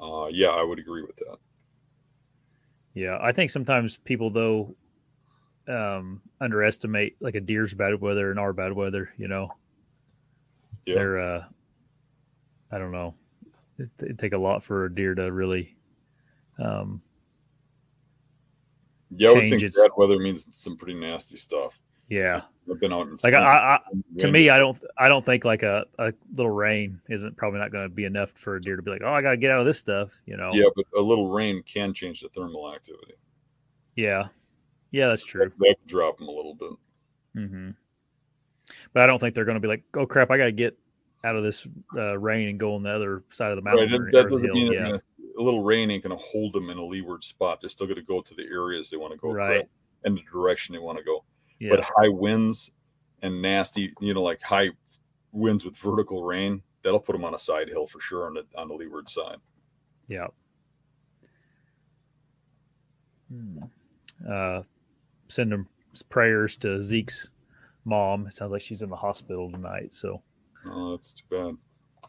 [0.00, 1.38] uh, yeah, I would agree with that.
[2.94, 4.74] Yeah, I think sometimes people though
[5.68, 9.12] um, underestimate like a deer's bad weather and our bad weather.
[9.16, 9.54] You know,
[10.84, 10.94] Yeah.
[10.96, 11.44] they're uh,
[12.70, 13.14] I don't know.
[13.78, 15.76] It, it take a lot for a deer to really.
[16.58, 17.00] Um,
[19.10, 21.80] Yeah, I would think its- bad weather means some pretty nasty stuff.
[22.10, 23.80] yeah, I've been out in like I, I,
[24.18, 27.70] to me, I don't, I don't think like a, a little rain isn't probably not
[27.72, 29.50] going to be enough for a deer to be like, oh, I got to get
[29.50, 30.10] out of this stuff.
[30.26, 30.50] You know.
[30.52, 33.14] Yeah, but a little rain can change the thermal activity.
[33.96, 34.28] Yeah.
[34.90, 35.44] Yeah, that's So true.
[35.44, 36.70] That, that drop them a little bit.
[37.36, 37.70] Mm-hmm.
[38.92, 40.78] But I don't think they're going to be like, oh crap, I got to get
[41.24, 41.66] out of this
[41.96, 43.90] uh, rain and go on the other side of the mountain.
[43.90, 44.84] Right, or- that, that or the doesn't mean yeah.
[44.84, 44.98] gonna,
[45.38, 47.60] a little rain ain't going to hold them in a leeward spot.
[47.60, 49.68] They're still going to go to the areas they want to go, Right.
[50.04, 51.24] and the direction they want to go.
[51.58, 51.70] yeah.
[51.70, 52.72] But high winds
[53.22, 54.70] and nasty, you know, like high
[55.32, 58.44] winds with vertical rain, that'll put them on a side hill for sure on the
[58.56, 59.36] on the leeward side.
[60.08, 60.28] Yeah.
[63.30, 63.58] Hmm.
[64.28, 64.62] Uh,
[65.28, 65.68] send them
[66.08, 67.30] prayers to Zeke's
[67.84, 68.26] mom.
[68.26, 69.94] It sounds like she's in the hospital tonight.
[69.94, 70.20] So,
[70.66, 71.56] oh, that's too bad.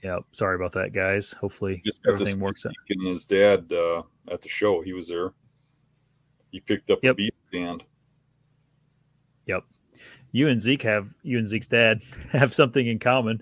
[0.03, 1.33] Yeah, sorry about that, guys.
[1.33, 2.73] Hopefully, just everything works out.
[2.89, 5.33] And his dad uh, at the show, he was there.
[6.51, 7.17] He picked up yep.
[7.17, 7.83] the beat stand.
[9.45, 9.63] Yep.
[10.31, 13.41] You and Zeke have you and Zeke's dad have something in common.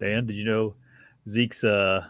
[0.00, 0.74] Dan, did you know
[1.28, 2.04] Zeke's uh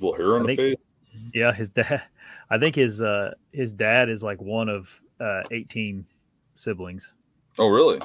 [0.00, 1.30] little hair on I the think, face?
[1.34, 2.02] Yeah, his dad.
[2.50, 6.06] I think his uh his dad is like one of uh 18
[6.54, 7.12] siblings.
[7.58, 8.00] Oh, really?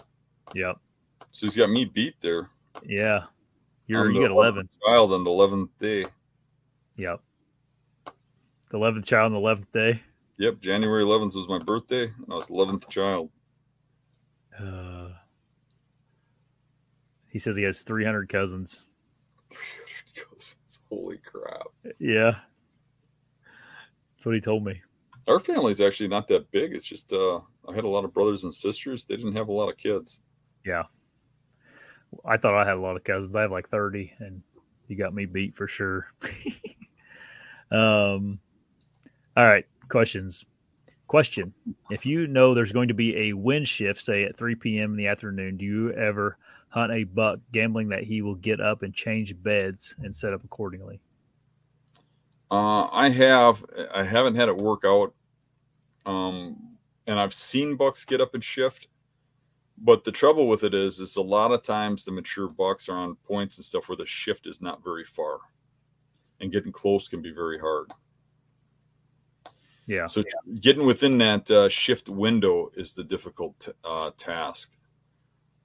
[0.55, 0.77] Yep.
[1.31, 2.49] So he's got me beat there.
[2.85, 3.25] Yeah.
[3.88, 4.69] You're you got 11.
[4.85, 6.05] Child on the 11th day.
[6.97, 7.19] Yep.
[8.72, 10.01] The 11th child on the 11th day.
[10.38, 10.61] Yep.
[10.61, 12.03] January 11th was my birthday.
[12.03, 13.30] And I was 11th child.
[14.57, 15.10] Uh,
[17.27, 18.85] he says he has 300 cousins.
[19.51, 20.84] 300 cousins.
[20.89, 21.68] Holy crap.
[21.99, 22.35] Yeah.
[24.23, 24.81] That's what he told me.
[25.27, 26.73] Our family's actually not that big.
[26.73, 29.05] It's just uh, I had a lot of brothers and sisters.
[29.05, 30.22] They didn't have a lot of kids.
[30.65, 30.84] Yeah.
[32.26, 33.35] I thought I had a lot of cousins.
[33.35, 34.41] I have like 30, and
[34.88, 36.07] you got me beat for sure.
[37.72, 38.40] um,
[39.35, 39.65] all right.
[39.90, 40.45] Questions.
[41.07, 41.53] Question
[41.91, 44.91] If you know there's going to be a wind shift, say at 3 p.m.
[44.91, 46.38] in the afternoon, do you ever
[46.69, 50.44] hunt a buck gambling that he will get up and change beds and set up
[50.44, 50.99] accordingly?
[52.49, 53.65] Uh, I have.
[53.94, 55.14] I haven't had it work out.
[56.06, 56.77] Um,
[57.07, 58.88] and I've seen bucks get up and shift.
[59.77, 62.97] But the trouble with it is, is a lot of times the mature bucks are
[62.97, 65.39] on points and stuff where the shift is not very far,
[66.39, 67.91] and getting close can be very hard.
[69.87, 70.05] Yeah.
[70.05, 70.23] So
[70.61, 74.77] getting within that uh, shift window is the difficult uh, task.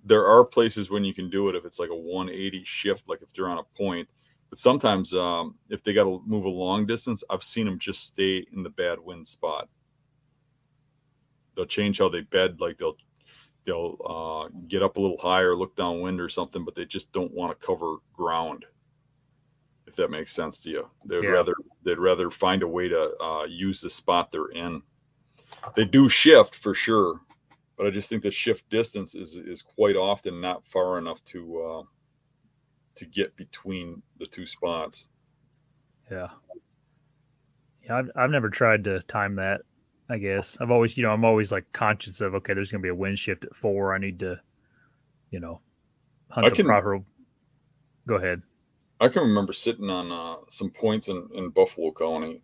[0.05, 3.23] There are places when you can do it if it's like a 180 shift, like
[3.23, 4.09] if they're on a point.
[4.51, 8.05] But sometimes um, if they got to move a long distance, I've seen them just
[8.05, 9.69] stay in the bad wind spot.
[11.55, 12.97] They'll change how they bed, like they'll
[13.69, 17.33] they'll uh, get up a little higher, look downwind or something, but they just don't
[17.33, 18.65] want to cover ground
[19.89, 20.91] if that makes sense to you.
[21.07, 21.31] They'd yeah.
[21.31, 21.55] rather
[21.85, 24.83] they'd rather find a way to uh, use the spot they're in.
[25.75, 27.21] They do shift for sure,
[27.77, 31.63] but I just think the shift distance is is quite often not far enough to
[31.63, 31.83] uh,
[32.97, 35.09] to get between the two spots.
[36.11, 36.29] Yeah,
[37.85, 37.97] yeah.
[37.97, 39.63] I've I've never tried to time that.
[40.11, 42.87] I guess I've always you know I'm always like conscious of okay, there's going to
[42.87, 43.95] be a wind shift at four.
[43.95, 44.41] I need to,
[45.31, 45.61] you know,
[46.31, 47.03] hunt I the can, proper.
[48.07, 48.43] Go ahead.
[49.01, 52.43] I can remember sitting on uh, some points in, in Buffalo County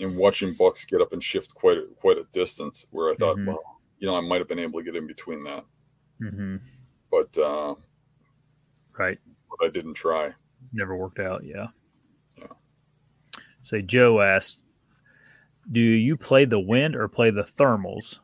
[0.00, 2.86] and watching bucks get up and shift quite a, quite a distance.
[2.90, 3.46] Where I thought, mm-hmm.
[3.46, 3.62] well,
[3.98, 5.64] you know, I might have been able to get in between that,
[6.20, 6.56] mm-hmm.
[7.10, 7.74] but uh,
[8.98, 9.18] right,
[9.48, 10.32] but I didn't try.
[10.72, 11.44] Never worked out.
[11.44, 11.68] Yeah.
[12.36, 12.46] Yeah.
[13.62, 14.63] Say Joe asked,
[15.70, 18.18] "Do you play the wind or play the thermals,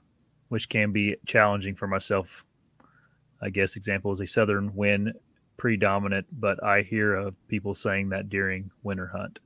[0.48, 2.44] which can be challenging for myself?"
[3.42, 5.14] I guess example is a southern wind
[5.56, 9.38] predominant, but I hear of people saying that during winter hunt.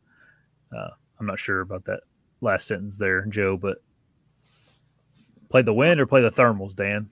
[0.75, 2.01] Uh, I'm not sure about that
[2.41, 3.79] last sentence there, Joe, but
[5.51, 7.11] play the wind or play the thermals, Dan?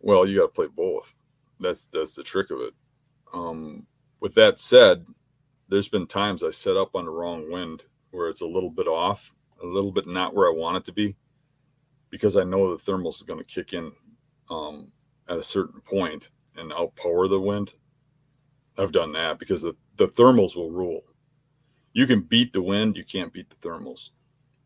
[0.00, 1.14] Well, you got to play both.
[1.60, 2.74] That's that's the trick of it.
[3.32, 3.86] Um,
[4.20, 5.06] with that said,
[5.68, 7.84] there's been times I set up on the wrong wind
[8.14, 9.32] where it's a little bit off,
[9.62, 11.16] a little bit not where I want it to be,
[12.10, 13.92] because I know the thermals is going to kick in
[14.50, 14.92] um,
[15.28, 17.72] at a certain point, and outpower the wind.
[18.78, 21.02] I've done that because the, the thermals will rule.
[21.92, 24.10] You can beat the wind, you can't beat the thermals.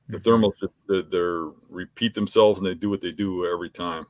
[0.09, 0.45] The mm-hmm.
[0.45, 4.07] thermals they're, they're repeat themselves and they do what they do every time.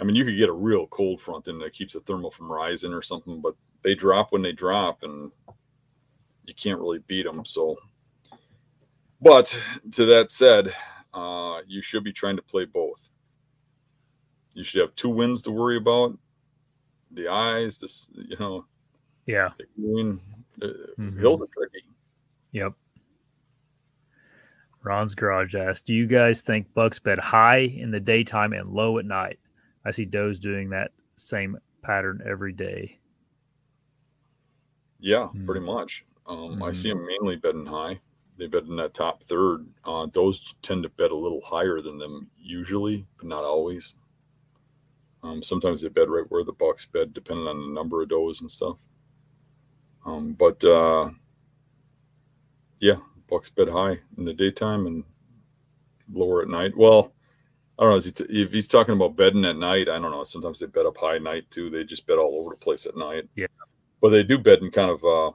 [0.00, 2.50] I mean, you could get a real cold front and that keeps the thermal from
[2.50, 5.30] rising or something, but they drop when they drop, and
[6.44, 7.44] you can't really beat them.
[7.44, 7.76] So,
[9.20, 9.58] but
[9.92, 10.72] to that said,
[11.12, 13.10] uh, you should be trying to play both.
[14.54, 16.18] You should have two wins to worry about
[17.10, 18.64] the eyes, this you know,
[19.26, 20.20] yeah, green
[20.62, 20.66] uh,
[20.98, 21.18] mm-hmm.
[21.18, 21.84] hills are tricky.
[22.52, 22.72] Yep.
[24.82, 28.98] Ron's garage asked, "Do you guys think bucks bed high in the daytime and low
[28.98, 29.38] at night?
[29.84, 32.98] I see does doing that same pattern every day."
[34.98, 35.46] Yeah, mm-hmm.
[35.46, 36.04] pretty much.
[36.26, 36.62] Um, mm-hmm.
[36.62, 38.00] I see them mainly bedding high.
[38.40, 39.66] They bed in that top third.
[39.84, 43.96] Uh, those tend to bed a little higher than them usually, but not always.
[45.22, 48.40] Um, sometimes they bed right where the bucks bed, depending on the number of does
[48.40, 48.82] and stuff.
[50.06, 51.10] Um, but uh,
[52.78, 52.96] yeah,
[53.28, 55.04] bucks bed high in the daytime and
[56.10, 56.72] lower at night.
[56.74, 57.12] Well,
[57.78, 59.88] I don't know he t- if he's talking about bedding at night.
[59.88, 60.24] I don't know.
[60.24, 61.68] Sometimes they bed up high night too.
[61.68, 63.28] They just bed all over the place at night.
[63.36, 63.46] Yeah,
[64.00, 65.30] but they do bed in kind of uh,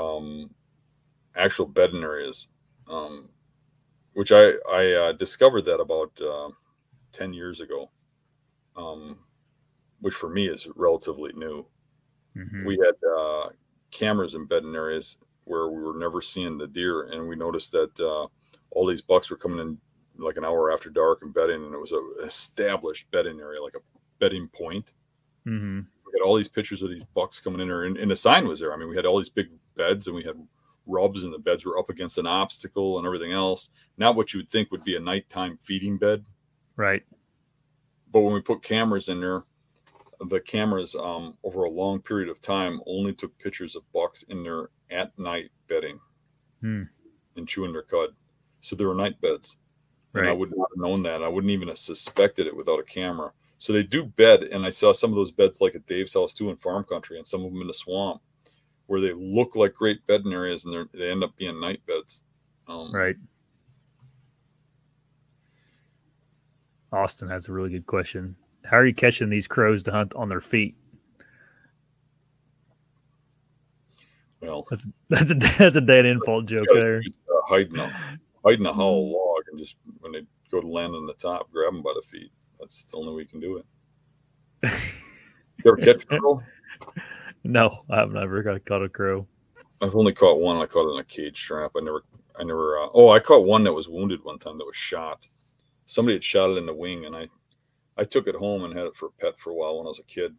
[0.00, 0.50] um,
[1.38, 2.48] actual bedding areas.
[2.88, 3.28] Um,
[4.18, 6.50] which I I uh, discovered that about uh,
[7.12, 7.90] ten years ago,
[8.76, 9.18] um,
[10.00, 11.64] which for me is relatively new.
[12.36, 12.66] Mm-hmm.
[12.66, 13.50] We had uh,
[13.90, 18.00] cameras in bedding areas where we were never seeing the deer, and we noticed that
[18.00, 18.26] uh,
[18.70, 19.78] all these bucks were coming in
[20.18, 23.74] like an hour after dark and bedding, and it was a established bedding area, like
[23.76, 24.94] a bedding point.
[25.46, 25.78] Mm-hmm.
[25.78, 28.48] We had all these pictures of these bucks coming in there, and, and the sign
[28.48, 28.74] was there.
[28.74, 30.36] I mean, we had all these big beds, and we had
[30.88, 33.70] rubs, and the beds were up against an obstacle and everything else.
[33.96, 36.24] Not what you would think would be a nighttime feeding bed,
[36.76, 37.02] right?
[38.10, 39.44] But when we put cameras in there,
[40.20, 44.42] the cameras um, over a long period of time only took pictures of bucks in
[44.42, 46.00] there at night bedding
[46.60, 46.84] hmm.
[47.36, 48.10] and chewing their cud.
[48.60, 49.58] So there were night beds.
[50.12, 50.22] Right.
[50.22, 51.22] And I would not have known that.
[51.22, 53.32] I wouldn't even have suspected it without a camera.
[53.58, 56.32] So they do bed, and I saw some of those beds like at Dave's house
[56.32, 58.22] too in farm country, and some of them in the swamp,
[58.88, 62.24] where they look like great bedding areas, and they end up being night beds.
[62.66, 63.16] Um, right.
[66.92, 68.34] Austin has a really good question.
[68.64, 70.74] How are you catching these crows to hunt on their feet?
[74.40, 76.98] Well, that's that's a that's a dead end fault joke there.
[76.98, 79.12] Uh, hiding a hiding a hollow mm.
[79.12, 82.02] log and just when they go to land on the top, grab them by the
[82.02, 82.30] feet.
[82.58, 83.66] That's the only way we can do it.
[85.64, 86.42] you ever catch a crow?
[87.44, 89.26] No, I've never got caught a crow.
[89.80, 90.56] I've only caught one.
[90.56, 91.70] I caught it in a cage trap.
[91.76, 92.02] I never,
[92.38, 92.78] I never.
[92.78, 94.58] Uh, oh, I caught one that was wounded one time.
[94.58, 95.28] That was shot.
[95.86, 97.28] Somebody had shot it in the wing, and I
[97.96, 99.88] I took it home and had it for a pet for a while when I
[99.88, 100.34] was a kid,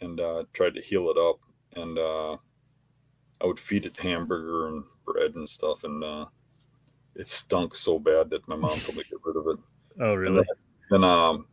[0.00, 1.40] and uh, tried to heal it up.
[1.76, 2.36] And uh,
[3.40, 6.26] I would feed it hamburger and bread and stuff, and uh,
[7.16, 9.58] it stunk so bad that my mom told me to get rid of it.
[10.00, 10.38] Oh, really?
[10.38, 10.46] And
[10.88, 11.46] then, um,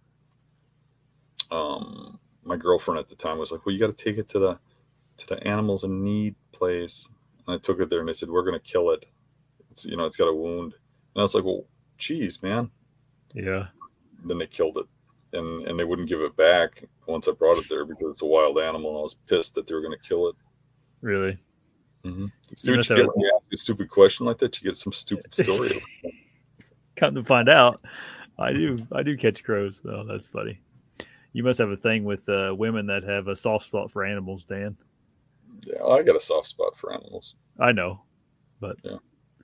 [1.51, 4.39] um, my girlfriend at the time was like, "Well, you got to take it to
[4.39, 4.59] the
[5.17, 7.09] to the animals in need place."
[7.45, 9.05] And I took it there, and they said, "We're going to kill it.
[9.71, 11.65] It's you know, it's got a wound." And I was like, "Well,
[11.97, 12.69] geez, man."
[13.33, 13.67] Yeah.
[14.23, 14.87] Then they killed it
[15.33, 18.25] and and they wouldn't give it back once I brought it there because it's a
[18.25, 20.35] wild animal, and I was pissed that they were going to kill it.
[21.01, 21.37] Really?
[22.03, 22.25] Mm-hmm.
[22.55, 24.59] See what you get when you ask a stupid question like that.
[24.61, 25.69] You get some stupid story.
[26.95, 27.81] Come to find out,
[28.39, 28.85] I do.
[28.91, 29.81] I do catch crows.
[29.83, 30.03] though.
[30.07, 30.59] that's funny.
[31.33, 34.43] You must have a thing with uh, women that have a soft spot for animals,
[34.45, 34.75] Dan.
[35.65, 37.35] Yeah, I got a soft spot for animals.
[37.59, 38.01] I know,
[38.59, 38.97] but yeah,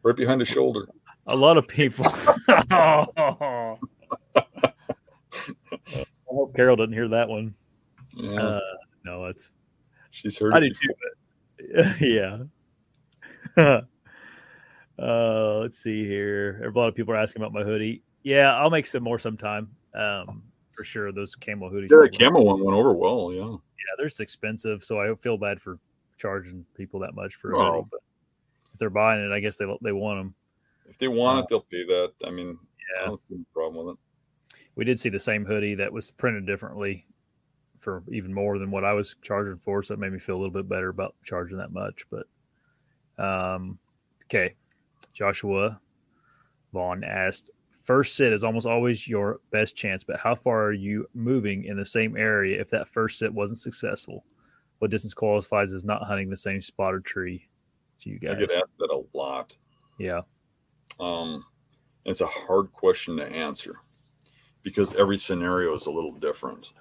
[0.04, 0.88] right behind the shoulder.
[1.28, 2.06] A lot of people.
[2.50, 3.08] I
[6.28, 7.56] hope Carol didn't hear that one.
[8.16, 8.42] Yeah.
[8.42, 8.60] Uh,
[9.06, 9.52] no, it's
[10.12, 10.54] she's heard.
[10.54, 10.94] I did too,
[12.00, 12.44] yeah.
[15.00, 16.62] uh, let's see here.
[16.66, 18.04] A lot of people are asking about my hoodie.
[18.24, 19.70] Yeah, I'll make some more sometime.
[19.94, 20.44] Um,
[20.76, 21.12] for sure.
[21.12, 21.92] Those camel hoodies.
[21.92, 23.32] Yeah, the camel one went over well.
[23.32, 23.42] Yeah.
[23.42, 25.78] Yeah, they're just expensive, so I feel bad for
[26.24, 27.72] charging people that much for a oh.
[27.72, 27.88] hoodie.
[27.92, 28.00] But
[28.74, 30.36] if they're buying it, I guess they they want them.
[30.88, 32.14] If they want uh, it, they'll pay that.
[32.26, 34.00] I mean, yeah, I don't see a problem with it
[34.76, 37.06] we did see the same hoodie that was printed differently
[37.80, 39.84] for even more than what I was charging for.
[39.84, 42.06] So it made me feel a little bit better about charging that much.
[42.10, 42.26] But
[43.24, 43.78] um,
[44.26, 44.56] okay,
[45.14, 45.80] Joshua
[46.72, 47.52] Vaughn asked,
[47.84, 51.78] first sit is almost always your best chance, but how far are you moving in
[51.78, 54.24] the same area if that first sit wasn't successful?
[54.84, 57.48] What distance qualifies as not hunting the same spot or tree
[58.02, 58.32] to you guys?
[58.36, 59.56] I get asked that a lot.
[59.98, 60.24] Yeah.
[61.00, 61.46] Um,
[62.04, 63.76] it's a hard question to answer
[64.62, 66.74] because every scenario is a little different.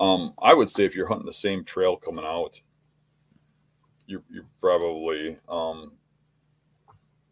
[0.00, 2.58] Um, I would say if you're hunting the same trail coming out,
[4.06, 5.92] you're, you're probably um,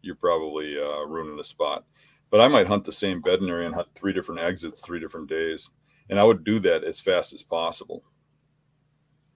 [0.02, 1.86] you're probably uh, ruining the spot.
[2.28, 5.31] But I might hunt the same bedding area and hunt three different exits, three different
[5.31, 5.70] days,
[6.10, 8.05] and I would do that as fast as possible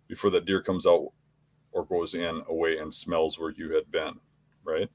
[0.09, 1.09] before that deer comes out
[1.73, 4.15] or goes in away and smells where you had been,
[4.65, 4.89] right?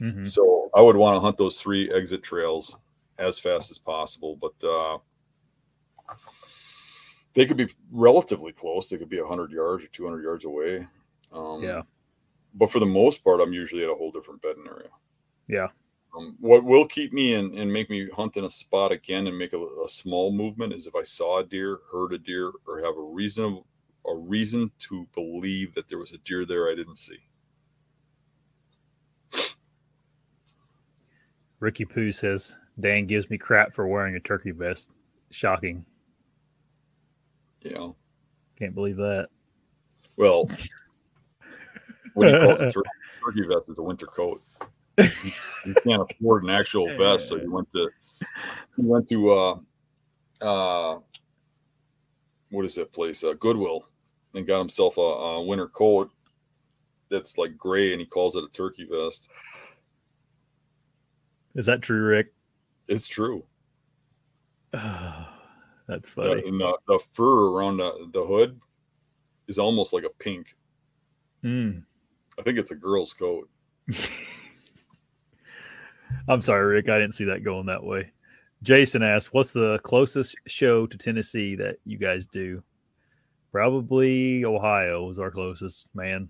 [0.00, 0.24] Mm-hmm.
[0.24, 2.78] So I would want to hunt those three exit trails
[3.18, 4.36] as fast as possible.
[4.36, 4.98] But uh,
[7.34, 8.88] they could be relatively close.
[8.88, 10.86] They could be 100 yards or 200 yards away.
[11.32, 11.82] Um, yeah.
[12.54, 14.88] But for the most part, I'm usually at a whole different bedding area.
[15.48, 15.68] Yeah.
[16.16, 19.36] Um, what will keep me and, and make me hunt in a spot again and
[19.36, 22.82] make a, a, small movement is if I saw a deer, heard a deer, or
[22.82, 23.62] have a reason
[24.06, 27.18] a reason to believe that there was a deer there I didn't see.
[31.60, 34.90] Ricky Poo says Dan gives me crap for wearing a turkey vest.
[35.30, 35.84] Shocking.
[37.62, 37.90] Yeah.
[38.58, 39.28] Can't believe that.
[40.16, 40.48] Well,
[42.14, 42.88] when he calls a turkey,
[43.24, 44.40] turkey vest is a winter coat.
[44.98, 47.90] you can't afford an actual vest, so you went to
[48.78, 49.56] you went to uh
[50.40, 50.98] uh
[52.50, 53.24] what is that place?
[53.24, 53.88] Uh, Goodwill,
[54.36, 56.10] and got himself a, a winter coat
[57.10, 59.30] that's like gray, and he calls it a turkey vest.
[61.54, 62.32] Is that true, Rick?
[62.86, 63.44] It's true.
[64.72, 66.42] That's funny.
[66.42, 68.60] The, the, the, fur around the, the hood
[69.46, 70.56] is almost like a pink.
[71.44, 71.84] Mm.
[72.38, 73.48] I think it's a girl's coat.
[76.28, 76.88] I'm sorry, Rick.
[76.88, 78.10] I didn't see that going that way.
[78.62, 82.62] Jason asked, "What's the closest show to Tennessee that you guys do?"
[83.56, 86.28] Probably Ohio is our closest, man.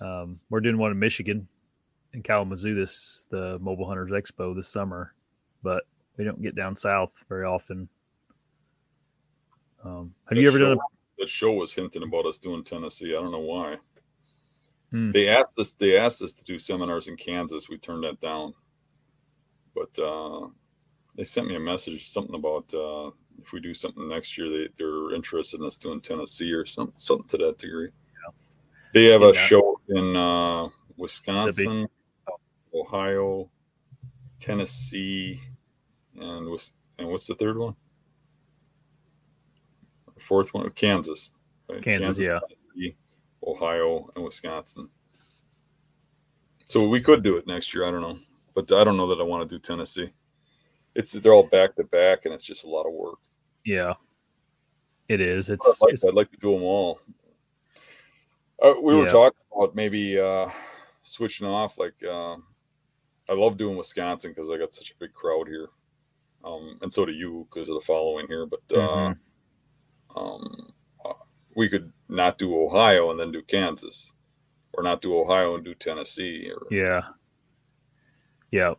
[0.00, 1.46] Um, we're doing one in Michigan,
[2.14, 5.14] in Kalamazoo, this the Mobile Hunters Expo this summer,
[5.62, 5.84] but
[6.16, 7.88] we don't get down south very often.
[9.84, 10.78] Um, have that you ever show, done?
[10.78, 11.22] A...
[11.22, 13.14] The show was hinting about us doing Tennessee.
[13.16, 13.76] I don't know why.
[14.90, 15.12] Hmm.
[15.12, 15.74] They asked us.
[15.74, 17.68] They asked us to do seminars in Kansas.
[17.68, 18.52] We turned that down.
[19.76, 20.48] But uh,
[21.14, 24.68] they sent me a message, something about uh, if we do something next year, they
[24.76, 27.88] they're interested in us doing Tennessee or something, something to that degree.
[27.88, 28.32] Yeah.
[28.92, 29.30] They have yeah.
[29.30, 31.88] a show in uh, Wisconsin,
[32.74, 33.50] Ohio,
[34.40, 35.40] Tennessee,
[36.16, 37.74] and what's and what's the third one?
[40.14, 41.32] The fourth one, Kansas.
[41.68, 41.82] Right?
[41.82, 42.40] Kansas, Kansas, yeah.
[42.48, 42.96] Tennessee,
[43.46, 44.90] Ohio, and Wisconsin.
[46.64, 47.86] So we could do it next year.
[47.86, 48.18] I don't know,
[48.54, 50.12] but I don't know that I want to do Tennessee.
[50.94, 53.18] It's they're all back to back, and it's just a lot of work.
[53.68, 53.92] Yeah,
[55.10, 55.50] it is.
[55.50, 57.00] It's I'd like, it's, I'd like to do them all.
[58.62, 60.48] Uh, we were talking about maybe uh,
[61.02, 61.76] switching off.
[61.76, 62.36] Like uh,
[63.28, 65.68] I love doing Wisconsin because I got such a big crowd here,
[66.44, 68.46] um, and so do you because of the following here.
[68.46, 69.18] But uh, Mhm.
[70.16, 70.72] um,
[71.04, 71.12] uh,
[71.54, 74.14] we could not do Ohio and then do Kansas,
[74.72, 76.50] or not do Ohio and do Tennessee.
[76.50, 77.02] Or Yeah.
[78.50, 78.74] Yeah.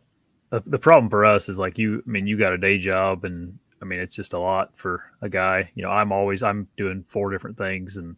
[0.50, 3.56] The problem for us is like you, I mean, you got a day job and
[3.82, 5.70] I mean, it's just a lot for a guy.
[5.74, 8.16] You know, I'm always, I'm doing four different things and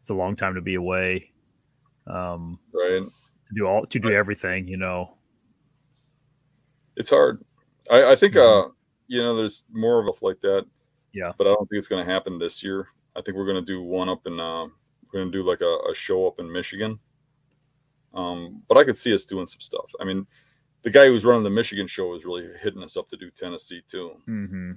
[0.00, 1.32] it's a long time to be away.
[2.06, 5.14] Um, right, to do all, to do everything, you know.
[6.96, 7.44] it's hard.
[7.90, 8.68] I, I think uh,
[9.06, 10.66] you know there's more of us like that.
[11.12, 11.32] Yeah.
[11.36, 12.88] but I don't think it's going to happen this year.
[13.16, 15.60] I think we're going to do one up in uh, we're going to do like
[15.60, 16.98] a, a show up in Michigan.
[18.14, 19.90] Um, but I could see us doing some stuff.
[20.00, 20.26] I mean,
[20.82, 23.82] the guy who's running the Michigan show is really hitting us up to do Tennessee
[23.86, 24.12] too.
[24.28, 24.72] Mm-hmm.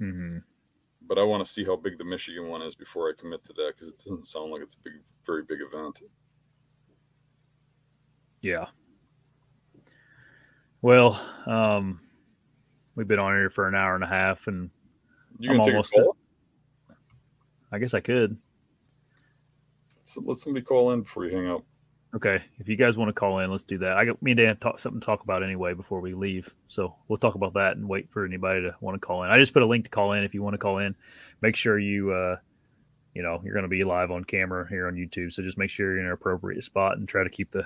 [0.00, 0.38] Mm-hmm.
[1.06, 3.52] But I want to see how big the Michigan one is before I commit to
[3.54, 4.94] that because it doesn't sound like it's a big,
[5.26, 6.02] very big event.
[8.40, 8.66] Yeah.
[10.82, 12.00] Well, um,
[12.94, 14.70] we've been on here for an hour and a half and
[15.38, 16.16] You I'm can take almost a call.
[17.72, 18.36] I guess I could.
[19.96, 21.64] Let's, let somebody call in before you hang up.
[22.12, 23.96] Okay, if you guys want to call in, let's do that.
[23.96, 26.96] I got me and Dan talk something to talk about anyway before we leave, so
[27.06, 29.30] we'll talk about that and wait for anybody to want to call in.
[29.30, 30.96] I just put a link to call in if you want to call in.
[31.40, 32.36] Make sure you, uh,
[33.14, 35.70] you know, you're going to be live on camera here on YouTube, so just make
[35.70, 37.64] sure you're in an appropriate spot and try to keep the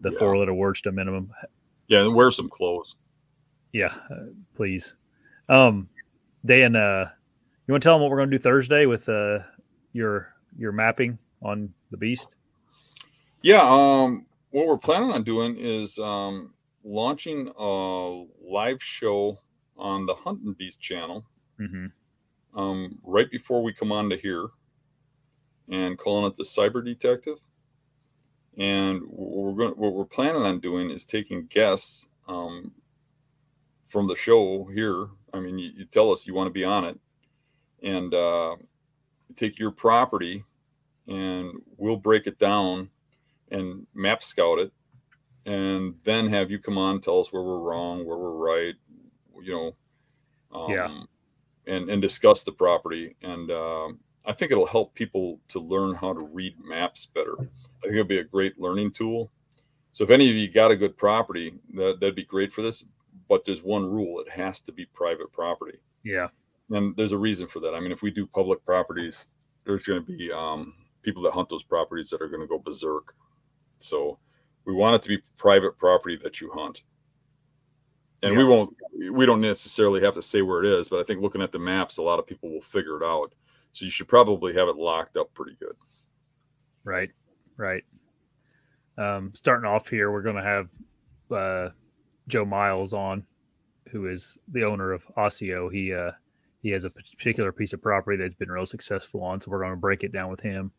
[0.00, 0.18] the Yeah.
[0.18, 1.32] four letter words to a minimum.
[1.86, 2.96] Yeah, and wear some clothes.
[3.72, 4.94] Yeah, uh, please.
[5.48, 5.88] Um,
[6.44, 7.10] Dan, uh,
[7.68, 9.38] you want to tell them what we're going to do Thursday with uh
[9.92, 12.34] your your mapping on the beast?
[13.42, 16.54] Yeah, um, what we're planning on doing is um,
[16.84, 19.40] launching a live show
[19.76, 21.24] on the Hunting Beast channel
[21.60, 22.58] Mm-hmm.
[22.58, 24.48] um, right before we come on to here
[25.68, 27.38] and calling it the Cyber Detective.
[28.58, 32.72] And what we're going, what we're planning on doing is taking guests um,
[33.84, 35.08] from the show here.
[35.32, 36.98] I mean, you, you tell us you want to be on it,
[37.82, 38.56] and uh,
[39.36, 40.44] take your property,
[41.06, 42.90] and we'll break it down
[43.52, 44.72] and map scout it,
[45.46, 48.74] and then have you come on, tell us where we're wrong, where we're right,
[49.42, 49.76] you know,
[50.58, 51.02] um, Yeah.
[51.66, 53.16] and and discuss the property.
[53.22, 57.34] And um, I think it'll help people to learn how to read maps better.
[57.40, 59.30] I think it'll be a great learning tool.
[59.92, 62.84] So if any of you got a good property, that that'd be great for this.
[63.28, 66.28] But there's one rule: it has to be private property Yeah.
[66.70, 67.74] and there's a reason for that.
[67.74, 69.26] I mean, if we do public properties,
[69.64, 72.58] there's going to be um, people that hunt those properties that are going to go
[72.58, 73.14] berserk.
[73.82, 74.18] So
[74.64, 76.82] we want it to be private property that you hunt,
[78.22, 78.76] and we won't.
[79.10, 81.58] We don't necessarily have to say where it is, but I think looking at the
[81.58, 83.34] maps, a lot of people will figure it out.
[83.72, 85.74] So you should probably have it locked up pretty good.
[86.84, 87.10] Right,
[87.56, 87.82] right.
[88.98, 90.68] Um, starting off here, we're going to have
[91.30, 91.70] uh,
[92.28, 93.24] Joe Miles on,
[93.88, 95.72] who is the owner of ASIO.
[95.72, 96.12] He uh,
[96.62, 99.72] he has a particular piece of property that's been real successful on, so we're going
[99.72, 100.70] to break it down with him.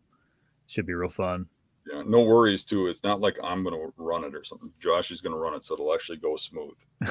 [0.68, 1.48] Should be real fun.
[1.92, 2.88] Yeah, no worries too.
[2.88, 4.72] It's not like I'm going to run it or something.
[4.80, 6.78] Josh is going to run it, so it'll actually go smooth.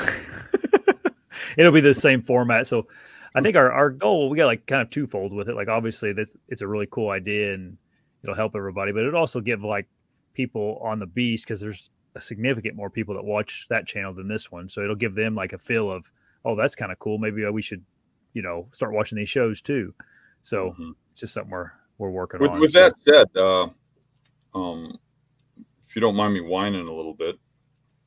[1.56, 2.66] It'll be the same format.
[2.66, 2.86] So
[3.34, 5.54] I think our, our goal, we got like kind of twofold with it.
[5.54, 7.76] Like obviously that's it's a really cool idea and
[8.22, 9.86] it'll help everybody, but it'll also give like
[10.34, 14.28] people on the beast because there's a significant more people that watch that channel than
[14.28, 14.68] this one.
[14.68, 16.10] So it'll give them like a feel of,
[16.44, 17.18] oh, that's kind of cool.
[17.18, 17.84] Maybe we should,
[18.34, 19.94] you know, start watching these shows too.
[20.42, 20.90] So mm-hmm.
[21.12, 22.60] it's just something we're we're working with, on.
[22.60, 22.80] With so.
[22.80, 23.68] that said, uh,
[24.54, 24.98] um,
[25.82, 27.36] if you don't mind me whining a little bit,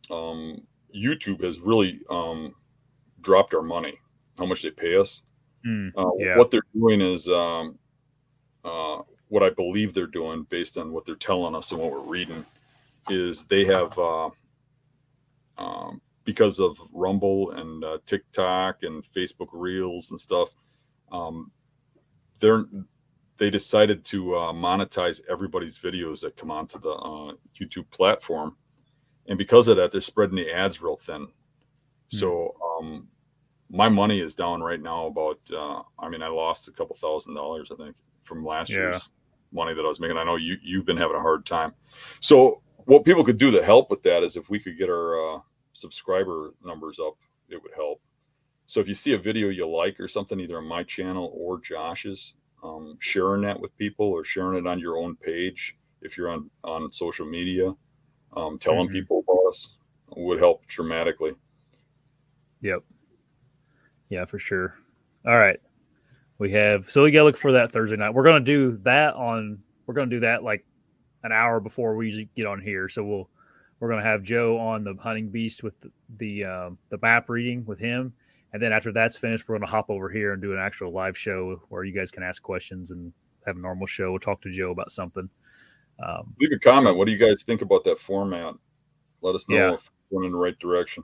[0.10, 0.62] um,
[0.96, 2.54] YouTube has really um,
[3.22, 4.00] dropped our money.
[4.38, 5.24] How much they pay us?
[5.66, 6.38] Mm, uh, yeah.
[6.38, 7.78] What they're doing is um,
[8.64, 12.00] uh, what I believe they're doing, based on what they're telling us and what we're
[12.00, 12.46] reading,
[13.10, 14.30] is they have uh,
[15.58, 20.50] um, because of Rumble and uh, TikTok and Facebook Reels and stuff.
[21.12, 21.52] Um,
[22.40, 22.66] they're
[23.38, 28.56] they decided to uh, monetize everybody's videos that come onto the uh, YouTube platform,
[29.28, 31.22] and because of that, they're spreading the ads real thin.
[31.22, 32.18] Mm-hmm.
[32.18, 33.08] So um,
[33.70, 35.08] my money is down right now.
[35.08, 38.78] About uh, I mean, I lost a couple thousand dollars, I think, from last yeah.
[38.78, 39.10] year's
[39.52, 40.18] money that I was making.
[40.18, 41.74] I know you you've been having a hard time.
[42.20, 45.36] So what people could do to help with that is if we could get our
[45.36, 45.40] uh,
[45.74, 47.16] subscriber numbers up,
[47.50, 48.02] it would help.
[48.68, 51.60] So if you see a video you like or something, either on my channel or
[51.60, 52.36] Josh's,
[52.66, 56.50] um, sharing that with people or sharing it on your own page if you're on
[56.64, 57.74] on social media,
[58.36, 58.94] um, telling mm-hmm.
[58.94, 59.78] people about us
[60.16, 61.34] would help dramatically.
[62.62, 62.84] Yep.
[64.10, 64.76] Yeah, for sure.
[65.26, 65.60] All right.
[66.38, 68.14] We have so we gotta look for that Thursday night.
[68.14, 70.66] We're gonna do that on we're gonna do that like
[71.24, 72.90] an hour before we usually get on here.
[72.90, 73.30] So we'll
[73.80, 77.66] we're gonna have Joe on the hunting beast with the the, um, the map reading
[77.66, 78.14] with him,
[78.54, 81.18] and then after that's finished, we're gonna hop over here and do an actual live
[81.18, 83.12] show where you guys can ask questions and
[83.46, 84.12] have a normal show.
[84.12, 85.30] We'll talk to Joe about something.
[86.06, 86.98] Um, Leave a comment.
[86.98, 88.56] What do you guys think about that format?
[89.22, 89.74] Let us know yeah.
[89.74, 91.04] if we're in the right direction.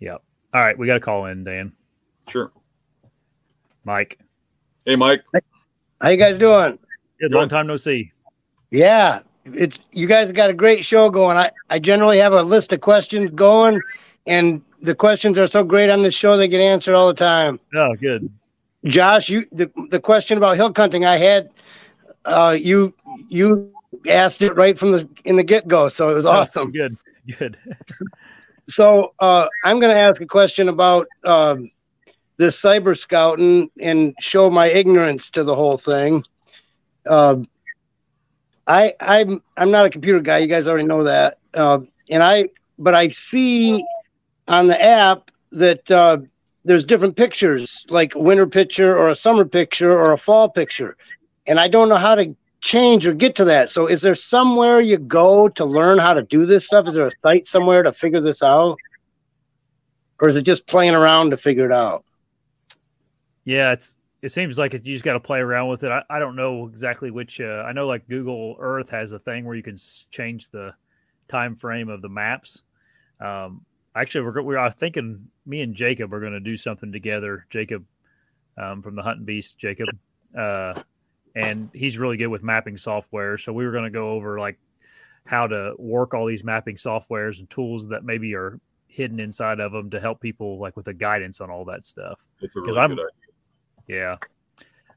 [0.00, 0.22] Yep.
[0.54, 1.72] All right, we got to call in, Dan.
[2.28, 2.52] Sure.
[3.84, 4.18] Mike.
[4.84, 5.22] Hey, Mike.
[6.00, 6.78] How you guys doing?
[7.20, 7.32] Good.
[7.32, 8.12] Long time no see.
[8.70, 11.36] Yeah, it's you guys got a great show going.
[11.36, 13.80] I I generally have a list of questions going,
[14.26, 17.58] and the questions are so great on this show they get answered all the time.
[17.74, 18.30] Oh, good.
[18.84, 21.50] Josh, you the the question about hill hunting I had,
[22.24, 22.94] uh, you
[23.28, 23.72] you
[24.08, 26.70] asked it right from the in the get go, so it was awesome.
[26.70, 26.96] good,
[27.38, 27.56] good.
[28.68, 31.08] so uh, I'm going to ask a question about.
[31.24, 31.70] Um,
[32.38, 36.24] this cyber scouting and show my ignorance to the whole thing.
[37.04, 37.36] Uh,
[38.66, 40.38] I I'm I'm not a computer guy.
[40.38, 41.38] You guys already know that.
[41.52, 42.48] Uh, and I
[42.78, 43.84] but I see
[44.48, 46.18] on the app that uh,
[46.64, 50.96] there's different pictures, like winter picture or a summer picture or a fall picture,
[51.46, 53.70] and I don't know how to change or get to that.
[53.70, 56.88] So is there somewhere you go to learn how to do this stuff?
[56.88, 58.76] Is there a site somewhere to figure this out?
[60.20, 62.04] Or is it just playing around to figure it out?
[63.44, 65.92] Yeah, it's it seems like you just got to play around with it.
[65.92, 67.40] I, I don't know exactly which.
[67.40, 69.76] Uh, I know like Google Earth has a thing where you can
[70.10, 70.74] change the
[71.28, 72.62] time frame of the maps.
[73.20, 73.64] Um,
[73.98, 77.46] actually, we're we're thinking me and Jacob are going to do something together.
[77.50, 77.84] Jacob
[78.56, 79.88] um, from the Hunting Beast, Jacob,
[80.36, 80.82] uh,
[81.34, 83.38] and he's really good with mapping software.
[83.38, 84.58] So we were going to go over like
[85.24, 89.72] how to work all these mapping softwares and tools that maybe are hidden inside of
[89.72, 92.18] them to help people like with the guidance on all that stuff.
[92.40, 92.98] Because really I'm
[93.86, 94.16] yeah,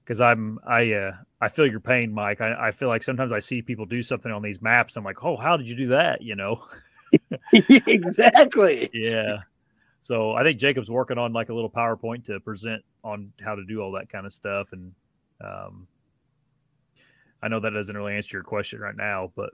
[0.04, 2.42] because I'm I uh I feel your pain, Mike.
[2.42, 4.98] I, I feel like sometimes I see people do something on these maps.
[4.98, 6.22] I'm like, oh, how did you do that?
[6.22, 6.64] You know.
[7.54, 8.90] exactly.
[8.94, 9.40] Yeah.
[10.04, 13.64] So I think Jacob's working on like a little PowerPoint to present on how to
[13.66, 14.94] do all that kind of stuff, and
[15.44, 15.88] um,
[17.42, 19.52] I know that doesn't really answer your question right now, but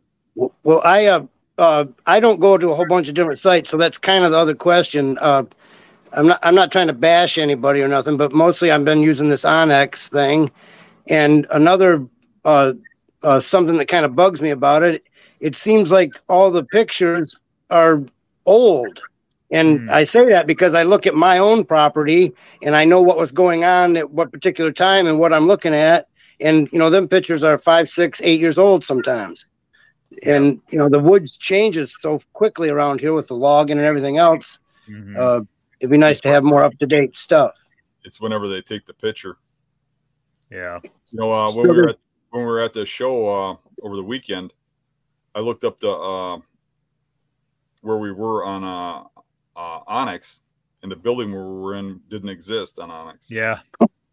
[0.63, 1.25] well, I uh,
[1.57, 4.31] uh, I don't go to a whole bunch of different sites, so that's kind of
[4.31, 5.17] the other question.
[5.19, 5.43] Uh,
[6.13, 9.29] I'm not I'm not trying to bash anybody or nothing, but mostly I've been using
[9.29, 10.51] this onX thing,
[11.09, 12.05] and another
[12.45, 12.73] uh,
[13.23, 15.07] uh, something that kind of bugs me about it.
[15.39, 18.03] It seems like all the pictures are
[18.45, 19.01] old,
[19.51, 19.89] and mm.
[19.91, 23.31] I say that because I look at my own property and I know what was
[23.31, 26.07] going on at what particular time and what I'm looking at,
[26.39, 29.49] and you know them pictures are five, six, eight years old sometimes,
[30.25, 34.17] and you know the woods changes so quickly around here with the logging and everything
[34.17, 34.59] else.
[34.89, 35.15] Mm-hmm.
[35.17, 35.41] Uh,
[35.79, 37.53] it'd be nice to have more up to date stuff.
[38.03, 39.37] It's whenever they take the picture.
[40.49, 40.77] Yeah.
[40.83, 41.97] You know, uh, when so we were at,
[42.29, 44.53] when we were at the show uh, over the weekend,
[45.35, 46.39] I looked up the uh,
[47.87, 49.03] where we were on uh,
[49.55, 50.41] uh, onX,
[50.83, 53.31] and the building where we were in didn't exist on onX.
[53.31, 53.59] Yeah.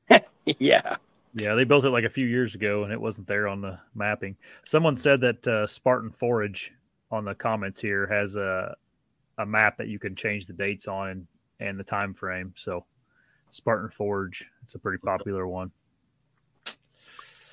[0.46, 0.96] yeah.
[1.34, 3.76] Yeah, they built it like a few years ago, and it wasn't there on the
[3.96, 4.36] mapping.
[4.64, 6.72] Someone said that uh, Spartan Forge
[7.10, 8.76] on the comments here has a
[9.38, 11.26] a map that you can change the dates on and
[11.58, 12.52] and the time frame.
[12.56, 12.84] So
[13.50, 15.72] Spartan Forge, it's a pretty popular one.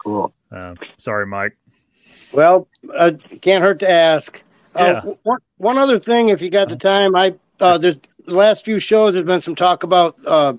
[0.04, 0.32] Cool.
[0.52, 1.58] Uh, sorry, Mike.
[2.32, 3.12] Well, uh,
[3.42, 4.44] can't hurt to ask.
[4.76, 5.14] Uh, yeah.
[5.24, 8.80] one, one other thing, if you got the time, I uh, there's the last few
[8.80, 9.14] shows.
[9.14, 10.54] There's been some talk about uh,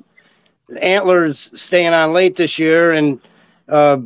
[0.81, 3.21] antlers staying on late this year, and
[3.69, 3.99] uh,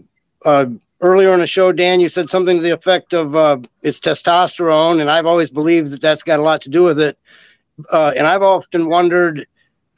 [0.44, 0.66] uh,
[1.00, 5.00] earlier in the show, Dan, you said something to the effect of uh, it's testosterone,
[5.00, 7.18] and I've always believed that that's got a lot to do with it.
[7.90, 9.46] Uh, and I've often wondered,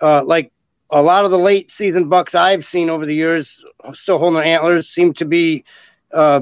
[0.00, 0.50] uh, like
[0.90, 3.62] a lot of the late season bucks I've seen over the years,
[3.92, 5.64] still holding their antlers, seem to be
[6.12, 6.40] uh,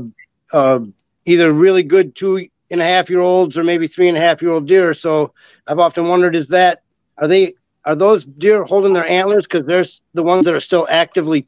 [0.52, 0.80] uh,
[1.24, 4.42] either really good two and a half year olds or maybe three and a half
[4.42, 4.94] year old deer.
[4.94, 5.32] So
[5.66, 6.82] I've often wondered, is that
[7.18, 9.84] are they are those deer holding their antlers because they're
[10.14, 11.46] the ones that are still actively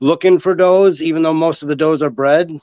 [0.00, 2.58] looking for does, even though most of the does are bred?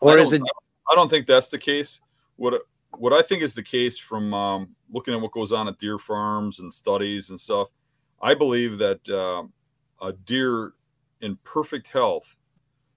[0.00, 0.42] Or is it?
[0.90, 2.00] I don't think that's the case.
[2.36, 2.62] What
[2.98, 5.98] what I think is the case from um, looking at what goes on at deer
[5.98, 7.68] farms and studies and stuff,
[8.20, 9.44] I believe that uh,
[10.04, 10.72] a deer
[11.20, 12.36] in perfect health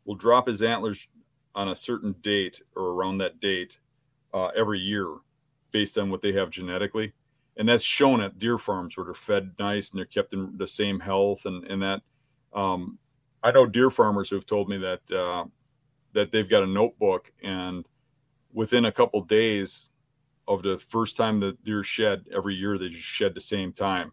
[0.06, 1.08] will drop his antlers
[1.54, 3.80] on a certain date or around that date
[4.36, 5.08] uh, every year
[5.72, 7.14] based on what they have genetically.
[7.58, 10.68] And that's shown at deer farms where they're fed nice and they're kept in the
[10.68, 12.02] same health and, and that.
[12.54, 13.00] Um,
[13.42, 15.46] I know deer farmers who have told me that uh,
[16.14, 17.86] that they've got a notebook and
[18.54, 19.90] within a couple days
[20.48, 24.12] of the first time the deer shed every year they just shed the same time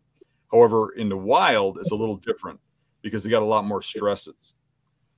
[0.50, 2.58] however in the wild it's a little different
[3.02, 4.54] because they got a lot more stresses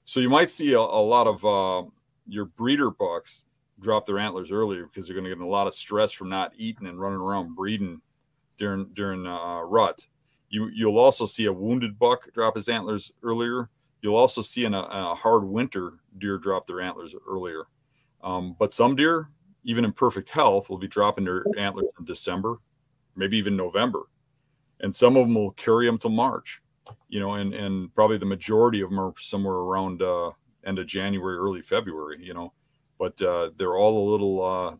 [0.05, 1.89] so you might see a, a lot of uh,
[2.27, 3.47] your breeder bucks
[3.81, 6.53] drop their antlers earlier because they're going to get a lot of stress from not
[6.57, 8.01] eating and running around breeding
[8.57, 10.07] during during uh, rut
[10.49, 13.69] you you'll also see a wounded buck drop his antlers earlier
[14.05, 17.65] You'll also see in a, a hard winter deer drop their antlers earlier.
[18.23, 19.31] Um, but some deer,
[19.63, 22.59] even in perfect health, will be dropping their antlers in December,
[23.17, 24.03] maybe even November.
[24.81, 26.61] And some of them will carry them till March,
[27.09, 30.33] you know, and, and probably the majority of them are somewhere around uh,
[30.67, 32.53] end of January, early February, you know,
[32.99, 34.77] but uh, they're all a little uh,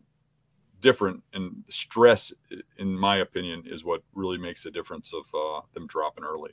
[0.81, 1.23] different.
[1.33, 2.33] And stress,
[2.77, 6.51] in my opinion, is what really makes the difference of uh, them dropping early.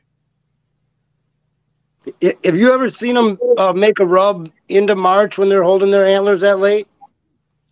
[2.44, 6.06] Have you ever seen them uh, make a rub into March when they're holding their
[6.06, 6.88] antlers that late?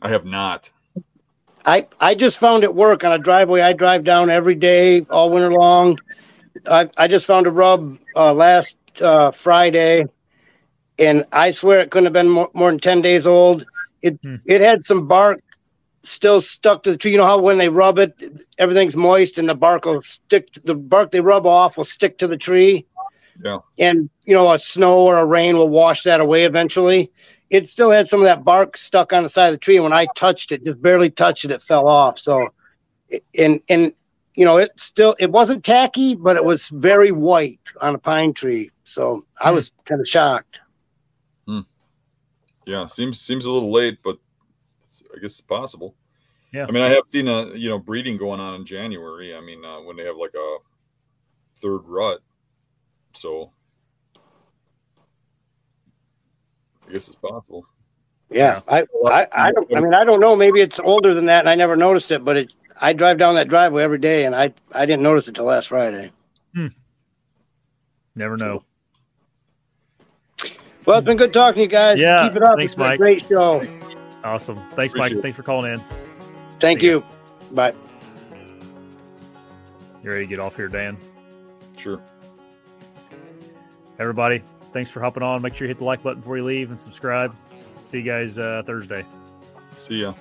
[0.00, 0.70] I have not.
[1.66, 5.30] I I just found it work on a driveway I drive down every day all
[5.30, 5.98] winter long.
[6.66, 10.04] I I just found a rub uh, last uh, Friday,
[10.98, 13.66] and I swear it couldn't have been more, more than ten days old.
[14.02, 14.36] It hmm.
[14.46, 15.40] it had some bark
[16.02, 17.12] still stuck to the tree.
[17.12, 18.14] You know how when they rub it,
[18.58, 20.48] everything's moist and the bark will stick.
[20.64, 22.86] The bark they rub off will stick to the tree.
[23.44, 23.58] Yeah.
[23.78, 27.10] And, you know, a snow or a rain will wash that away eventually.
[27.48, 29.76] It still had some of that bark stuck on the side of the tree.
[29.76, 32.18] And when I touched it, just barely touched it, it fell off.
[32.18, 32.48] So,
[33.36, 33.92] and, and,
[34.34, 38.32] you know, it still, it wasn't tacky, but it was very white on a pine
[38.32, 38.70] tree.
[38.84, 39.56] So I hmm.
[39.56, 40.60] was kind of shocked.
[42.70, 42.86] Yeah.
[42.86, 44.16] Seems, seems a little late, but
[45.12, 45.96] I guess it's possible.
[46.52, 46.66] Yeah.
[46.68, 49.34] I mean, I have seen a, you know, breeding going on in January.
[49.34, 50.56] I mean, uh, when they have like a
[51.56, 52.20] third rut,
[53.12, 53.50] so
[56.88, 57.66] I guess it's possible.
[58.30, 59.76] Yeah, I, I, I don't.
[59.76, 60.36] I mean, I don't know.
[60.36, 62.24] Maybe it's older than that, and I never noticed it.
[62.24, 65.34] But it, I drive down that driveway every day, and I, I didn't notice it
[65.34, 66.12] till last Friday.
[66.54, 66.68] Hmm.
[68.14, 68.62] Never know.
[70.86, 71.98] Well, it's been good talking to you guys.
[71.98, 72.56] Yeah, keep it up.
[72.56, 72.98] Thanks, it's Mike.
[72.98, 73.66] great show.
[74.24, 74.56] Awesome.
[74.74, 75.12] Thanks, Appreciate Mike.
[75.12, 75.22] It.
[75.22, 75.82] Thanks for calling in.
[76.58, 76.92] Thank See you.
[76.92, 77.54] You.
[77.54, 77.74] Bye.
[80.02, 80.96] You ready to get off here, Dan?
[81.76, 82.02] Sure
[84.00, 84.42] everybody,
[84.72, 85.42] thanks for hopping on.
[85.42, 87.36] Make sure you hit the like button before you leave and subscribe.
[87.84, 89.04] See you guys uh, Thursday.
[89.72, 90.14] See ya.